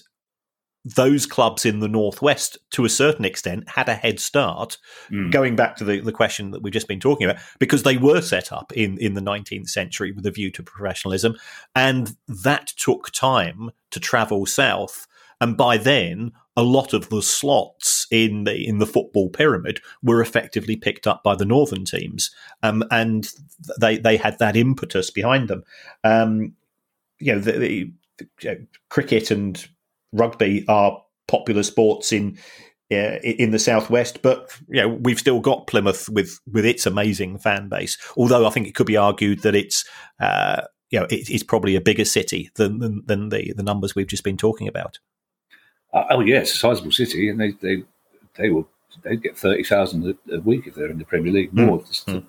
those 0.86 1.26
clubs 1.26 1.66
in 1.66 1.80
the 1.80 1.88
northwest, 1.88 2.58
to 2.72 2.84
a 2.84 2.90
certain 2.90 3.24
extent, 3.24 3.70
had 3.70 3.88
a 3.88 3.96
head 3.96 4.20
start. 4.20 4.78
Mm. 5.10 5.32
Going 5.32 5.56
back 5.56 5.78
to 5.78 5.86
the, 5.86 6.02
the 6.02 6.12
question 6.12 6.52
that 6.52 6.62
we've 6.62 6.74
just 6.74 6.88
been 6.88 7.00
talking 7.00 7.30
about, 7.30 7.42
because 7.60 7.84
they 7.84 7.98
were 7.98 8.22
set 8.22 8.52
up 8.52 8.74
in, 8.74 8.98
in 8.98 9.14
the 9.14 9.22
19th 9.22 9.70
century 9.70 10.12
with 10.12 10.26
a 10.26 10.32
view 10.32 10.52
to 10.52 10.64
professionalism, 10.64 11.36
and 11.76 12.16
that 12.28 12.68
took 12.76 13.12
time 13.12 13.72
to 13.92 14.00
travel 14.00 14.46
south. 14.46 15.08
And 15.40 15.56
by 15.56 15.78
then, 15.78 16.34
a 16.56 16.64
lot 16.64 16.94
of 16.94 17.10
the 17.10 17.22
slots 17.22 18.06
in 18.12 18.44
the 18.44 18.56
in 18.56 18.78
the 18.78 18.86
football 18.86 19.30
pyramid 19.30 19.80
were 20.02 20.22
effectively 20.22 20.76
picked 20.76 21.08
up 21.08 21.24
by 21.24 21.36
the 21.36 21.46
northern 21.46 21.86
teams, 21.86 22.32
um, 22.62 22.84
and 22.92 23.30
they 23.80 23.98
they 23.98 24.18
had 24.18 24.38
that 24.40 24.56
impetus 24.56 25.10
behind 25.10 25.48
them. 25.48 25.64
Um, 26.04 26.54
you 27.20 27.34
know, 27.34 27.40
the, 27.40 27.92
the, 28.40 28.68
cricket 28.90 29.32
and 29.32 29.68
rugby 30.12 30.66
are 30.68 31.02
popular 31.28 31.64
sports 31.64 32.12
in 32.12 32.38
uh, 32.92 33.18
in 33.24 33.52
the 33.52 33.60
southwest, 33.60 34.22
but 34.22 34.56
you 34.68 34.82
know 34.82 34.90
we've 34.90 35.20
still 35.20 35.40
got 35.40 35.68
Plymouth 35.68 36.10
with 36.10 36.40
with 36.52 36.66
its 36.66 36.86
amazing 36.86 37.40
fan 37.40 37.70
base. 37.70 37.98
Although 38.16 38.46
I 38.46 38.52
think 38.52 38.68
it 38.68 38.76
could 38.76 38.88
be 38.88 38.98
argued 38.98 39.40
that 39.40 39.56
it's 39.56 39.86
uh, 40.20 40.62
you 40.92 41.00
know 41.00 41.06
it, 41.10 41.30
it's 41.30 41.44
probably 41.44 41.76
a 41.76 41.82
bigger 41.82 42.06
city 42.06 42.52
than, 42.56 42.80
than, 42.80 43.02
than 43.06 43.30
the 43.30 43.54
the 43.56 43.64
numbers 43.64 43.96
we've 43.96 44.08
just 44.08 44.24
been 44.24 44.38
talking 44.38 44.68
about. 44.68 45.00
Uh, 45.94 46.06
oh 46.10 46.20
yes, 46.22 46.54
a 46.54 46.58
sizable 46.58 46.92
city, 46.92 47.30
and 47.30 47.40
they 47.40 47.52
they 47.62 47.84
they 48.36 48.50
will 48.50 48.68
they'd 49.04 49.22
get 49.22 49.38
thirty 49.38 49.64
thousand 49.64 50.18
a 50.32 50.40
week 50.40 50.68
if 50.68 50.76
they're 50.76 50.90
in 50.90 50.98
the 50.98 51.06
Premier 51.06 51.32
League 51.32 51.52
hmm. 51.52 51.66
more. 51.66 51.80
Mm. 51.80 52.26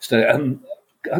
So, 0.00 0.28
um, 0.28 0.62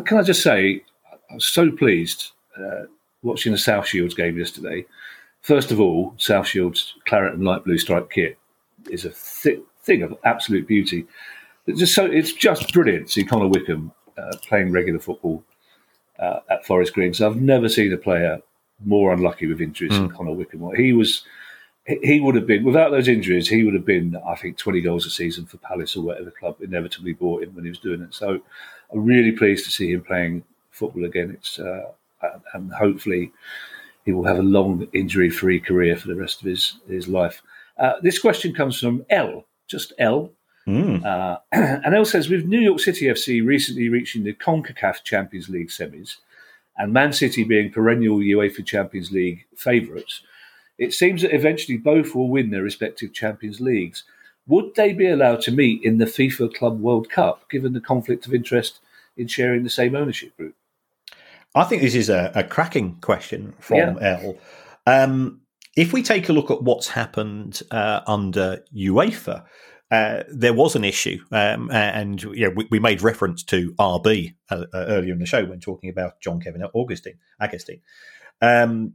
can 0.05 0.19
I 0.19 0.23
just 0.23 0.43
say, 0.43 0.83
I 1.31 1.35
was 1.35 1.47
so 1.47 1.71
pleased 1.71 2.33
uh, 2.59 2.83
watching 3.23 3.53
the 3.53 3.59
South 3.59 3.87
Shields 3.87 4.15
game 4.15 4.39
yesterday. 4.39 4.85
First 5.41 5.73
of 5.73 5.81
all, 5.81 6.15
South 6.19 6.47
Shields 6.47 6.95
claret 7.07 7.35
and 7.35 7.45
light 7.45 7.65
blue 7.65 7.79
striped 7.79 8.13
kit 8.13 8.39
is 8.91 9.05
a 9.05 9.11
th- 9.11 9.63
thing 9.83 10.03
of 10.03 10.17
absolute 10.25 10.67
beauty. 10.67 11.07
It's 11.67 11.79
just 11.79 11.95
so 11.95 12.05
it's 12.05 12.33
just 12.33 12.73
brilliant. 12.73 13.07
To 13.07 13.13
see 13.13 13.25
Connor 13.25 13.49
Wickham 13.49 13.93
uh, 14.19 14.37
playing 14.47 14.71
regular 14.71 15.01
football 15.01 15.43
uh, 16.19 16.41
at 16.51 16.67
Forest 16.67 16.95
Green. 16.95 17.15
So 17.15 17.27
I've 17.27 17.41
never 17.41 17.69
seen 17.69 17.93
a 17.93 17.99
player 17.99 18.41
more 18.85 19.13
unlucky 19.13 19.47
with 19.47 19.61
injuries 19.61 19.93
mm. 19.93 19.97
than 19.97 20.11
Connor 20.11 20.33
Wickham. 20.33 20.75
He 20.77 20.93
was 20.93 21.23
he 21.87 22.21
would 22.21 22.35
have 22.35 22.47
been 22.47 22.65
without 22.65 22.91
those 22.91 23.09
injuries. 23.09 23.49
He 23.49 23.63
would 23.63 23.75
have 23.75 23.85
been, 23.85 24.17
I 24.27 24.35
think, 24.37 24.57
twenty 24.57 24.81
goals 24.81 25.07
a 25.07 25.11
season 25.11 25.47
for 25.47 25.59
Palace 25.59 25.97
or 25.97 26.03
whatever 26.03 26.31
club 26.31 26.57
inevitably 26.61 27.13
bought 27.13 27.43
him 27.43 27.55
when 27.55 27.65
he 27.65 27.71
was 27.71 27.79
doing 27.79 28.01
it. 28.03 28.15
So 28.15 28.41
I'm 28.93 29.05
really 29.05 29.33
pleased 29.33 29.65
to 29.67 29.71
see 29.71 29.93
him 29.93 30.03
playing 30.03 30.45
football 30.71 31.05
again. 31.05 31.31
It's 31.31 31.59
uh, 31.59 31.93
and 32.55 32.73
hopefully 32.73 33.33
he 34.05 34.13
will 34.13 34.25
have 34.25 34.39
a 34.39 34.43
long 34.43 34.87
injury-free 34.93 35.61
career 35.61 35.97
for 35.97 36.09
the 36.09 36.17
rest 36.17 36.41
of 36.41 36.47
his 36.47 36.79
his 36.89 37.09
life. 37.09 37.43
Uh, 37.79 37.95
this 38.03 38.19
question 38.19 38.55
comes 38.55 38.79
from 38.79 39.05
L, 39.11 39.45
just 39.67 39.93
L. 39.99 40.31
Mm. 40.67 41.05
Uh, 41.05 41.39
and 41.53 41.95
L 41.95 42.05
says, 42.05 42.31
with 42.31 42.47
New 42.47 42.61
York 42.61 42.81
City 42.81 43.07
FC 43.07 43.45
recently 43.45 43.89
reaching 43.89 44.25
the 44.25 44.33
CONCACAF 44.33 45.03
Champions 45.03 45.49
League 45.49 45.69
semis 45.69 46.17
and 46.77 46.93
Man 46.93 47.13
City 47.13 47.45
being 47.45 47.71
perennial 47.71 48.19
UEFA 48.19 48.65
Champions 48.65 49.13
League 49.13 49.45
favourites, 49.57 50.23
it 50.79 50.93
seems 50.93 51.23
that 51.23 51.35
eventually 51.35 51.79
both 51.79 52.15
will 52.15 52.29
win 52.29 52.51
their 52.51 52.63
respective 52.63 53.13
Champions 53.13 53.61
Leagues. 53.61 54.05
Would 54.47 54.75
they 54.75 54.93
be 54.93 55.09
allowed 55.09 55.41
to 55.43 55.53
meet 55.53 55.83
in 55.83 55.99
the 55.99 56.05
FIFA 56.05 56.55
Club 56.55 56.81
World 56.81 57.09
Cup, 57.09 57.49
given 57.49 57.73
the 57.73 57.81
conflict 57.81 58.27
of 58.27 58.35
interest 58.35 58.81
in 59.17 59.27
sharing 59.27 59.63
the 59.63 59.71
same 59.71 59.95
ownership 59.95 60.37
group? 60.37 60.55
I 61.55 61.65
think 61.65 61.83
this 61.83 61.95
is 61.95 62.09
a, 62.09 62.33
a 62.35 62.45
cracking 62.45 62.97
question 63.01 63.55
from 63.61 63.79
yeah. 63.79 64.21
L. 64.23 64.37
Um, 64.87 65.41
if 65.77 65.93
we 65.93 66.03
take 66.03 66.29
a 66.29 66.33
look 66.33 66.51
at 66.51 66.63
what's 66.63 66.89
happened 66.89 67.63
uh, 67.71 68.01
under 68.07 68.63
UEFA, 68.75 69.45
uh, 69.91 70.25
there 70.29 70.53
was 70.53 70.75
an 70.75 70.85
issue, 70.85 71.21
um, 71.31 71.71
and 71.71 72.23
you 72.23 72.49
know, 72.49 72.51
we, 72.51 72.67
we, 72.71 72.79
made 72.81 73.03
reference 73.03 73.43
to 73.45 73.73
RB 73.75 74.35
uh, 74.51 74.65
uh, 74.73 74.79
earlier 74.89 75.13
in 75.13 75.21
the 75.21 75.27
show 75.27 75.45
when 75.45 75.61
talking 75.61 75.91
about 75.91 76.21
John 76.21 76.41
Kevin 76.41 76.65
Augustine. 76.75 77.19
Augustin. 77.41 77.81
Um, 78.43 78.95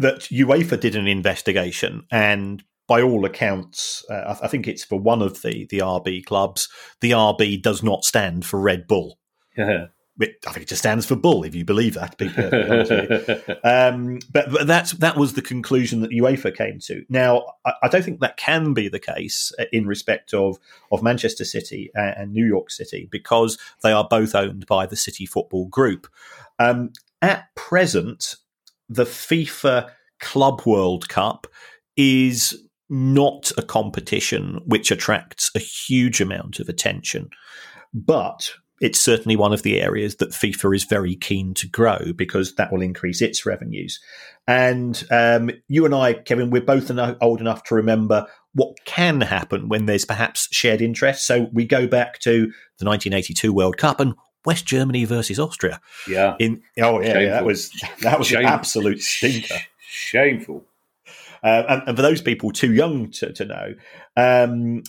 that 0.00 0.20
UEFA 0.22 0.78
did 0.78 0.96
an 0.96 1.06
investigation, 1.06 2.06
and 2.10 2.62
by 2.86 3.02
all 3.02 3.24
accounts, 3.24 4.04
uh, 4.10 4.34
I, 4.42 4.46
I, 4.46 4.48
think 4.48 4.66
it's 4.66 4.82
for 4.84 4.98
one 4.98 5.22
of 5.22 5.42
the 5.42 5.66
the 5.70 5.78
RB 5.78 6.24
clubs. 6.24 6.68
The 7.00 7.12
RB 7.12 7.62
does 7.62 7.82
not 7.82 8.04
stand 8.04 8.44
for 8.44 8.60
Red 8.60 8.86
Bull. 8.86 9.18
Yeah. 9.56 9.86
I 10.20 10.52
think 10.52 10.64
it 10.64 10.68
just 10.68 10.82
stands 10.82 11.06
for 11.06 11.16
bull, 11.16 11.44
if 11.44 11.54
you 11.54 11.64
believe 11.64 11.94
that. 11.94 12.14
um, 13.64 14.18
but, 14.30 14.50
but 14.50 14.66
that's 14.66 14.92
that 14.92 15.16
was 15.16 15.32
the 15.32 15.42
conclusion 15.42 16.02
that 16.02 16.10
UEFA 16.10 16.54
came 16.54 16.78
to. 16.80 17.04
Now, 17.08 17.54
I, 17.64 17.72
I, 17.84 17.88
don't 17.88 18.04
think 18.04 18.20
that 18.20 18.36
can 18.36 18.74
be 18.74 18.88
the 18.88 18.98
case 18.98 19.50
in 19.72 19.86
respect 19.86 20.34
of 20.34 20.58
of 20.92 21.02
Manchester 21.02 21.44
City 21.44 21.90
and, 21.94 22.14
and 22.16 22.32
New 22.32 22.46
York 22.46 22.70
City 22.70 23.08
because 23.10 23.56
they 23.82 23.92
are 23.92 24.06
both 24.08 24.34
owned 24.34 24.66
by 24.66 24.84
the 24.84 24.96
City 24.96 25.24
Football 25.24 25.66
Group. 25.66 26.06
Um, 26.58 26.92
at 27.22 27.54
present, 27.54 28.36
the 28.90 29.04
FIFA 29.04 29.88
Club 30.18 30.62
World 30.66 31.08
Cup 31.08 31.46
is 31.96 32.60
not 32.90 33.52
a 33.56 33.62
competition 33.62 34.60
which 34.66 34.90
attracts 34.90 35.50
a 35.54 35.60
huge 35.60 36.20
amount 36.20 36.58
of 36.58 36.68
attention, 36.68 37.30
but 37.94 38.50
it's 38.80 39.00
certainly 39.00 39.36
one 39.36 39.52
of 39.52 39.62
the 39.62 39.80
areas 39.80 40.16
that 40.16 40.30
FIFA 40.30 40.74
is 40.74 40.84
very 40.84 41.14
keen 41.14 41.54
to 41.54 41.68
grow 41.68 41.98
because 42.16 42.54
that 42.54 42.72
will 42.72 42.80
increase 42.80 43.22
its 43.22 43.46
revenues. 43.46 44.00
And 44.48 45.04
um, 45.10 45.50
you 45.68 45.84
and 45.84 45.94
I, 45.94 46.14
Kevin, 46.14 46.50
we're 46.50 46.62
both 46.62 46.90
old 47.20 47.40
enough 47.40 47.62
to 47.64 47.74
remember 47.74 48.26
what 48.54 48.74
can 48.86 49.20
happen 49.20 49.68
when 49.68 49.86
there's 49.86 50.06
perhaps 50.06 50.48
shared 50.50 50.80
interest. 50.80 51.26
So 51.26 51.48
we 51.52 51.66
go 51.66 51.86
back 51.86 52.18
to 52.20 52.46
the 52.78 52.86
1982 52.86 53.52
World 53.52 53.76
Cup 53.76 54.00
and 54.00 54.14
West 54.44 54.66
Germany 54.66 55.04
versus 55.04 55.38
Austria. 55.38 55.80
Yeah. 56.08 56.36
In 56.38 56.62
oh 56.80 57.00
yeah, 57.00 57.30
that 57.30 57.44
was 57.44 57.70
that 58.02 58.18
was 58.18 58.32
an 58.32 58.44
absolute 58.44 59.00
stinker. 59.00 59.56
Shameful. 59.88 60.64
Uh, 61.42 61.64
and, 61.68 61.82
and, 61.86 61.96
for 61.96 62.02
those 62.02 62.20
people 62.20 62.50
too 62.50 62.72
young 62.74 63.10
to, 63.10 63.32
to 63.32 63.46
know, 63.46 63.74
um, 64.14 64.82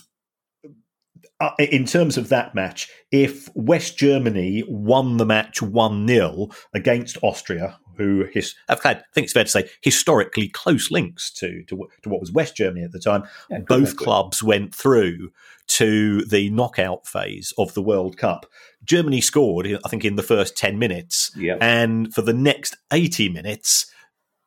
in 1.58 1.84
terms 1.84 2.16
of 2.16 2.28
that 2.28 2.54
match, 2.54 2.88
if 3.10 3.48
West 3.54 3.96
Germany 3.96 4.64
won 4.68 5.16
the 5.16 5.26
match 5.26 5.62
1 5.62 6.08
0 6.08 6.48
against 6.74 7.18
Austria, 7.22 7.78
who 7.96 8.26
his, 8.32 8.54
I've 8.68 8.82
had, 8.82 8.98
I 8.98 9.04
think 9.14 9.24
it's 9.24 9.32
fair 9.32 9.44
to 9.44 9.50
say, 9.50 9.68
historically 9.82 10.48
close 10.48 10.90
links 10.90 11.30
to, 11.34 11.62
to, 11.64 11.88
to 12.02 12.08
what 12.08 12.20
was 12.20 12.32
West 12.32 12.56
Germany 12.56 12.84
at 12.84 12.92
the 12.92 12.98
time, 12.98 13.24
yeah, 13.50 13.60
both 13.60 13.96
clubs 13.96 14.42
went 14.42 14.74
through 14.74 15.30
to 15.68 16.24
the 16.24 16.50
knockout 16.50 17.06
phase 17.06 17.52
of 17.58 17.74
the 17.74 17.82
World 17.82 18.16
Cup. 18.16 18.46
Germany 18.84 19.20
scored, 19.20 19.66
I 19.84 19.88
think, 19.88 20.04
in 20.04 20.16
the 20.16 20.22
first 20.22 20.56
10 20.56 20.78
minutes. 20.78 21.30
Yep. 21.36 21.58
And 21.60 22.12
for 22.12 22.22
the 22.22 22.32
next 22.32 22.76
80 22.92 23.28
minutes, 23.28 23.86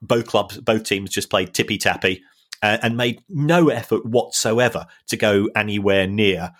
both 0.01 0.27
clubs, 0.27 0.59
both 0.59 0.83
teams 0.83 1.09
just 1.09 1.29
played 1.29 1.53
tippy 1.53 1.77
tappy 1.77 2.21
uh, 2.61 2.77
and 2.81 2.97
made 2.97 3.21
no 3.29 3.69
effort 3.69 4.05
whatsoever 4.05 4.85
to 5.07 5.17
go 5.17 5.49
anywhere 5.55 6.07
near 6.07 6.51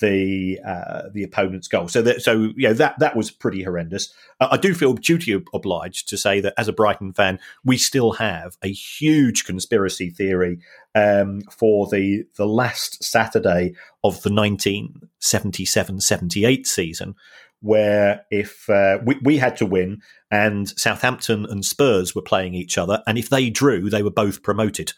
the 0.00 0.58
uh, 0.66 1.02
the 1.12 1.22
opponent's 1.22 1.68
goal. 1.68 1.86
So 1.88 2.00
that 2.02 2.20
so 2.22 2.52
you 2.56 2.68
know 2.68 2.74
that 2.74 2.98
that 2.98 3.16
was 3.16 3.30
pretty 3.30 3.62
horrendous. 3.62 4.12
Uh, 4.40 4.48
I 4.50 4.56
do 4.56 4.74
feel 4.74 4.94
duty 4.94 5.40
obliged 5.54 6.08
to 6.08 6.18
say 6.18 6.40
that 6.40 6.54
as 6.58 6.66
a 6.68 6.72
Brighton 6.72 7.12
fan, 7.12 7.38
we 7.64 7.78
still 7.78 8.10
have 8.12 8.56
a 8.62 8.72
huge 8.72 9.44
conspiracy 9.44 10.10
theory 10.10 10.58
um, 10.94 11.42
for 11.42 11.86
the 11.86 12.24
the 12.36 12.46
last 12.46 13.04
Saturday 13.04 13.74
of 14.02 14.22
the 14.22 14.30
1977-78 14.30 16.66
season, 16.66 17.14
where 17.60 18.24
if 18.30 18.68
uh, 18.68 18.98
we, 19.04 19.16
we 19.22 19.38
had 19.38 19.56
to 19.58 19.66
win 19.66 20.02
and 20.30 20.68
Southampton 20.78 21.46
and 21.46 21.64
Spurs 21.64 22.14
were 22.14 22.22
playing 22.22 22.54
each 22.54 22.76
other, 22.76 23.02
and 23.06 23.16
if 23.18 23.30
they 23.30 23.50
drew, 23.50 23.88
they 23.88 24.02
were 24.02 24.10
both 24.10 24.42
promoted. 24.42 24.92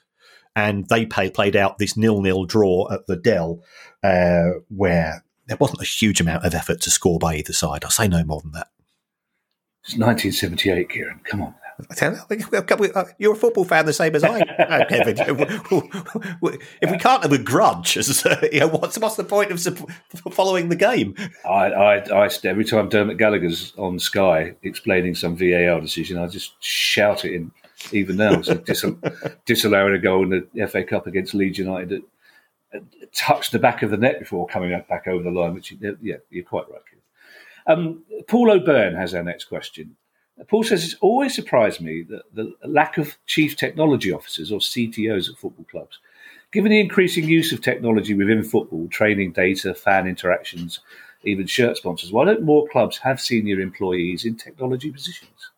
And 0.56 0.88
they 0.88 1.06
pay, 1.06 1.30
played 1.30 1.56
out 1.56 1.78
this 1.78 1.96
nil-nil 1.96 2.44
draw 2.44 2.92
at 2.92 3.06
the 3.06 3.16
Dell, 3.16 3.60
uh, 4.02 4.60
where 4.68 5.24
there 5.46 5.56
wasn't 5.58 5.80
a 5.80 5.84
huge 5.84 6.20
amount 6.20 6.44
of 6.44 6.54
effort 6.54 6.80
to 6.82 6.90
score 6.90 7.18
by 7.18 7.36
either 7.36 7.52
side. 7.52 7.84
I'll 7.84 7.90
say 7.90 8.08
no 8.08 8.24
more 8.24 8.40
than 8.40 8.52
that. 8.52 8.68
It's 9.84 9.96
1978, 9.96 10.88
Kieran. 10.90 11.20
Come 11.24 11.42
on. 11.42 11.54
Uh, 11.90 13.04
you're 13.18 13.34
a 13.34 13.36
football 13.36 13.64
fan 13.64 13.86
the 13.86 13.92
same 13.92 14.16
as 14.16 14.24
I 14.24 14.38
am, 14.38 14.46
Kevin. 14.88 15.16
if 16.82 16.90
we 16.90 16.98
can't 16.98 17.22
have 17.22 17.32
a 17.32 17.38
grudge, 17.38 17.96
you 18.52 18.60
know, 18.60 18.68
what's 18.68 18.98
what's 18.98 19.14
the 19.14 19.24
point 19.24 19.52
of 19.52 20.34
following 20.34 20.68
the 20.68 20.76
game? 20.76 21.14
I, 21.44 21.70
I, 21.70 22.24
I, 22.24 22.28
every 22.44 22.64
time 22.64 22.88
Dermot 22.88 23.16
Gallagher's 23.16 23.74
on 23.76 23.98
Sky 24.00 24.56
explaining 24.62 25.14
some 25.14 25.36
VAR 25.36 25.80
decision, 25.80 26.18
I 26.18 26.26
just 26.26 26.62
shout 26.62 27.24
it 27.24 27.32
in. 27.32 27.52
Even 27.92 28.16
now, 28.16 28.42
so 28.42 28.54
disallowing 29.46 29.94
a 29.94 29.98
goal 29.98 30.24
in 30.24 30.46
the 30.52 30.66
FA 30.66 30.82
Cup 30.84 31.06
against 31.06 31.34
Leeds 31.34 31.58
United 31.58 32.02
that 32.72 33.12
touched 33.12 33.52
the 33.52 33.58
back 33.58 33.82
of 33.82 33.90
the 33.90 33.96
net 33.96 34.18
before 34.18 34.46
coming 34.46 34.70
back 34.88 35.06
over 35.06 35.22
the 35.22 35.30
line. 35.30 35.54
Which, 35.54 35.72
yeah, 36.02 36.16
you're 36.30 36.44
quite 36.44 36.68
right. 36.70 36.82
Um, 37.68 38.02
Paul 38.26 38.50
O'Byrne 38.50 38.96
has 38.96 39.14
our 39.14 39.22
next 39.22 39.44
question. 39.44 39.94
Paul 40.48 40.64
says 40.64 40.84
it's 40.84 40.94
always 41.00 41.34
surprised 41.34 41.80
me 41.80 42.02
that 42.02 42.22
the 42.32 42.54
lack 42.64 42.96
of 42.96 43.16
chief 43.26 43.56
technology 43.56 44.12
officers 44.12 44.50
or 44.50 44.60
CTOs 44.60 45.30
at 45.30 45.36
football 45.36 45.66
clubs. 45.70 45.98
Given 46.50 46.70
the 46.70 46.80
increasing 46.80 47.24
use 47.24 47.52
of 47.52 47.60
technology 47.60 48.14
within 48.14 48.42
football, 48.42 48.88
training 48.88 49.32
data, 49.32 49.74
fan 49.74 50.06
interactions, 50.06 50.80
even 51.24 51.46
shirt 51.46 51.76
sponsors, 51.76 52.12
why 52.12 52.24
don't 52.24 52.42
more 52.42 52.66
clubs 52.68 52.96
have 52.98 53.20
senior 53.20 53.60
employees 53.60 54.24
in 54.24 54.36
technology 54.36 54.90
positions? 54.90 55.50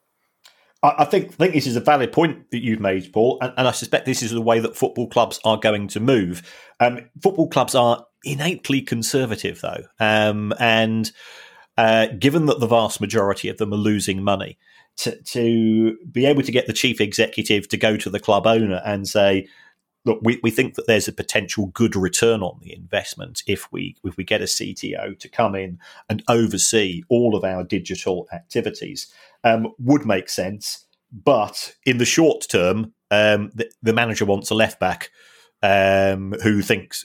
I 0.82 1.04
think, 1.04 1.32
I 1.32 1.34
think 1.34 1.52
this 1.52 1.66
is 1.66 1.76
a 1.76 1.80
valid 1.80 2.10
point 2.10 2.50
that 2.52 2.62
you've 2.62 2.80
made, 2.80 3.12
Paul, 3.12 3.38
and, 3.42 3.52
and 3.56 3.68
I 3.68 3.72
suspect 3.72 4.06
this 4.06 4.22
is 4.22 4.30
the 4.30 4.40
way 4.40 4.60
that 4.60 4.76
football 4.76 5.08
clubs 5.08 5.38
are 5.44 5.58
going 5.58 5.88
to 5.88 6.00
move. 6.00 6.42
Um, 6.80 7.10
football 7.22 7.48
clubs 7.48 7.74
are 7.74 8.06
innately 8.24 8.80
conservative, 8.80 9.60
though, 9.60 9.84
um, 9.98 10.54
and 10.58 11.12
uh, 11.76 12.06
given 12.18 12.46
that 12.46 12.60
the 12.60 12.66
vast 12.66 13.00
majority 13.00 13.48
of 13.48 13.58
them 13.58 13.74
are 13.74 13.76
losing 13.76 14.24
money, 14.24 14.56
to, 14.96 15.20
to 15.22 15.96
be 16.10 16.26
able 16.26 16.42
to 16.42 16.52
get 16.52 16.66
the 16.66 16.72
chief 16.72 17.00
executive 17.00 17.68
to 17.68 17.76
go 17.76 17.96
to 17.96 18.10
the 18.10 18.20
club 18.20 18.46
owner 18.46 18.82
and 18.84 19.08
say, 19.08 19.48
look, 20.04 20.20
we, 20.22 20.40
we 20.42 20.50
think 20.50 20.74
that 20.74 20.86
there's 20.86 21.08
a 21.08 21.12
potential 21.12 21.66
good 21.66 21.96
return 21.96 22.42
on 22.42 22.58
the 22.60 22.74
investment 22.74 23.42
if 23.46 23.70
we 23.72 23.96
if 24.04 24.16
we 24.16 24.24
get 24.24 24.42
a 24.42 24.44
CTO 24.44 25.18
to 25.18 25.28
come 25.28 25.54
in 25.54 25.78
and 26.08 26.22
oversee 26.28 27.02
all 27.08 27.36
of 27.36 27.44
our 27.44 27.64
digital 27.64 28.28
activities 28.32 29.12
um, 29.44 29.68
would 29.78 30.04
make 30.04 30.28
sense. 30.28 30.86
But 31.12 31.74
in 31.84 31.98
the 31.98 32.04
short 32.04 32.46
term, 32.48 32.94
um, 33.10 33.50
the, 33.54 33.70
the, 33.82 33.92
manager 33.92 34.24
wants 34.24 34.50
a 34.50 34.54
left 34.54 34.78
back 34.78 35.10
um, 35.62 36.32
who 36.42 36.62
thinks 36.62 37.04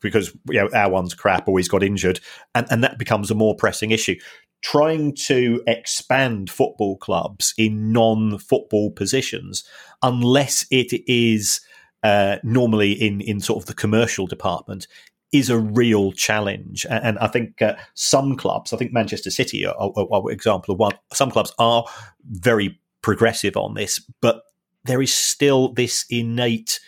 because 0.00 0.36
you 0.48 0.60
know 0.60 0.68
our 0.74 0.90
one's 0.90 1.14
crap 1.14 1.48
or 1.48 1.58
he's 1.58 1.68
got 1.68 1.82
injured, 1.82 2.20
and, 2.54 2.66
and 2.70 2.84
that 2.84 2.98
becomes 2.98 3.30
a 3.30 3.34
more 3.34 3.56
pressing 3.56 3.90
issue. 3.90 4.16
Trying 4.60 5.14
to 5.26 5.62
expand 5.66 6.50
football 6.50 6.96
clubs 6.96 7.54
in 7.56 7.92
non-football 7.92 8.90
positions, 8.90 9.64
unless 10.02 10.66
it 10.70 10.92
is 11.06 11.60
uh, 12.02 12.36
normally 12.42 12.92
in 12.92 13.20
in 13.20 13.40
sort 13.40 13.62
of 13.62 13.66
the 13.66 13.74
commercial 13.74 14.26
department, 14.26 14.86
is 15.32 15.50
a 15.50 15.58
real 15.58 16.12
challenge. 16.12 16.86
And 16.88 17.18
I 17.18 17.26
think 17.26 17.60
uh, 17.60 17.74
some 17.94 18.36
clubs, 18.36 18.72
I 18.72 18.76
think 18.76 18.92
Manchester 18.92 19.30
City 19.30 19.66
are, 19.66 19.74
are, 19.74 20.06
are 20.10 20.30
example 20.30 20.72
of 20.72 20.80
one. 20.80 20.92
Some 21.12 21.30
clubs 21.30 21.52
are 21.58 21.84
very 22.24 22.80
progressive 23.02 23.56
on 23.56 23.74
this, 23.74 24.00
but 24.20 24.42
there 24.84 25.02
is 25.02 25.12
still 25.12 25.72
this 25.72 26.06
innate 26.08 26.80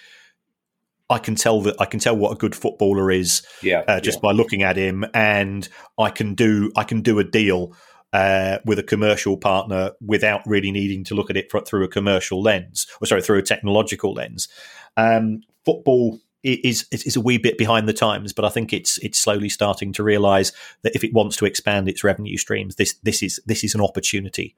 I 1.10 1.18
can 1.18 1.34
tell 1.34 1.60
that 1.62 1.74
I 1.80 1.86
can 1.86 1.98
tell 1.98 2.16
what 2.16 2.30
a 2.30 2.36
good 2.36 2.54
footballer 2.54 3.10
is, 3.10 3.42
yeah, 3.62 3.82
uh, 3.88 3.98
just 3.98 4.18
yeah. 4.18 4.28
by 4.28 4.32
looking 4.32 4.62
at 4.62 4.76
him, 4.76 5.04
and 5.12 5.68
I 5.98 6.10
can 6.10 6.34
do 6.34 6.70
I 6.76 6.84
can 6.84 7.02
do 7.02 7.18
a 7.18 7.24
deal 7.24 7.74
uh, 8.12 8.58
with 8.64 8.78
a 8.78 8.84
commercial 8.84 9.36
partner 9.36 9.90
without 10.00 10.42
really 10.46 10.70
needing 10.70 11.02
to 11.04 11.16
look 11.16 11.28
at 11.28 11.36
it 11.36 11.50
through 11.66 11.84
a 11.84 11.88
commercial 11.88 12.40
lens, 12.40 12.86
or 13.00 13.06
sorry, 13.06 13.22
through 13.22 13.38
a 13.38 13.42
technological 13.42 14.12
lens. 14.12 14.48
Um, 14.96 15.40
football 15.64 16.20
is, 16.42 16.86
is 16.90 17.16
a 17.16 17.20
wee 17.20 17.38
bit 17.38 17.58
behind 17.58 17.88
the 17.88 17.92
times, 17.92 18.32
but 18.32 18.44
I 18.44 18.48
think 18.48 18.72
it's 18.72 18.98
it's 18.98 19.18
slowly 19.18 19.48
starting 19.48 19.92
to 19.94 20.02
realise 20.02 20.52
that 20.82 20.94
if 20.94 21.04
it 21.04 21.12
wants 21.12 21.36
to 21.38 21.46
expand 21.46 21.88
its 21.88 22.02
revenue 22.02 22.36
streams, 22.36 22.76
this 22.76 22.94
this 23.02 23.22
is 23.22 23.40
this 23.46 23.64
is 23.64 23.74
an 23.74 23.80
opportunity 23.80 24.56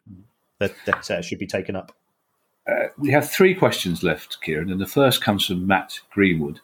that 0.58 0.74
that 0.86 1.10
uh, 1.10 1.22
should 1.22 1.38
be 1.38 1.46
taken 1.46 1.76
up. 1.76 1.92
Uh, 2.70 2.86
we 2.96 3.10
have 3.10 3.28
three 3.28 3.54
questions 3.54 4.02
left, 4.02 4.38
Kieran, 4.42 4.70
and 4.70 4.80
the 4.80 4.86
first 4.86 5.22
comes 5.22 5.46
from 5.46 5.66
Matt 5.66 5.98
Greenwood. 6.10 6.60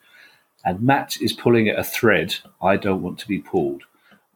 And 0.65 0.83
Matt 0.83 1.17
is 1.21 1.33
pulling 1.33 1.69
at 1.69 1.79
a 1.79 1.85
thread 1.85 2.37
I 2.61 2.77
don't 2.77 3.03
want 3.03 3.19
to 3.21 3.29
be 3.29 3.39
pulled. 3.39 3.85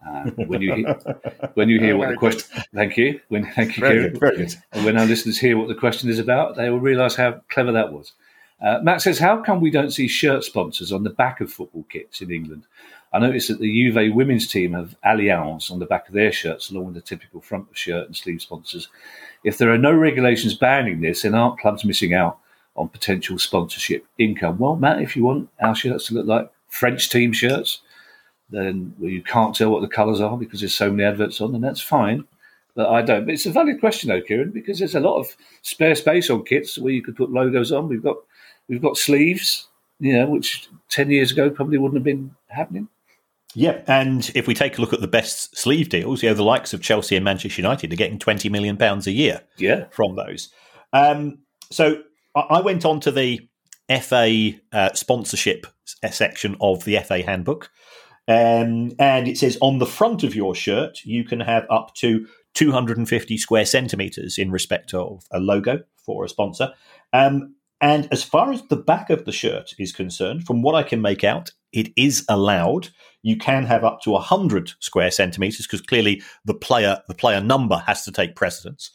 Uh, 0.07 0.31
when 0.47 0.61
you 0.61 0.75
hear, 0.75 0.95
when 1.55 1.69
you 1.69 1.79
hear 1.79 1.95
oh, 1.95 1.99
what 1.99 2.09
the 2.09 2.17
question, 2.17 2.49
good. 2.55 2.65
thank 2.75 2.97
you. 2.97 3.21
When 3.29 3.45
thank 3.53 3.77
you, 3.77 3.81
very 3.81 4.11
Kieran. 4.11 4.37
Good, 4.37 4.55
And 4.73 4.85
when 4.85 4.99
our 4.99 5.07
listeners 5.07 5.39
hear 5.39 5.57
what 5.57 5.69
the 5.69 5.75
question 5.75 6.11
is 6.11 6.19
about, 6.19 6.57
they 6.57 6.71
will 6.71 6.81
realise 6.81 7.15
how 7.15 7.43
clever 7.49 7.73
that 7.73 7.93
was. 7.93 8.13
Uh, 8.63 8.79
Matt 8.83 9.03
says, 9.03 9.19
"How 9.19 9.43
come 9.43 9.61
we 9.61 9.71
don't 9.71 9.91
see 9.91 10.07
shirt 10.07 10.45
sponsors 10.45 10.93
on 10.93 11.03
the 11.03 11.11
back 11.11 11.41
of 11.41 11.53
football 11.53 11.85
kits 11.89 12.21
in 12.21 12.31
England? 12.31 12.67
I 13.13 13.19
noticed 13.19 13.49
that 13.49 13.59
the 13.61 13.71
Juve 13.71 14.15
women's 14.15 14.47
team 14.47 14.73
have 14.73 14.97
Allianz 15.05 15.71
on 15.71 15.81
the 15.81 15.87
back 15.87 16.09
of 16.09 16.15
their 16.15 16.33
shirts, 16.33 16.71
along 16.71 16.87
with 16.87 16.95
the 16.95 17.01
typical 17.01 17.41
front 17.41 17.69
of 17.69 17.77
shirt 17.77 18.07
and 18.07 18.17
sleeve 18.17 18.41
sponsors. 18.41 18.89
If 19.45 19.59
there 19.59 19.73
are 19.73 19.79
no 19.79 19.93
regulations 19.93 20.55
banning 20.55 21.01
this, 21.01 21.23
then 21.23 21.35
aren't 21.35 21.59
clubs 21.59 21.85
missing 21.85 22.15
out 22.15 22.39
on 22.77 22.89
potential 22.89 23.39
sponsorship 23.39 24.07
income? 24.17 24.59
Well, 24.59 24.77
Matt, 24.77 25.03
if 25.03 25.17
you 25.17 25.25
want 25.25 25.51
our 25.61 25.75
shirts 25.75 26.07
to 26.07 26.15
look 26.15 26.27
like 26.27 26.51
French 26.69 27.11
team 27.11 27.33
shirts, 27.33 27.81
then 28.49 28.95
you 29.01 29.23
can't 29.23 29.55
tell 29.55 29.71
what 29.71 29.83
the 29.83 29.89
colours 29.89 30.21
are 30.21 30.37
because 30.39 30.61
there's 30.61 30.75
so 30.75 30.91
many 30.91 31.05
adverts 31.05 31.41
on, 31.41 31.55
and 31.55 31.65
that's 31.65 31.81
fine. 31.81 32.25
but 32.75 32.89
I 32.89 33.03
don't. 33.03 33.27
But 33.27 33.35
it's 33.35 33.47
a 33.47 33.51
valid 33.51 33.81
question, 33.81 34.09
though, 34.09 34.23
Kieran, 34.23 34.51
because 34.51 34.79
there's 34.79 34.95
a 34.95 35.01
lot 35.01 35.19
of 35.19 35.37
spare 35.63 35.95
space 35.95 36.31
on 36.31 36.45
kits 36.45 36.79
where 36.79 36.93
you 36.93 37.03
could 37.03 37.17
put 37.17 37.31
logos 37.31 37.73
on. 37.73 37.89
We've 37.89 38.03
got 38.03 38.17
we've 38.69 38.83
got 38.83 38.97
sleeves, 38.97 39.69
you 39.99 40.13
know, 40.13 40.27
which 40.27 40.69
ten 40.89 41.11
years 41.11 41.33
ago 41.33 41.51
probably 41.51 41.79
wouldn't 41.79 41.97
have 41.97 42.05
been 42.05 42.35
happening. 42.49 42.89
Yeah, 43.55 43.83
and 43.87 44.31
if 44.35 44.47
we 44.47 44.55
take 44.55 44.79
a 44.79 44.81
look 44.81 44.95
at 44.95 45.01
the 45.01 45.09
best 45.09 45.57
sleeve 45.57 45.91
deals, 45.91 46.23
you 46.23 46.29
know, 46.29 46.35
the 46.35 46.43
likes 46.43 46.73
of 46.73 46.81
Chelsea 46.81 47.17
and 47.17 47.25
Manchester 47.25 47.61
United 47.61 47.93
are 47.93 47.97
getting 47.97 48.19
twenty 48.19 48.49
million 48.49 48.77
pounds 48.77 49.07
a 49.07 49.13
year. 49.13 49.43
Yeah, 49.57 49.87
from 49.91 50.17
those. 50.17 50.51
Um, 50.93 51.39
so 51.71 52.03
I 52.35 52.61
went 52.61 52.85
on 52.85 53.01
to 53.01 53.11
the 53.11 53.49
FA 54.01 54.53
uh, 54.73 54.93
sponsorship 54.95 55.67
section 56.11 56.57
of 56.61 56.85
the 56.85 56.99
FA 57.01 57.23
handbook, 57.23 57.71
um, 58.27 58.93
and 58.99 59.29
it 59.29 59.37
says 59.37 59.59
on 59.61 59.79
the 59.79 59.87
front 59.87 60.23
of 60.23 60.35
your 60.35 60.55
shirt 60.55 61.05
you 61.05 61.25
can 61.25 61.41
have 61.41 61.67
up 61.71 61.95
to 61.97 62.27
250 62.55 63.39
square 63.39 63.67
centimeters 63.67 64.39
in 64.39 64.51
respect 64.51 64.95
of 64.95 65.25
a 65.31 65.41
logo 65.41 65.81
for 65.97 66.25
a 66.25 66.29
sponsor. 66.29 66.73
Um, 67.13 67.55
and 67.83 68.09
as 68.13 68.23
far 68.23 68.53
as 68.53 68.63
the 68.69 68.77
back 68.77 69.11
of 69.11 69.25
the 69.25 69.33
shirt 69.33 69.75
is 69.77 69.93
concerned, 69.93 70.47
from 70.47 70.63
what 70.63 70.77
I 70.77 70.85
can 70.85 71.03
make 71.03 71.25
out, 71.25 71.51
it 71.73 71.93
is 71.97 72.25
allowed. 72.29 72.91
You 73.23 73.37
can 73.37 73.65
have 73.67 73.83
up 73.83 74.01
to 74.03 74.13
100 74.13 74.73
square 74.79 75.11
centimeters 75.11 75.67
because 75.67 75.81
clearly 75.81 76.23
the 76.45 76.55
player 76.55 77.03
the 77.09 77.15
player 77.15 77.41
number 77.41 77.83
has 77.85 78.05
to 78.05 78.13
take 78.13 78.37
precedence. 78.37 78.93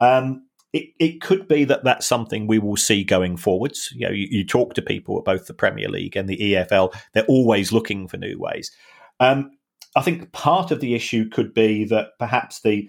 Um, 0.00 0.46
it, 0.72 0.86
it 0.98 1.20
could 1.20 1.48
be 1.48 1.64
that 1.64 1.84
that's 1.84 2.06
something 2.06 2.46
we 2.46 2.58
will 2.58 2.78
see 2.78 3.04
going 3.04 3.36
forwards. 3.36 3.92
You 3.94 4.06
know, 4.06 4.12
you, 4.12 4.26
you, 4.30 4.46
talk 4.46 4.72
to 4.74 4.82
people 4.82 5.18
at 5.18 5.24
both 5.24 5.46
the 5.46 5.52
Premier 5.52 5.88
League 5.88 6.16
and 6.16 6.26
the 6.26 6.38
EFL; 6.38 6.94
they're 7.12 7.24
always 7.24 7.72
looking 7.72 8.08
for 8.08 8.16
new 8.16 8.38
ways. 8.38 8.70
Um, 9.18 9.50
I 9.96 10.00
think 10.00 10.32
part 10.32 10.70
of 10.70 10.80
the 10.80 10.94
issue 10.94 11.28
could 11.28 11.52
be 11.52 11.84
that 11.86 12.10
perhaps 12.18 12.62
the 12.62 12.88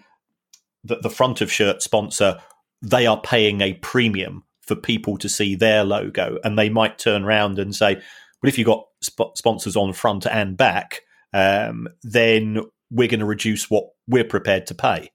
the, 0.85 0.97
the 0.97 1.09
front 1.09 1.41
of 1.41 1.51
shirt 1.51 1.81
sponsor 1.81 2.39
they 2.81 3.05
are 3.05 3.19
paying 3.19 3.61
a 3.61 3.73
premium 3.75 4.43
for 4.61 4.75
people 4.75 5.17
to 5.17 5.29
see 5.29 5.55
their 5.55 5.83
logo, 5.83 6.37
and 6.43 6.57
they 6.57 6.69
might 6.69 6.97
turn 6.97 7.23
around 7.23 7.59
and 7.59 7.75
say, 7.75 7.95
"Well, 7.95 8.49
if 8.49 8.57
you've 8.57 8.67
got 8.67 8.85
sp- 9.03 9.35
sponsors 9.35 9.75
on 9.75 9.93
front 9.93 10.25
and 10.25 10.55
back, 10.55 11.01
um, 11.33 11.87
then 12.03 12.61
we're 12.89 13.07
going 13.07 13.19
to 13.19 13.25
reduce 13.25 13.69
what 13.69 13.89
we're 14.07 14.23
prepared 14.23 14.67
to 14.67 14.75
pay." 14.75 15.09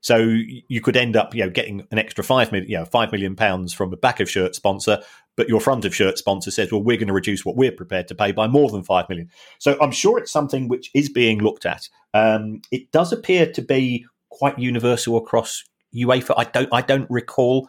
So 0.00 0.16
you 0.16 0.80
could 0.80 0.96
end 0.96 1.16
up, 1.16 1.32
you 1.32 1.44
know, 1.44 1.50
getting 1.50 1.86
an 1.92 1.98
extra 1.98 2.24
five 2.24 2.50
million, 2.50 2.70
you 2.70 2.76
know, 2.76 2.84
five 2.84 3.12
million 3.12 3.36
pounds 3.36 3.72
from 3.72 3.92
a 3.92 3.96
back 3.96 4.18
of 4.18 4.28
shirt 4.28 4.54
sponsor, 4.56 5.00
but 5.36 5.48
your 5.48 5.60
front 5.60 5.84
of 5.84 5.94
shirt 5.94 6.18
sponsor 6.18 6.50
says, 6.50 6.72
"Well, 6.72 6.82
we're 6.82 6.96
going 6.96 7.08
to 7.08 7.14
reduce 7.14 7.44
what 7.44 7.56
we're 7.56 7.72
prepared 7.72 8.08
to 8.08 8.14
pay 8.14 8.32
by 8.32 8.48
more 8.48 8.68
than 8.68 8.82
five 8.82 9.08
million. 9.08 9.30
So 9.58 9.78
I'm 9.80 9.92
sure 9.92 10.18
it's 10.18 10.32
something 10.32 10.68
which 10.68 10.90
is 10.92 11.08
being 11.08 11.38
looked 11.38 11.64
at. 11.64 11.88
Um, 12.12 12.62
it 12.70 12.90
does 12.90 13.12
appear 13.12 13.50
to 13.52 13.62
be 13.62 14.04
quite 14.28 14.58
universal 14.58 15.16
across 15.16 15.62
UEFA. 15.94 16.34
I 16.36 16.44
don't, 16.44 16.68
I 16.72 16.82
don't 16.82 17.10
recall 17.10 17.68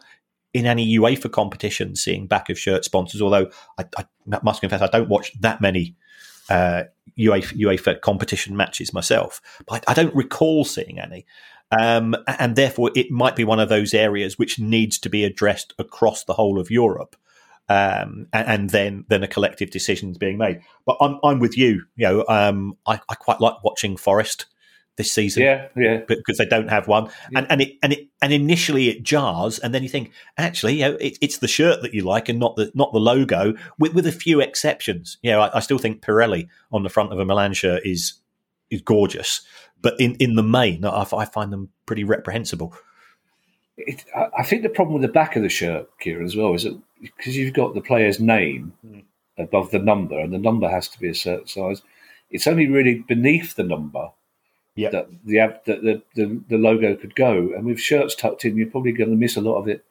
in 0.54 0.66
any 0.66 0.96
UEFA 0.96 1.30
competition 1.30 1.96
seeing 1.96 2.26
back 2.26 2.48
of 2.48 2.58
shirt 2.58 2.84
sponsors. 2.84 3.20
Although 3.20 3.50
I, 3.76 3.84
I 3.98 4.06
must 4.42 4.60
confess, 4.60 4.80
I 4.80 4.86
don't 4.86 5.08
watch 5.08 5.32
that 5.40 5.60
many 5.60 5.96
uh, 6.48 6.84
UEFA, 7.18 7.52
UEFA 7.60 8.00
competition 8.00 8.56
matches 8.56 8.94
myself, 8.94 9.40
but 9.66 9.84
I 9.88 9.94
don't 9.94 10.14
recall 10.14 10.64
seeing 10.64 10.98
any. 10.98 11.26
Um, 11.70 12.14
and 12.26 12.54
therefore, 12.54 12.92
it 12.94 13.10
might 13.10 13.34
be 13.34 13.44
one 13.44 13.58
of 13.58 13.68
those 13.68 13.94
areas 13.94 14.38
which 14.38 14.60
needs 14.60 14.98
to 15.00 15.10
be 15.10 15.24
addressed 15.24 15.74
across 15.78 16.24
the 16.24 16.34
whole 16.34 16.60
of 16.60 16.70
Europe. 16.70 17.16
Um, 17.68 18.26
and, 18.32 18.46
and, 18.46 18.70
then 18.70 19.04
then 19.08 19.22
a 19.22 19.26
collective 19.26 19.70
decision 19.70 20.10
is 20.10 20.18
being 20.18 20.36
made. 20.36 20.60
But 20.84 20.98
I'm 21.00 21.18
I'm 21.24 21.38
with 21.38 21.56
you. 21.56 21.84
You 21.96 22.06
know, 22.06 22.24
um, 22.28 22.76
I, 22.86 23.00
I, 23.08 23.14
quite 23.14 23.40
like 23.40 23.64
watching 23.64 23.96
Forest 23.96 24.44
this 24.96 25.10
season. 25.10 25.42
Yeah, 25.42 25.68
yeah. 25.76 26.02
Because 26.06 26.38
they 26.38 26.46
don't 26.46 26.68
have 26.68 26.88
one, 26.88 27.10
yeah. 27.30 27.40
and 27.40 27.46
and 27.50 27.60
it 27.60 27.78
and 27.82 27.92
it 27.92 28.08
and 28.22 28.32
initially 28.32 28.88
it 28.88 29.02
jars, 29.02 29.58
and 29.58 29.74
then 29.74 29.82
you 29.82 29.88
think 29.88 30.12
actually, 30.38 30.74
you 30.74 30.82
know, 30.82 30.96
it, 31.00 31.18
it's 31.20 31.38
the 31.38 31.48
shirt 31.48 31.82
that 31.82 31.94
you 31.94 32.02
like, 32.02 32.28
and 32.28 32.38
not 32.38 32.56
the 32.56 32.70
not 32.74 32.92
the 32.92 33.00
logo, 33.00 33.54
with 33.78 33.94
with 33.94 34.06
a 34.06 34.12
few 34.12 34.40
exceptions. 34.40 35.18
You 35.22 35.32
know, 35.32 35.40
I, 35.40 35.56
I 35.56 35.60
still 35.60 35.78
think 35.78 36.02
Pirelli 36.02 36.48
on 36.72 36.82
the 36.82 36.88
front 36.88 37.12
of 37.12 37.18
a 37.18 37.24
Milan 37.24 37.52
shirt 37.54 37.82
is 37.84 38.14
is 38.70 38.82
gorgeous, 38.82 39.42
but 39.82 40.00
in, 40.00 40.14
in 40.16 40.34
the 40.34 40.42
main, 40.42 40.84
I, 40.84 41.06
I 41.12 41.24
find 41.24 41.52
them 41.52 41.70
pretty 41.86 42.04
reprehensible. 42.04 42.74
It, 43.76 44.04
I 44.38 44.44
think 44.44 44.62
the 44.62 44.68
problem 44.68 44.94
with 44.94 45.02
the 45.02 45.12
back 45.12 45.34
of 45.36 45.42
the 45.42 45.48
shirt, 45.48 45.88
Kieran, 45.98 46.24
as 46.24 46.36
well, 46.36 46.54
is 46.54 46.62
that 46.62 46.80
because 47.00 47.36
you've 47.36 47.54
got 47.54 47.74
the 47.74 47.80
player's 47.80 48.20
name 48.20 48.72
mm. 48.86 49.02
above 49.36 49.72
the 49.72 49.80
number, 49.80 50.18
and 50.18 50.32
the 50.32 50.38
number 50.38 50.68
has 50.68 50.88
to 50.88 51.00
be 51.00 51.08
a 51.08 51.14
certain 51.14 51.48
size. 51.48 51.82
It's 52.30 52.46
only 52.46 52.68
really 52.68 53.04
beneath 53.06 53.56
the 53.56 53.62
number 53.62 54.10
yep. 54.74 54.92
that 54.92 55.08
the, 55.24 55.38
the, 55.64 56.02
the 56.14 56.40
the 56.48 56.58
logo 56.58 56.96
could 56.96 57.14
go. 57.14 57.52
And 57.54 57.64
with 57.64 57.80
shirts 57.80 58.14
tucked 58.14 58.44
in, 58.44 58.56
you're 58.56 58.70
probably 58.70 58.92
going 58.92 59.10
to 59.10 59.16
miss 59.16 59.36
a 59.36 59.40
lot 59.40 59.58
of 59.58 59.68
it. 59.68 59.84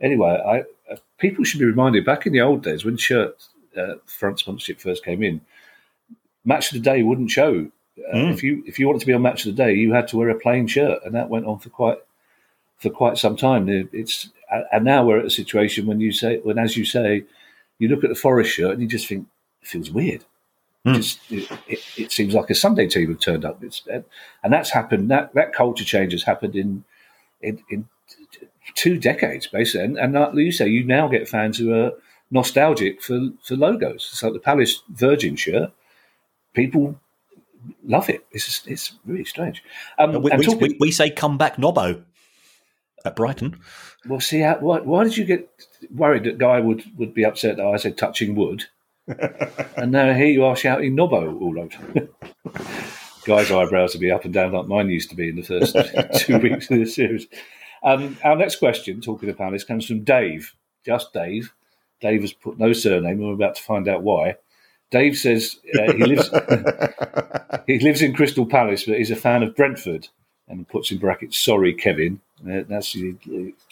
Anyway, 0.00 0.30
I, 0.30 0.92
uh, 0.92 0.96
people 1.18 1.44
should 1.44 1.60
be 1.60 1.66
reminded 1.66 2.04
back 2.04 2.26
in 2.26 2.32
the 2.32 2.40
old 2.40 2.62
days 2.62 2.84
when 2.84 2.96
shirt 2.96 3.42
uh, 3.76 3.94
front 4.06 4.40
sponsorship 4.40 4.80
first 4.80 5.04
came 5.04 5.22
in, 5.22 5.40
match 6.44 6.72
of 6.72 6.74
the 6.74 6.90
day 6.90 7.02
wouldn't 7.02 7.30
show 7.30 7.70
uh, 7.98 8.16
mm. 8.16 8.32
If 8.32 8.42
you 8.42 8.62
if 8.66 8.78
you 8.78 8.86
wanted 8.86 9.00
to 9.00 9.06
be 9.06 9.12
on 9.12 9.22
Match 9.22 9.44
of 9.44 9.54
the 9.54 9.62
Day, 9.62 9.74
you 9.74 9.92
had 9.92 10.08
to 10.08 10.16
wear 10.16 10.30
a 10.30 10.38
plain 10.38 10.66
shirt, 10.66 11.00
and 11.04 11.14
that 11.14 11.28
went 11.28 11.46
on 11.46 11.58
for 11.58 11.68
quite 11.68 11.98
for 12.78 12.90
quite 12.90 13.18
some 13.18 13.36
time. 13.36 13.68
It's 13.92 14.30
and 14.72 14.84
now 14.84 15.04
we're 15.04 15.18
at 15.18 15.26
a 15.26 15.30
situation 15.30 15.86
when 15.86 16.00
you 16.00 16.12
say 16.12 16.38
when, 16.38 16.58
as 16.58 16.76
you 16.76 16.84
say, 16.84 17.24
you 17.78 17.88
look 17.88 18.02
at 18.02 18.10
the 18.10 18.16
Forest 18.16 18.50
shirt 18.50 18.72
and 18.72 18.80
you 18.80 18.88
just 18.88 19.06
think 19.06 19.26
it 19.60 19.68
feels 19.68 19.90
weird. 19.90 20.24
Mm. 20.86 20.96
Just 20.96 21.20
it, 21.30 21.50
it, 21.68 21.80
it, 21.96 22.12
seems 22.12 22.34
like 22.34 22.50
a 22.50 22.54
Sunday 22.56 22.88
team 22.88 23.08
have 23.08 23.20
turned 23.20 23.44
up. 23.44 23.62
It's 23.62 23.86
and 23.86 24.52
that's 24.52 24.70
happened. 24.70 25.10
That 25.10 25.32
that 25.34 25.52
culture 25.52 25.84
change 25.84 26.12
has 26.12 26.24
happened 26.24 26.56
in 26.56 26.84
in, 27.40 27.62
in 27.70 27.88
two 28.74 28.98
decades 28.98 29.46
basically. 29.46 29.84
And, 29.84 29.98
and 29.98 30.12
like 30.14 30.34
you 30.34 30.50
say, 30.50 30.68
you 30.68 30.84
now 30.84 31.06
get 31.06 31.28
fans 31.28 31.58
who 31.58 31.72
are 31.72 31.92
nostalgic 32.32 33.00
for 33.00 33.20
for 33.44 33.54
logos. 33.54 34.08
It's 34.12 34.22
like 34.22 34.32
the 34.32 34.40
Palace 34.40 34.82
Virgin 34.88 35.36
shirt. 35.36 35.70
People 36.52 36.98
love 37.84 38.08
it. 38.08 38.26
It's 38.32 38.66
it's 38.66 38.94
really 39.06 39.24
strange. 39.24 39.62
Um, 39.98 40.20
we, 40.20 40.30
we, 40.36 40.44
talking, 40.44 40.60
we, 40.60 40.76
we, 40.80 40.90
say 40.90 41.10
come 41.10 41.38
back 41.38 41.56
Nobbo 41.58 42.02
at 43.04 43.16
Brighton. 43.16 43.60
Well, 44.08 44.20
see, 44.20 44.40
how, 44.40 44.58
why, 44.58 44.80
why 44.80 45.04
did 45.04 45.16
you 45.16 45.24
get 45.24 45.48
worried 45.94 46.24
that 46.24 46.38
Guy 46.38 46.60
would, 46.60 46.84
would 46.98 47.14
be 47.14 47.24
upset 47.24 47.56
that 47.56 47.66
I 47.66 47.76
said 47.76 47.96
touching 47.96 48.34
wood? 48.34 48.66
And 49.76 49.92
now 49.92 50.12
here 50.12 50.26
you 50.26 50.44
are 50.44 50.56
shouting 50.56 50.96
Nobbo 50.96 51.40
all 51.40 51.58
over. 51.58 52.08
Guy's 53.24 53.50
eyebrows 53.52 53.94
will 53.94 54.00
be 54.00 54.10
up 54.10 54.24
and 54.24 54.34
down 54.34 54.52
like 54.52 54.66
mine 54.66 54.88
used 54.88 55.10
to 55.10 55.16
be 55.16 55.28
in 55.28 55.36
the 55.36 55.42
first 55.42 55.76
two 56.24 56.38
weeks 56.38 56.70
of 56.70 56.78
this 56.78 56.94
series. 56.94 57.26
Um, 57.84 58.16
our 58.24 58.36
next 58.36 58.56
question, 58.56 59.00
talking 59.00 59.28
of 59.28 59.38
Palace, 59.38 59.64
comes 59.64 59.86
from 59.86 60.04
Dave, 60.04 60.54
just 60.84 61.12
Dave. 61.12 61.52
Dave 62.00 62.22
has 62.22 62.32
put 62.32 62.58
no 62.58 62.72
surname, 62.72 63.18
and 63.18 63.28
we're 63.28 63.34
about 63.34 63.56
to 63.56 63.62
find 63.62 63.88
out 63.88 64.02
why. 64.02 64.36
Dave 64.90 65.16
says 65.16 65.58
uh, 65.78 65.92
he 65.92 66.04
lives 66.04 66.28
he 67.66 67.78
lives 67.78 68.02
in 68.02 68.14
Crystal 68.14 68.44
Palace, 68.44 68.84
but 68.84 68.98
he's 68.98 69.10
a 69.10 69.16
fan 69.16 69.42
of 69.42 69.56
Brentford, 69.56 70.08
and 70.48 70.68
puts 70.68 70.90
in 70.90 70.98
brackets, 70.98 71.38
"Sorry, 71.38 71.72
Kevin." 71.72 72.20
Uh, 72.44 72.62
that's 72.68 72.96
uh, 72.96 73.12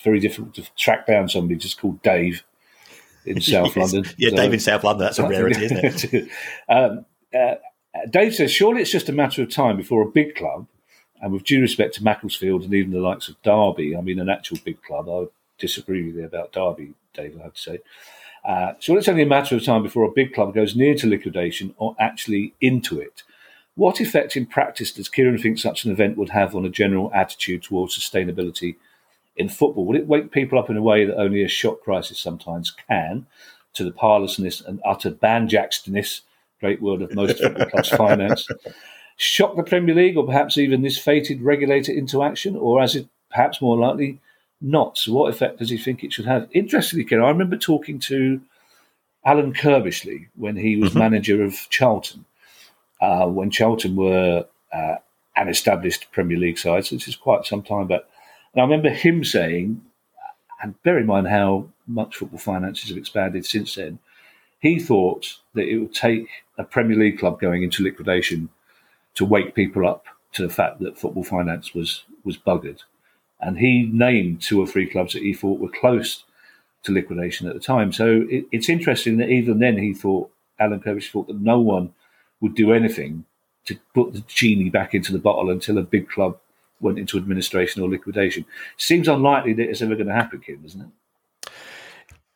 very 0.05 0.21
difficult 0.21 0.55
to 0.55 0.75
track 0.77 1.07
down 1.07 1.29
somebody 1.29 1.57
just 1.57 1.81
called 1.81 2.01
Dave 2.03 2.45
in 3.31 3.41
South 3.41 3.67
yes. 3.77 3.93
London. 3.93 4.13
Yeah, 4.19 4.31
so, 4.31 4.37
Dave 4.37 4.53
in 4.53 4.61
South 4.61 4.85
London. 4.85 5.07
That's 5.07 5.19
a 5.19 5.29
rarity, 5.29 5.65
isn't 5.65 6.15
it? 6.15 6.29
um, 6.69 7.05
uh, 7.35 7.55
Dave 8.09 8.35
says, 8.35 8.53
"Surely 8.53 8.83
it's 8.83 8.91
just 8.91 9.09
a 9.09 9.13
matter 9.13 9.43
of 9.43 9.51
time 9.51 9.77
before 9.77 10.03
a 10.03 10.11
big 10.11 10.35
club." 10.35 10.67
And 11.23 11.33
with 11.33 11.45
due 11.45 11.61
respect 11.61 11.95
to 11.95 12.05
Macclesfield 12.05 12.63
and 12.63 12.73
even 12.73 12.93
the 12.93 13.01
likes 13.01 13.29
of 13.29 13.41
Derby, 13.43 13.95
I 13.95 14.01
mean, 14.01 14.19
an 14.21 14.31
actual 14.31 14.59
big 14.65 14.83
club, 14.83 15.09
I 15.09 15.27
disagree 15.59 16.07
with 16.07 16.17
you 16.17 16.25
about 16.25 16.53
Derby, 16.53 16.95
Dave, 17.13 17.39
I 17.39 17.45
have 17.45 17.55
to 17.55 17.61
say. 17.61 17.79
Uh, 18.43 18.73
so 18.79 18.97
it's 18.97 19.09
only 19.09 19.23
a 19.23 19.27
matter 19.27 19.55
of 19.55 19.65
time 19.65 19.83
before 19.83 20.05
a 20.05 20.11
big 20.11 20.33
club 20.33 20.55
goes 20.55 20.75
near 20.75 20.95
to 20.95 21.07
liquidation 21.07 21.75
or 21.77 21.95
actually 21.99 22.55
into 22.61 22.99
it. 22.99 23.23
What 23.75 24.01
effect 24.01 24.37
in 24.37 24.47
practice 24.47 24.93
does 24.93 25.11
Kieran 25.11 25.39
think 25.39 25.59
such 25.59 25.85
an 25.85 25.93
event 25.93 26.17
would 26.17 26.31
have 26.31 26.57
on 26.57 26.65
a 26.65 26.71
general 26.71 27.11
attitude 27.15 27.63
towards 27.63 27.97
sustainability 27.97 28.77
in 29.41 29.49
football? 29.49 29.87
Would 29.87 29.97
it 29.97 30.07
wake 30.07 30.31
people 30.31 30.59
up 30.59 30.71
in 30.71 30.77
a 30.77 30.83
way 30.83 31.05
that 31.05 31.19
only 31.19 31.43
a 31.43 31.49
shock 31.49 31.83
crisis 31.83 32.19
sometimes 32.19 32.71
can, 32.89 33.27
to 33.75 33.85
the 33.85 33.91
parlousness 33.91 34.61
and 34.61 34.81
utter 34.85 35.11
banjaxedness, 35.11 36.21
great 36.61 36.83
word 36.83 37.03
of 37.03 37.15
most 37.15 37.39
football 37.39 37.67
clubs' 37.67 37.89
finance, 38.05 38.47
shock 39.17 39.57
the 39.57 39.63
Premier 39.63 39.95
League 39.95 40.17
or 40.17 40.27
perhaps 40.27 40.59
even 40.59 40.83
this 40.83 40.99
fated 40.99 41.43
regulator 41.43 41.93
into 41.93 42.23
action, 42.23 42.57
or 42.57 42.81
as 42.81 42.95
it 42.95 43.09
perhaps 43.31 43.63
more 43.63 43.79
likely, 43.79 44.19
not. 44.61 44.99
So, 44.99 45.13
what 45.13 45.33
effect 45.33 45.59
does 45.59 45.71
he 45.71 45.79
think 45.79 46.05
it 46.05 46.13
should 46.13 46.27
have? 46.27 46.49
Interestingly, 46.53 47.05
Ken, 47.05 47.23
I 47.23 47.29
remember 47.29 47.57
talking 47.57 47.99
to 48.01 48.41
Alan 49.25 49.55
Curbishley 49.55 50.29
when 50.37 50.57
he 50.57 50.77
was 50.77 50.91
mm-hmm. 50.91 50.99
manager 50.99 51.43
of 51.43 51.67
Charlton, 51.71 52.25
uh, 53.01 53.27
when 53.27 53.51
Charlton 53.51 53.97
were 53.97 54.45
uh, 54.73 54.97
an 55.37 55.49
established 55.49 56.11
Premier 56.13 56.37
League 56.39 56.59
side. 56.59 56.85
So, 56.85 56.97
this 56.97 57.09
is 57.09 57.17
quite 57.17 57.47
some 57.47 57.63
time 57.63 57.87
back. 57.87 58.03
And 58.53 58.61
I 58.61 58.65
remember 58.65 58.91
him 58.91 59.25
saying, 59.25 59.81
and 60.63 60.81
bear 60.83 60.99
in 60.99 61.07
mind 61.07 61.29
how 61.29 61.69
much 61.87 62.17
football 62.17 62.39
finances 62.39 62.89
have 62.89 62.99
expanded 62.99 63.47
since 63.47 63.75
then, 63.75 63.99
he 64.61 64.79
thought 64.79 65.39
that 65.55 65.69
it 65.69 65.79
would 65.79 65.95
take 65.95 66.29
a 66.59 66.65
Premier 66.65 66.97
League 66.97 67.19
club 67.19 67.41
going 67.41 67.63
into 67.63 67.83
liquidation 67.83 68.51
to 69.15 69.25
wake 69.25 69.55
people 69.55 69.89
up 69.89 70.05
to 70.33 70.43
the 70.43 70.53
fact 70.53 70.81
that 70.81 70.99
football 70.99 71.25
finance 71.25 71.75
was 71.75 72.05
was 72.25 72.37
buggered, 72.37 72.81
and 73.41 73.59
he 73.59 73.89
named 73.93 74.43
two 74.43 74.61
or 74.61 74.67
three 74.67 74.87
clubs 74.87 75.15
that 75.15 75.23
he 75.23 75.33
thought 75.33 75.59
were 75.59 75.71
close 75.71 76.25
to 76.83 76.93
liquidation 76.93 77.49
at 77.49 77.55
the 77.55 77.61
time. 77.61 77.93
So 77.93 78.27
it, 78.29 78.45
it's 78.53 78.69
interesting 78.69 79.17
that 79.17 79.31
even 79.31 79.59
then 79.59 79.79
he 79.79 79.95
thought 79.95 80.31
Alan 80.59 80.81
Kirkbride 80.81 81.11
thought 81.11 81.27
that 81.29 81.41
no 81.41 81.59
one 81.59 81.95
would 82.41 82.55
do 82.55 82.73
anything 82.73 83.25
to 83.65 83.79
put 83.95 84.13
the 84.13 84.23
genie 84.27 84.71
back 84.71 84.95
into 84.95 85.13
the 85.13 85.19
bottle 85.19 85.51
until 85.51 85.79
a 85.79 85.83
big 85.83 86.09
club 86.09 86.39
went 86.81 86.99
into 86.99 87.17
administration 87.17 87.83
or 87.83 87.89
liquidation. 87.89 88.45
Seems 88.77 89.09
unlikely 89.09 89.53
that 89.55 89.69
it's 89.69 89.83
ever 89.83 89.95
going 89.95 90.09
to 90.09 90.15
happen, 90.15 90.41
Kim, 90.41 90.63
isn't 90.65 90.81
it? 90.81 91.51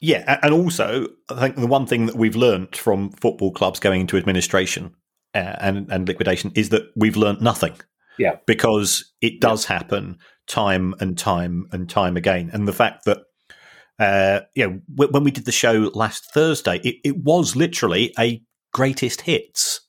Yeah, 0.01 0.38
and 0.42 0.53
also 0.53 1.09
I 1.30 1.40
think 1.40 1.57
the 1.57 1.66
one 1.66 1.86
thing 1.86 2.07
that 2.07 2.16
we've 2.16 2.36
learnt 2.36 2.76
from 2.76 3.11
football 3.11 3.53
clubs 3.53 3.80
going 3.80 4.03
into 4.03 4.16
administration 4.16 4.95
uh, 5.34 5.57
and 5.61 5.90
and 5.90 6.07
liquidation 6.07 6.53
is 6.55 6.68
that 6.70 6.90
we've 6.95 7.16
learnt 7.16 7.40
nothing. 7.40 7.74
Yeah, 8.18 8.36
because 8.47 9.12
it 9.22 9.40
does 9.40 9.64
yeah. 9.64 9.78
happen 9.78 10.18
time 10.47 10.95
and 11.01 11.16
time 11.16 11.66
and 11.72 11.88
time 11.88 12.16
again, 12.16 12.51
and 12.53 12.68
the 12.68 12.72
fact 12.72 13.07
that 13.07 13.18
uh, 13.99 14.40
you 14.55 14.68
know, 14.68 14.80
when 15.11 15.24
we 15.24 15.30
did 15.30 15.45
the 15.45 15.53
show 15.53 15.90
last 15.95 16.32
Thursday, 16.32 16.78
it, 16.78 16.97
it 17.05 17.16
was 17.18 17.55
literally 17.55 18.12
a 18.18 18.42
greatest 18.72 19.22
hits 19.22 19.80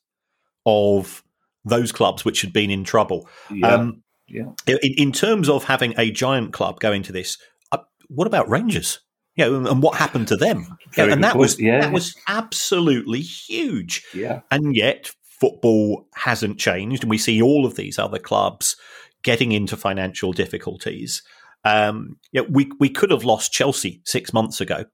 of 0.64 1.24
those 1.64 1.90
clubs 1.92 2.24
which 2.24 2.40
had 2.40 2.52
been 2.52 2.70
in 2.70 2.84
trouble. 2.84 3.28
Yeah. 3.52 3.74
Um, 3.74 4.02
yeah. 4.28 4.52
In, 4.66 4.78
in, 4.82 5.12
terms 5.12 5.48
of 5.48 5.64
having 5.64 5.94
a 5.98 6.10
giant 6.10 6.52
club 6.52 6.80
go 6.80 6.92
into 6.92 7.12
this, 7.12 7.38
uh, 7.72 7.78
what 8.08 8.26
about 8.26 8.48
Rangers? 8.48 9.00
Yeah, 9.36 9.46
and, 9.46 9.68
and 9.68 9.82
what 9.82 9.96
happened 9.96 10.28
to 10.28 10.36
them? 10.36 10.78
Yeah, 10.96 11.12
and 11.12 11.22
that 11.24 11.32
point. 11.32 11.40
was 11.40 11.60
yeah. 11.60 11.80
that 11.80 11.92
was 11.92 12.16
absolutely 12.26 13.20
huge. 13.20 14.02
Yeah, 14.14 14.40
and 14.50 14.74
yet 14.74 15.10
football 15.24 16.08
hasn't 16.14 16.58
changed, 16.58 17.02
and 17.02 17.10
we 17.10 17.18
see 17.18 17.42
all 17.42 17.66
of 17.66 17.76
these 17.76 17.98
other 17.98 18.18
clubs 18.18 18.76
getting 19.22 19.52
into 19.52 19.76
financial 19.76 20.32
difficulties. 20.32 21.22
Um, 21.64 22.16
yeah, 22.32 22.42
we 22.48 22.70
we 22.80 22.88
could 22.88 23.10
have 23.10 23.24
lost 23.24 23.52
Chelsea 23.52 24.00
six 24.06 24.32
months 24.32 24.60
ago. 24.60 24.84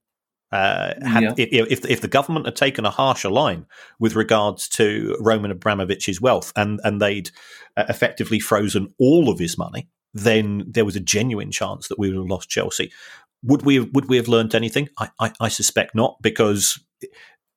Uh, 0.52 0.92
had, 1.02 1.22
yeah. 1.22 1.34
if, 1.38 1.72
if, 1.72 1.84
if 1.86 2.00
the 2.02 2.08
government 2.08 2.44
had 2.44 2.54
taken 2.54 2.84
a 2.84 2.90
harsher 2.90 3.30
line 3.30 3.64
with 3.98 4.14
regards 4.14 4.68
to 4.68 5.16
Roman 5.18 5.50
Abramovich's 5.50 6.20
wealth 6.20 6.52
and 6.54 6.78
and 6.84 7.00
they'd 7.00 7.30
uh, 7.76 7.84
effectively 7.88 8.38
frozen 8.38 8.92
all 8.98 9.30
of 9.30 9.38
his 9.38 9.56
money, 9.56 9.88
then 10.12 10.64
there 10.66 10.84
was 10.84 10.94
a 10.94 11.00
genuine 11.00 11.50
chance 11.50 11.88
that 11.88 11.98
we 11.98 12.08
would 12.08 12.18
have 12.18 12.30
lost 12.30 12.50
Chelsea. 12.50 12.92
Would 13.44 13.62
we 13.62 13.76
have, 13.76 13.88
would 13.94 14.08
we 14.08 14.16
have 14.18 14.28
learned 14.28 14.54
anything? 14.54 14.88
I, 14.98 15.08
I, 15.18 15.32
I 15.40 15.48
suspect 15.48 15.94
not, 15.94 16.18
because 16.20 16.78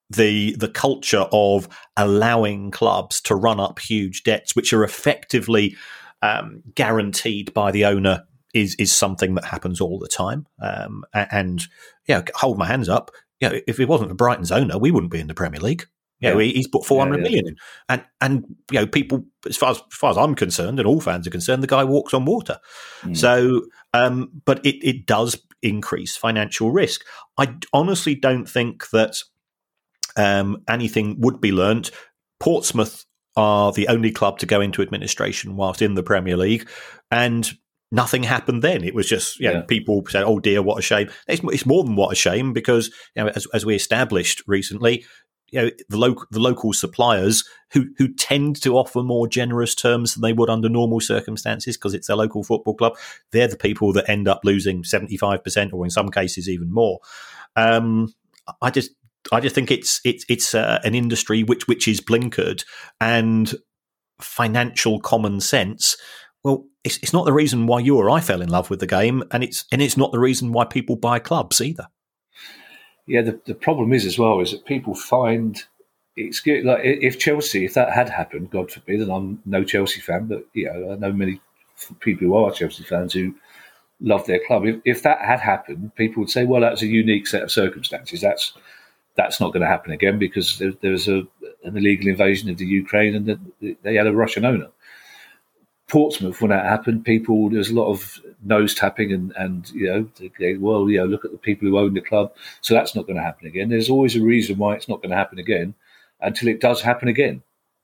the 0.10 0.56
the 0.56 0.70
culture 0.70 1.26
of 1.32 1.68
allowing 1.98 2.72
clubs 2.72 3.20
to 3.22 3.36
run 3.36 3.60
up 3.60 3.80
huge 3.80 4.24
debts, 4.24 4.56
which 4.56 4.72
are 4.72 4.84
effectively 4.84 5.76
um, 6.22 6.64
guaranteed 6.76 7.54
by 7.54 7.72
the 7.72 7.86
owner 7.86 8.24
is 8.56 8.74
is 8.76 8.91
something 8.91 9.36
that 9.36 9.45
happens 9.45 9.82
all 9.82 9.99
the 9.99 10.08
time. 10.08 10.47
Um, 10.60 11.03
and 11.14 11.62
yeah, 12.08 12.24
hold 12.34 12.58
my 12.58 12.66
hands 12.66 12.89
up. 12.89 13.12
You 13.41 13.49
know, 13.49 13.60
if 13.68 13.80
it 13.80 13.89
wasn't 13.89 14.10
for 14.10 14.16
Brighton's 14.16 14.51
owner, 14.51 14.80
we 14.80 14.91
wouldn't 14.91 15.12
be 15.12 15.20
in 15.20 15.28
the 15.28 15.36
Premier 15.36 15.60
League. 15.60 15.86
You 16.22 16.30
know, 16.30 16.39
yeah. 16.39 16.53
he's 16.53 16.68
put 16.68 16.86
four 16.86 16.99
hundred 16.99 17.18
yeah, 17.18 17.24
yeah. 17.24 17.30
million 17.30 17.47
in, 17.49 17.56
and 17.89 18.06
and 18.22 18.56
you 18.72 18.80
know, 18.80 18.88
people 18.88 19.26
as 19.47 19.58
far 19.58 19.72
as, 19.72 19.78
as 19.78 19.97
far 19.97 20.12
as 20.12 20.18
I'm 20.18 20.34
concerned, 20.34 20.80
and 20.80 20.88
all 20.88 21.01
fans 21.01 21.28
are 21.28 21.32
concerned, 21.32 21.62
the 21.62 21.68
guy 21.68 21.84
walks 21.84 22.14
on 22.14 22.24
water. 22.24 22.58
Mm. 23.03 23.18
So, 23.18 23.64
um, 23.93 24.32
but 24.45 24.66
it 24.66 24.78
it 24.82 25.06
does 25.06 25.38
increase 25.62 26.16
financial 26.16 26.72
risk. 26.72 27.01
I 27.38 27.56
honestly 27.74 28.16
don't 28.16 28.45
think 28.45 28.89
that 28.91 29.22
um, 30.16 30.64
anything 30.70 31.20
would 31.20 31.41
be 31.41 31.51
learnt. 31.51 31.91
Portsmouth 32.39 33.06
are 33.36 33.74
the 33.74 33.89
only 33.89 34.12
club 34.12 34.39
to 34.39 34.45
go 34.45 34.62
into 34.62 34.82
administration 34.82 35.58
whilst 35.58 35.82
in 35.82 35.95
the 35.95 36.03
Premier 36.03 36.38
League, 36.38 36.70
and 37.12 37.51
nothing 37.96 38.24
happened 38.24 38.62
then. 38.62 38.84
It 38.84 38.93
was 38.93 39.08
just, 39.08 39.39
you 39.39 39.48
know, 39.48 39.60
yeah. 39.60 39.62
people 39.62 40.04
say, 40.08 40.22
"Oh 40.22 40.39
dear, 40.39 40.62
what 40.62 40.78
a 40.78 40.82
shame." 40.82 41.10
It's, 41.28 41.41
it's 41.46 41.66
more 41.66 41.84
than 41.84 41.96
what 41.96 42.12
a 42.12 42.16
shame 42.16 42.54
because, 42.54 42.88
you 43.16 43.24
know, 43.24 43.32
as, 43.34 43.48
as 43.54 43.66
we 43.66 43.74
established 43.74 44.43
recently, 44.46 45.06
you 45.52 45.62
know, 45.62 45.72
the 45.89 45.98
local 45.98 46.26
the 46.32 46.39
local 46.39 46.74
suppliers 46.74 47.48
who 47.72 47.86
who 47.98 48.14
tend 48.14 48.62
to 48.64 48.78
offer 48.78 49.02
more 49.02 49.28
generous 49.28 49.74
terms 49.74 50.14
than 50.14 50.22
they 50.22 50.34
would 50.34 50.50
under 50.50 50.70
normal 50.70 51.00
circumstances 51.00 51.78
because 51.78 51.93
it's 51.93 52.08
their 52.08 52.18
local 52.18 52.43
football 52.43 52.76
club. 52.76 52.98
They're 53.32 53.48
the 53.48 53.58
people 53.58 53.93
that 53.93 54.10
end 54.10 54.28
up 54.28 54.41
losing 54.43 54.84
seventy 54.84 55.18
five 55.18 55.43
percent, 55.43 55.74
or 55.74 55.86
in 55.86 55.91
some 55.91 56.10
cases 56.10 56.50
even 56.50 56.74
more. 56.74 57.00
Um, 57.56 58.14
I 58.62 58.70
just 58.70 58.91
I 59.32 59.39
just 59.39 59.56
think 59.56 59.72
it's 59.72 60.02
it's 60.04 60.26
it's 60.28 60.54
uh, 60.54 60.80
an 60.84 60.93
industry 60.93 61.43
which 61.43 61.68
which 61.68 61.88
is 61.88 62.02
blinkered 62.02 62.66
and 63.00 63.54
financial 64.20 65.00
common 65.00 65.39
sense 65.41 65.98
well, 66.46 66.64
it's, 66.84 66.98
it's 66.98 67.12
not 67.12 67.26
the 67.26 67.34
reason 67.34 67.66
why 67.66 67.80
you 67.80 67.98
or 67.98 68.12
I 68.12 68.20
fell 68.20 68.39
in 68.39 68.50
love 68.50 68.70
with 68.70 68.80
the 68.80 68.86
game, 68.86 69.24
and 69.32 69.43
it's 69.43 69.66
and 69.72 69.82
it's 69.82 69.98
not 69.98 70.12
the 70.12 70.20
reason 70.20 70.52
why 70.52 70.64
people 70.64 70.96
buy 70.96 71.18
clubs 71.18 71.60
either. 71.60 71.88
Yeah, 73.08 73.24
the, 73.24 73.39
the 73.48 73.56
problem 73.56 73.91
is 73.93 74.06
as 74.06 74.20
well 74.20 74.39
is 74.39 74.52
that 74.52 74.64
people 74.64 74.93
find 74.93 75.64
it's 76.16 76.39
good. 76.41 76.64
Like 76.64 76.82
if 76.84 77.18
Chelsea, 77.18 77.66
if 77.66 77.74
that 77.74 77.91
had 77.91 78.10
happened, 78.10 78.52
God 78.52 78.72
forbid, 78.72 79.02
and 79.02 79.12
I'm 79.12 79.41
no 79.48 79.64
Chelsea 79.64 80.02
fan, 80.02 80.28
but 80.28 80.46
you 80.54 80.72
know 80.72 80.91
I 80.91 80.96
know 80.98 81.12
many 81.12 81.41
people 82.00 82.28
who 82.28 82.36
are 82.36 82.52
Chelsea 82.52 82.84
fans 82.84 83.14
who 83.14 83.34
love 84.00 84.28
their 84.28 84.39
club. 84.46 84.68
If, 84.68 84.82
if 84.86 85.02
that 85.02 85.22
had 85.22 85.39
happened, 85.39 85.96
people 85.96 86.22
would 86.22 86.30
say, 86.30 86.46
well, 86.46 86.62
that's 86.62 86.84
a 86.84 86.88
unique 86.88 87.26
set 87.26 87.41
of 87.41 87.52
circumstances. 87.52 88.22
That's 88.22 88.54
that's 89.16 89.39
not 89.39 89.52
going 89.52 89.62
to 89.62 89.68
happen 89.68 89.93
again 89.93 90.20
because 90.20 90.60
there, 90.60 90.74
there's 90.82 91.08
a 91.08 91.24
an 91.64 91.76
illegal 91.76 92.08
invasion 92.08 92.52
of 92.52 92.60
the 92.60 92.68
Ukraine 92.68 93.16
and 93.16 93.26
the, 93.26 93.78
they 93.82 93.96
had 93.96 94.06
a 94.06 94.14
Russian 94.14 94.46
owner. 94.46 94.70
Portsmouth, 95.88 96.42
when 96.42 96.50
that 96.50 96.66
happened, 96.66 97.06
people 97.06 97.50
there 97.50 97.60
was 97.60 97.70
a 97.70 97.76
lot 97.76 97.92
of 97.92 98.20
nose 98.44 98.74
tapping 98.74 99.12
and 99.12 99.34
and 99.38 99.70
you 99.72 99.88
know, 99.88 100.58
well, 100.60 100.90
you 100.90 100.98
know, 100.98 101.06
look 101.06 101.26
at 101.26 101.32
the 101.32 101.38
people 101.38 101.68
who 101.68 101.78
own 101.78 101.94
the 101.94 102.02
club. 102.02 102.34
So 102.62 102.74
that's 102.74 102.96
not 102.96 103.06
going 103.06 103.18
to 103.18 103.24
happen 103.24 103.48
again. 103.48 103.70
There's 103.70 103.90
always 103.90 104.16
a 104.16 104.22
reason 104.22 104.58
why 104.58 104.76
it's 104.76 104.90
not 104.90 105.02
going 105.02 105.12
to 105.12 105.18
happen 105.18 105.38
again 105.38 105.76
until 106.22 106.48
it 106.48 106.60
does 106.60 106.82
happen 106.82 107.08
again. 107.08 107.44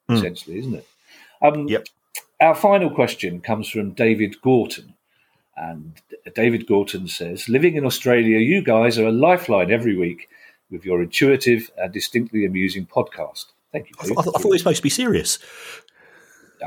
Mm. 0.10 0.18
Essentially, 0.18 0.60
isn't 0.60 0.76
it? 0.76 0.88
Um, 1.42 1.68
yep. 1.68 1.86
Our 2.40 2.56
final 2.56 2.90
question 2.90 3.40
comes 3.40 3.70
from 3.70 3.92
David 3.92 4.42
Gorton. 4.42 4.96
And 5.56 6.02
David 6.34 6.66
Gorton 6.66 7.08
says, 7.08 7.48
Living 7.48 7.76
in 7.76 7.86
Australia, 7.86 8.40
you 8.40 8.64
guys 8.64 8.98
are 8.98 9.06
a 9.06 9.12
lifeline 9.12 9.70
every 9.70 9.96
week 9.96 10.28
with 10.72 10.86
your 10.86 11.04
intuitive 11.04 11.70
and 11.78 11.94
distinctly 11.94 12.46
amusing 12.46 12.88
podcast. 12.88 13.48
Thank 13.72 13.90
you. 13.90 13.96
I, 14.00 14.06
th- 14.06 14.18
I, 14.18 14.22
thought 14.22 14.44
we 14.46 14.52
were 14.52 14.58
supposed 14.58 14.78
to 14.78 14.84
be 14.84 14.90
serious. 14.90 15.38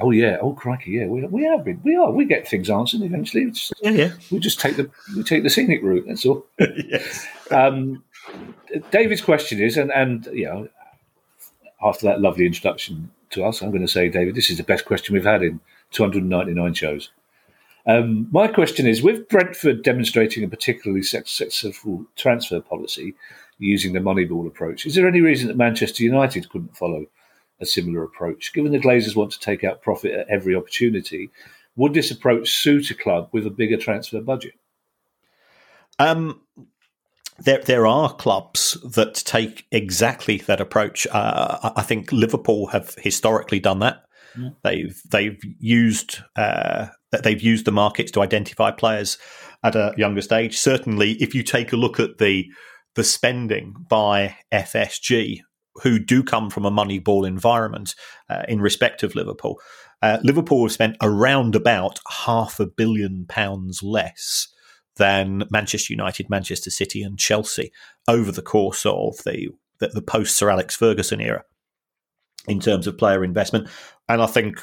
Oh 0.01 0.11
yeah, 0.11 0.39
oh 0.41 0.53
crikey, 0.53 0.93
yeah, 0.93 1.07
we, 1.07 1.25
we 1.27 1.45
have 1.45 1.65
been, 1.65 1.81
we 1.85 1.95
are, 1.97 2.11
we 2.11 2.25
get 2.25 2.49
things 2.49 2.69
answered 2.69 3.03
eventually. 3.03 3.51
Just, 3.51 3.73
yeah, 3.83 3.91
yeah. 3.91 4.13
We 4.31 4.39
just 4.41 4.61
take 4.61 4.77
the 4.77 4.91
we 5.17 5.23
take 5.23 5.43
the 5.43 5.51
scenic 5.51 5.83
route. 5.83 6.05
That's 6.07 6.27
all. 6.27 6.47
yes. 6.59 7.27
Um, 7.51 8.03
David's 8.91 9.21
question 9.21 9.61
is, 9.61 9.77
and 9.77 9.93
and 9.93 10.27
you 10.33 10.47
know, 10.47 10.69
after 11.83 12.07
that 12.07 12.21
lovely 12.21 12.47
introduction 12.47 13.11
to 13.31 13.45
us, 13.45 13.61
I'm 13.61 13.71
going 13.71 13.87
to 13.87 13.89
say, 13.89 14.09
David, 14.09 14.35
this 14.35 14.51
is 14.51 14.57
the 14.57 14.65
best 14.65 14.85
question 14.85 15.15
we've 15.15 15.25
had 15.25 15.43
in 15.43 15.61
299 15.93 16.75
shows. 16.75 17.11
Um, 17.87 18.29
my 18.33 18.49
question 18.49 18.87
is: 18.87 19.03
With 19.03 19.29
Brentford 19.29 19.83
demonstrating 19.83 20.43
a 20.43 20.49
particularly 20.49 21.03
successful 21.03 22.07
transfer 22.17 22.61
policy 22.61 23.15
using 23.59 23.93
the 23.93 24.01
Moneyball 24.01 24.47
approach, 24.47 24.87
is 24.87 24.95
there 24.95 25.07
any 25.07 25.21
reason 25.21 25.49
that 25.49 25.57
Manchester 25.57 26.03
United 26.03 26.49
couldn't 26.49 26.77
follow? 26.77 27.07
A 27.61 27.67
similar 27.67 28.03
approach. 28.03 28.53
Given 28.53 28.73
the 28.73 28.79
Glazers 28.79 29.17
want 29.17 29.33
to 29.33 29.41
take 29.41 29.65
out 29.65 29.83
profit 29.83 30.13
at 30.13 30.29
every 30.29 30.55
opportunity, 30.55 31.31
would 31.77 31.95
this 31.95 32.11
approach 32.11 32.51
suit 32.53 32.91
a 32.91 32.95
club 32.95 33.29
with 33.33 33.47
a 33.47 33.51
bigger 33.51 33.77
transfer 33.77 34.21
budget? 34.21 34.55
Um, 35.99 36.41
there, 37.39 37.61
there 37.61 37.87
are 37.87 38.15
clubs 38.15 38.77
that 38.85 39.15
take 39.15 39.67
exactly 39.71 40.39
that 40.39 40.61
approach. 40.61 41.07
Uh, 41.11 41.73
I 41.77 41.83
think 41.83 42.13
Liverpool 42.13 42.67
have 42.69 42.95
historically 42.99 43.61
done 43.61 43.81
that. 43.81 44.05
Yeah. 44.39 44.51
They've 44.63 45.03
they've 45.11 45.41
used 45.61 46.19
uh, 46.35 46.89
they've 47.23 47.41
used 47.41 47.67
the 47.67 47.73
markets 47.73 48.11
to 48.13 48.21
identify 48.21 48.73
players 48.73 49.17
at 49.63 49.77
a 49.77 49.95
younger 49.97 50.23
stage. 50.23 50.59
Certainly, 50.59 51.13
if 51.23 51.35
you 51.35 51.45
take 51.45 51.73
a 51.73 51.77
look 51.77 52.01
at 52.01 52.19
the 52.19 52.47
the 52.95 53.05
spending 53.05 53.75
by 53.89 54.37
FSG 54.53 55.41
who 55.83 55.99
do 55.99 56.23
come 56.23 56.51
from 56.51 56.65
a 56.65 56.71
money 56.71 56.99
ball 56.99 57.25
environment 57.25 57.95
uh, 58.29 58.43
in 58.49 58.61
respect 58.61 59.03
of 59.03 59.15
Liverpool. 59.15 59.61
Uh, 60.03 60.19
Liverpool 60.23 60.65
have 60.65 60.73
spent 60.73 60.97
around 61.03 61.55
about 61.55 61.99
half 62.27 62.61
a 62.61 62.67
billion 62.67 63.27
pounds 63.29 63.83
less 63.83 64.49
than 64.97 65.45
Manchester 65.51 65.93
United, 65.93 66.31
Manchester 66.31 66.71
City, 66.71 67.03
and 67.03 67.19
Chelsea 67.19 67.73
over 68.07 68.31
the 68.31 68.43
course 68.43 68.87
of 68.87 69.17
the 69.25 69.49
the, 69.81 69.89
the 69.89 70.03
post 70.03 70.37
Sir 70.37 70.51
Alex 70.51 70.77
Ferguson 70.77 71.21
era 71.21 71.43
in 72.47 72.61
terms 72.61 72.87
of 72.87 72.99
player 72.99 73.25
investment. 73.25 73.69
And 74.09 74.23
I 74.23 74.27
think 74.27 74.61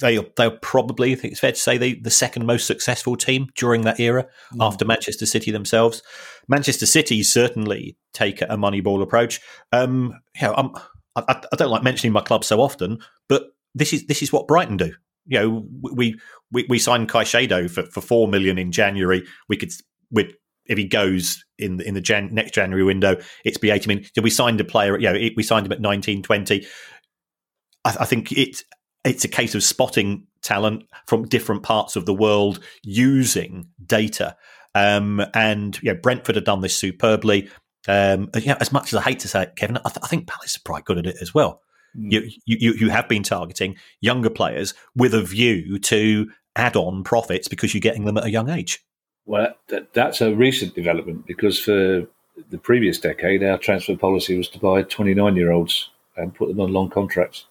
they 0.00 0.18
they're 0.36 0.50
probably 0.50 1.12
I 1.12 1.14
think 1.14 1.32
it's 1.32 1.40
fair 1.40 1.52
to 1.52 1.58
say 1.58 1.76
they 1.78 1.94
the 1.94 2.10
second 2.10 2.46
most 2.46 2.66
successful 2.66 3.16
team 3.16 3.48
during 3.54 3.82
that 3.82 4.00
era 4.00 4.26
mm. 4.52 4.58
after 4.60 4.84
Manchester 4.84 5.26
City 5.26 5.50
themselves. 5.50 6.02
Manchester 6.48 6.86
City 6.86 7.22
certainly 7.22 7.96
take 8.12 8.42
a 8.42 8.56
Moneyball 8.56 9.02
approach. 9.02 9.40
Um, 9.72 10.14
you 10.40 10.48
know, 10.48 10.72
I, 11.16 11.22
I 11.52 11.56
don't 11.56 11.70
like 11.70 11.82
mentioning 11.82 12.12
my 12.12 12.20
club 12.20 12.44
so 12.44 12.60
often, 12.60 12.98
but 13.28 13.48
this 13.74 13.92
is 13.92 14.06
this 14.06 14.22
is 14.22 14.32
what 14.32 14.48
Brighton 14.48 14.76
do. 14.76 14.92
you 15.28 15.38
know, 15.38 15.66
we 15.82 16.18
we, 16.50 16.66
we 16.68 16.78
signed 16.78 17.08
Caicedo 17.08 17.70
for, 17.70 17.84
for 17.84 18.00
four 18.00 18.26
million 18.26 18.58
in 18.58 18.72
January. 18.72 19.24
We 19.48 19.56
could 19.56 19.70
with 20.10 20.32
if 20.66 20.78
he 20.78 20.84
goes 20.86 21.44
in 21.58 21.80
in 21.82 21.94
the 21.94 22.00
Jan, 22.00 22.30
next 22.32 22.54
January 22.54 22.82
window, 22.82 23.16
it's 23.44 23.58
be 23.58 23.70
eighty 23.70 23.86
million. 23.86 24.08
So 24.14 24.22
we 24.22 24.30
signed 24.30 24.60
a 24.60 24.64
player. 24.64 24.98
You 24.98 25.12
know, 25.12 25.28
we 25.36 25.42
signed 25.42 25.66
him 25.66 25.72
at 25.72 25.80
nineteen 25.80 26.22
twenty. 26.22 26.66
I, 27.84 27.96
I 28.00 28.04
think 28.06 28.32
it's 28.32 28.64
it's 29.04 29.24
a 29.24 29.28
case 29.28 29.54
of 29.54 29.62
spotting 29.62 30.26
talent 30.42 30.84
from 31.06 31.26
different 31.26 31.62
parts 31.62 31.96
of 31.96 32.06
the 32.06 32.14
world 32.14 32.60
using 32.82 33.68
data. 33.84 34.36
Um, 34.74 35.24
and 35.34 35.78
you 35.82 35.92
know, 35.92 36.00
Brentford 36.00 36.36
have 36.36 36.44
done 36.44 36.60
this 36.60 36.76
superbly. 36.76 37.48
Um, 37.86 38.30
you 38.36 38.46
know, 38.46 38.56
as 38.60 38.72
much 38.72 38.92
as 38.92 38.98
I 38.98 39.02
hate 39.02 39.20
to 39.20 39.28
say 39.28 39.44
it, 39.44 39.56
Kevin, 39.56 39.78
I, 39.78 39.88
th- 39.88 40.00
I 40.02 40.08
think 40.08 40.26
Palace 40.26 40.56
are 40.56 40.60
quite 40.64 40.84
good 40.84 40.98
at 40.98 41.06
it 41.06 41.16
as 41.20 41.32
well. 41.32 41.62
Mm. 41.96 42.12
You, 42.12 42.30
you 42.44 42.72
you 42.74 42.90
have 42.90 43.08
been 43.08 43.22
targeting 43.22 43.76
younger 44.00 44.30
players 44.30 44.74
with 44.94 45.14
a 45.14 45.22
view 45.22 45.78
to 45.78 46.30
add 46.54 46.76
on 46.76 47.04
profits 47.04 47.48
because 47.48 47.72
you're 47.72 47.80
getting 47.80 48.04
them 48.04 48.18
at 48.18 48.24
a 48.24 48.30
young 48.30 48.50
age. 48.50 48.84
Well, 49.24 49.54
that, 49.68 49.92
that's 49.92 50.20
a 50.20 50.34
recent 50.34 50.74
development 50.74 51.26
because 51.26 51.58
for 51.58 52.06
the 52.50 52.58
previous 52.58 52.98
decade, 52.98 53.42
our 53.42 53.58
transfer 53.58 53.96
policy 53.96 54.36
was 54.36 54.48
to 54.50 54.58
buy 54.58 54.82
29 54.82 55.36
year 55.36 55.52
olds 55.52 55.90
and 56.16 56.34
put 56.34 56.48
them 56.48 56.60
on 56.60 56.72
long 56.72 56.90
contracts. 56.90 57.44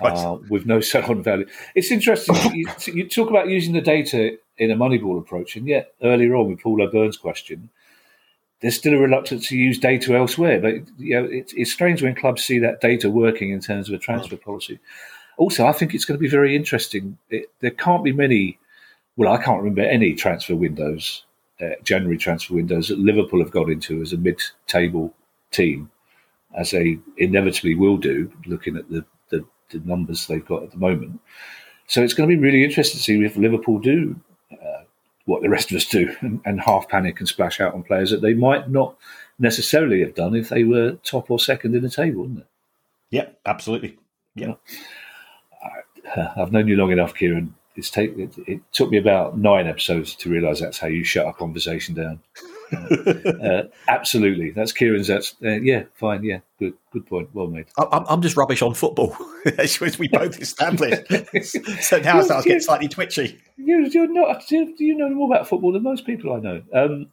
Uh, 0.00 0.38
with 0.48 0.64
no 0.64 0.80
sell-on 0.80 1.22
value. 1.22 1.46
It's 1.74 1.90
interesting. 1.90 2.34
you, 2.54 2.66
you, 2.86 3.08
talk 3.08 3.28
about 3.28 3.48
using 3.48 3.74
the 3.74 3.80
data 3.80 4.38
in 4.56 4.70
a 4.70 4.76
Moneyball 4.76 5.18
approach, 5.18 5.54
and 5.54 5.66
yet 5.66 5.94
earlier 6.02 6.34
on 6.34 6.48
with 6.48 6.60
Paul 6.60 6.82
O'Byrne's 6.82 7.16
question, 7.18 7.68
there's 8.60 8.76
still 8.76 8.94
a 8.94 8.98
reluctance 8.98 9.48
to 9.48 9.56
use 9.56 9.78
data 9.78 10.14
elsewhere. 10.14 10.60
But 10.60 10.74
you 10.98 11.14
know, 11.14 11.24
it, 11.24 11.52
it's 11.54 11.72
strange 11.72 12.02
when 12.02 12.14
clubs 12.14 12.44
see 12.44 12.58
that 12.60 12.80
data 12.80 13.10
working 13.10 13.50
in 13.50 13.60
terms 13.60 13.88
of 13.88 13.94
a 13.94 13.98
transfer 13.98 14.36
policy. 14.36 14.78
Also, 15.36 15.66
I 15.66 15.72
think 15.72 15.94
it's 15.94 16.04
going 16.04 16.18
to 16.18 16.22
be 16.22 16.28
very 16.28 16.56
interesting. 16.56 17.18
It, 17.28 17.50
there 17.60 17.70
can't 17.70 18.04
be 18.04 18.12
many. 18.12 18.58
Well, 19.16 19.32
I 19.32 19.42
can't 19.42 19.58
remember 19.58 19.82
any 19.82 20.14
transfer 20.14 20.56
windows, 20.56 21.24
uh, 21.60 21.70
January 21.82 22.16
transfer 22.16 22.54
windows 22.54 22.88
that 22.88 22.98
Liverpool 22.98 23.40
have 23.40 23.50
got 23.50 23.68
into 23.68 24.00
as 24.00 24.14
a 24.14 24.16
mid-table 24.16 25.12
team, 25.50 25.90
as 26.56 26.70
they 26.70 26.98
inevitably 27.18 27.74
will 27.74 27.98
do, 27.98 28.32
looking 28.46 28.76
at 28.76 28.88
the, 28.88 29.04
the, 29.72 29.80
numbers 29.84 30.26
they've 30.26 30.46
got 30.46 30.62
at 30.62 30.70
the 30.70 30.76
moment. 30.76 31.20
So 31.86 32.02
it's 32.02 32.14
going 32.14 32.28
to 32.28 32.36
be 32.36 32.40
really 32.40 32.64
interesting 32.64 32.98
to 32.98 33.02
see 33.02 33.24
if 33.24 33.36
Liverpool 33.36 33.78
do 33.78 34.18
uh, 34.52 34.82
what 35.24 35.42
the 35.42 35.50
rest 35.50 35.70
of 35.70 35.76
us 35.76 35.86
do 35.86 36.14
and, 36.20 36.40
and, 36.46 36.60
half 36.60 36.88
panic 36.88 37.18
and 37.18 37.28
splash 37.28 37.60
out 37.60 37.74
on 37.74 37.82
players 37.82 38.10
that 38.10 38.22
they 38.22 38.34
might 38.34 38.70
not 38.70 38.96
necessarily 39.38 40.00
have 40.00 40.14
done 40.14 40.34
if 40.34 40.48
they 40.48 40.64
were 40.64 40.92
top 41.04 41.30
or 41.30 41.38
second 41.38 41.74
in 41.74 41.82
the 41.82 41.90
table, 41.90 42.22
wouldn't 42.22 42.40
it? 42.40 42.46
Yeah, 43.10 43.28
absolutely. 43.44 43.98
Yeah. 44.34 44.54
I, 46.14 46.32
I've 46.36 46.52
known 46.52 46.68
you 46.68 46.76
long 46.76 46.92
enough, 46.92 47.14
Kieran. 47.14 47.54
It's 47.74 47.90
take, 47.90 48.16
it, 48.18 48.34
it 48.46 48.60
took 48.72 48.90
me 48.90 48.98
about 48.98 49.38
nine 49.38 49.66
episodes 49.66 50.14
to 50.16 50.30
realise 50.30 50.60
that's 50.60 50.78
how 50.78 50.88
you 50.88 51.04
shut 51.04 51.26
a 51.26 51.32
conversation 51.32 51.94
down. 51.94 52.20
uh, 53.42 53.62
absolutely, 53.88 54.50
that's 54.50 54.72
Kieran's. 54.72 55.08
That's 55.08 55.34
uh, 55.44 55.60
yeah, 55.60 55.84
fine, 55.94 56.24
yeah, 56.24 56.40
good, 56.58 56.74
good 56.92 57.06
point. 57.06 57.28
Well 57.34 57.46
made. 57.46 57.66
I'm, 57.78 58.04
I'm 58.08 58.22
just 58.22 58.36
rubbish 58.36 58.62
on 58.62 58.74
football, 58.74 59.16
as 59.58 59.80
we 59.80 60.08
both 60.08 60.40
established. 60.40 61.06
so 61.82 61.98
now 61.98 62.18
I 62.18 62.22
start 62.22 62.44
getting 62.44 62.60
slightly 62.60 62.88
twitchy. 62.88 63.38
You, 63.56 63.86
you're 63.86 64.08
not. 64.08 64.50
You 64.50 64.96
know 64.96 65.10
more 65.10 65.34
about 65.34 65.48
football 65.48 65.72
than 65.72 65.82
most 65.82 66.06
people 66.06 66.32
I 66.32 66.40
know. 66.40 66.62
Um, 66.72 67.06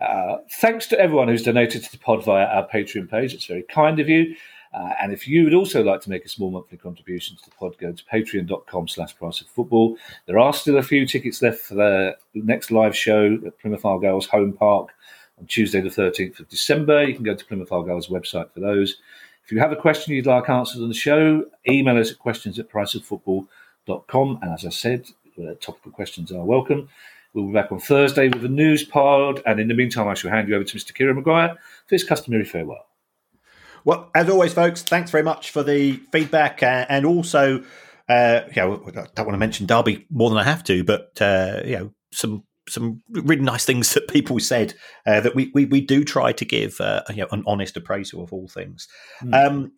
uh, 0.00 0.38
thanks 0.50 0.86
to 0.88 0.98
everyone 0.98 1.28
who's 1.28 1.42
donated 1.42 1.82
to 1.84 1.90
the 1.90 1.98
pod 1.98 2.24
via 2.24 2.44
our 2.44 2.68
Patreon 2.68 3.08
page. 3.08 3.32
It's 3.32 3.46
very 3.46 3.62
kind 3.62 3.98
of 3.98 4.08
you. 4.08 4.34
Uh, 4.76 4.92
and 5.00 5.10
if 5.10 5.26
you 5.26 5.44
would 5.44 5.54
also 5.54 5.82
like 5.82 6.02
to 6.02 6.10
make 6.10 6.26
a 6.26 6.28
small 6.28 6.50
monthly 6.50 6.76
contribution 6.76 7.34
to 7.34 7.44
the 7.44 7.50
pod, 7.56 7.76
go 7.78 7.92
to 7.92 8.04
patreon.com 8.04 8.86
slash 8.86 9.16
price 9.16 9.40
of 9.40 9.46
football. 9.46 9.96
There 10.26 10.38
are 10.38 10.52
still 10.52 10.76
a 10.76 10.82
few 10.82 11.06
tickets 11.06 11.40
left 11.40 11.60
for 11.60 11.74
the 11.74 12.16
next 12.34 12.70
live 12.70 12.94
show 12.94 13.38
at 13.46 13.58
Plymouth 13.58 13.86
Argyle's 13.86 14.26
home 14.26 14.52
park 14.52 14.90
on 15.38 15.46
Tuesday, 15.46 15.80
the 15.80 15.88
13th 15.88 16.40
of 16.40 16.48
December. 16.50 17.04
You 17.04 17.14
can 17.14 17.24
go 17.24 17.34
to 17.34 17.44
Plymouth 17.46 17.72
Argyle's 17.72 18.08
website 18.08 18.50
for 18.52 18.60
those. 18.60 18.96
If 19.44 19.50
you 19.50 19.58
have 19.60 19.72
a 19.72 19.76
question 19.76 20.12
you'd 20.12 20.26
like 20.26 20.50
answered 20.50 20.82
on 20.82 20.88
the 20.88 20.94
show, 20.94 21.46
email 21.66 21.96
us 21.96 22.10
at 22.10 22.18
questions 22.18 22.58
at 22.58 22.68
priceoffootball.com. 22.68 24.38
And 24.42 24.52
as 24.52 24.66
I 24.66 24.70
said, 24.70 25.06
topical 25.60 25.92
questions 25.92 26.30
are 26.32 26.44
welcome. 26.44 26.90
We'll 27.32 27.46
be 27.46 27.52
back 27.52 27.72
on 27.72 27.80
Thursday 27.80 28.28
with 28.28 28.44
a 28.44 28.48
news 28.48 28.84
pod. 28.84 29.40
And 29.46 29.58
in 29.58 29.68
the 29.68 29.74
meantime, 29.74 30.08
I 30.08 30.14
shall 30.14 30.30
hand 30.30 30.48
you 30.48 30.54
over 30.54 30.64
to 30.64 30.76
Mr. 30.76 30.94
Kieran 30.94 31.16
Maguire 31.16 31.56
for 31.86 31.94
his 31.94 32.04
customary 32.04 32.44
farewell. 32.44 32.86
Well, 33.86 34.10
as 34.16 34.28
always, 34.28 34.52
folks, 34.52 34.82
thanks 34.82 35.12
very 35.12 35.22
much 35.22 35.52
for 35.52 35.62
the 35.62 35.92
feedback 36.10 36.60
uh, 36.60 36.86
and 36.88 37.06
also, 37.06 37.60
uh, 38.08 38.40
yeah, 38.54 38.64
I 38.64 38.66
don't 38.66 39.16
want 39.18 39.30
to 39.30 39.38
mention 39.38 39.66
Derby 39.66 40.04
more 40.10 40.28
than 40.28 40.38
I 40.38 40.42
have 40.42 40.64
to, 40.64 40.82
but 40.82 41.12
uh, 41.22 41.60
you 41.64 41.78
know, 41.78 41.92
some 42.12 42.42
some 42.68 43.00
really 43.10 43.42
nice 43.42 43.64
things 43.64 43.94
that 43.94 44.08
people 44.08 44.40
said 44.40 44.74
uh, 45.06 45.20
that 45.20 45.36
we, 45.36 45.52
we 45.54 45.66
we 45.66 45.80
do 45.80 46.02
try 46.04 46.32
to 46.32 46.44
give 46.44 46.80
uh, 46.80 47.02
you 47.10 47.18
know 47.18 47.28
an 47.30 47.44
honest 47.46 47.76
appraisal 47.76 48.24
of 48.24 48.32
all 48.32 48.48
things. 48.48 48.88
Mm. 49.22 49.46
Um, 49.46 49.72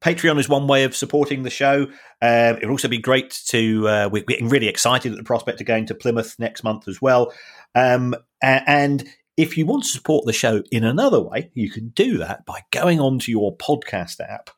Patreon 0.00 0.38
is 0.38 0.48
one 0.48 0.68
way 0.68 0.84
of 0.84 0.94
supporting 0.94 1.42
the 1.42 1.50
show. 1.50 1.88
Uh, 2.22 2.54
it 2.56 2.64
would 2.64 2.70
also 2.70 2.86
be 2.86 2.98
great 2.98 3.42
to. 3.48 3.88
Uh, 3.88 4.08
we're 4.12 4.22
getting 4.22 4.48
really 4.48 4.68
excited 4.68 5.10
at 5.10 5.18
the 5.18 5.24
prospect 5.24 5.60
of 5.60 5.66
going 5.66 5.86
to 5.86 5.96
Plymouth 5.96 6.36
next 6.38 6.62
month 6.62 6.86
as 6.86 7.02
well. 7.02 7.32
Um, 7.74 8.14
and 8.40 9.04
if 9.38 9.56
you 9.56 9.64
want 9.64 9.84
to 9.84 9.88
support 9.88 10.26
the 10.26 10.32
show 10.32 10.64
in 10.72 10.82
another 10.82 11.20
way, 11.20 11.50
you 11.54 11.70
can 11.70 11.90
do 11.90 12.18
that 12.18 12.44
by 12.44 12.64
going 12.72 12.98
onto 12.98 13.30
your 13.30 13.56
podcast 13.56 14.18
app 14.20 14.50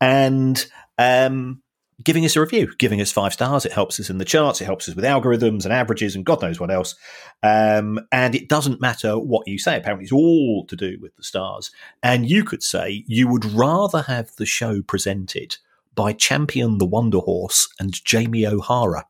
and 0.00 0.66
um, 0.96 1.62
giving 2.02 2.24
us 2.24 2.34
a 2.34 2.40
review, 2.40 2.72
giving 2.78 3.02
us 3.02 3.12
five 3.12 3.34
stars. 3.34 3.66
It 3.66 3.72
helps 3.72 4.00
us 4.00 4.08
in 4.08 4.16
the 4.16 4.24
charts. 4.24 4.62
It 4.62 4.64
helps 4.64 4.88
us 4.88 4.96
with 4.96 5.04
algorithms 5.04 5.64
and 5.64 5.72
averages 5.72 6.16
and 6.16 6.24
God 6.24 6.40
knows 6.40 6.58
what 6.58 6.70
else. 6.70 6.94
Um, 7.42 8.00
and 8.10 8.34
it 8.34 8.48
doesn't 8.48 8.80
matter 8.80 9.18
what 9.18 9.46
you 9.46 9.58
say. 9.58 9.76
Apparently, 9.76 10.04
it's 10.04 10.12
all 10.12 10.64
to 10.66 10.76
do 10.76 10.96
with 10.98 11.14
the 11.16 11.24
stars. 11.24 11.70
And 12.02 12.28
you 12.28 12.42
could 12.42 12.62
say 12.62 13.04
you 13.06 13.28
would 13.28 13.44
rather 13.44 14.00
have 14.00 14.34
the 14.36 14.46
show 14.46 14.80
presented 14.80 15.58
by 15.94 16.14
Champion 16.14 16.78
the 16.78 16.86
Wonder 16.86 17.18
Horse 17.18 17.68
and 17.78 17.92
Jamie 18.02 18.46
O'Hara. 18.46 19.04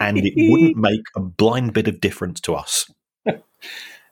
and 0.00 0.18
it 0.18 0.34
wouldn't 0.36 0.76
make 0.76 1.04
a 1.14 1.20
blind 1.20 1.74
bit 1.74 1.86
of 1.86 2.00
difference 2.00 2.40
to 2.40 2.56
us. 2.56 2.90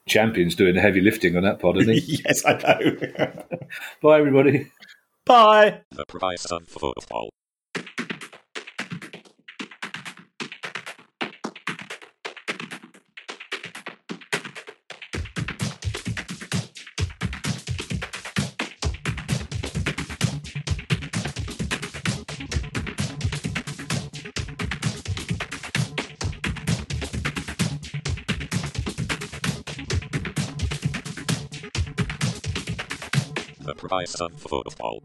Champion's 0.08 0.54
doing 0.54 0.74
the 0.74 0.80
heavy 0.80 1.00
lifting 1.00 1.36
on 1.36 1.42
that 1.44 1.60
pod, 1.60 1.78
isn't 1.78 1.92
he? 1.92 2.20
yes, 2.24 2.44
I 2.44 2.52
know. 2.54 3.36
Bye, 4.02 4.18
everybody. 4.18 4.70
Bye. 5.24 5.82
The 5.92 6.04
price 6.06 6.46
of 6.46 6.66
football. 6.66 7.30
Price 33.88 34.14
of 34.20 34.32
football. 34.34 35.02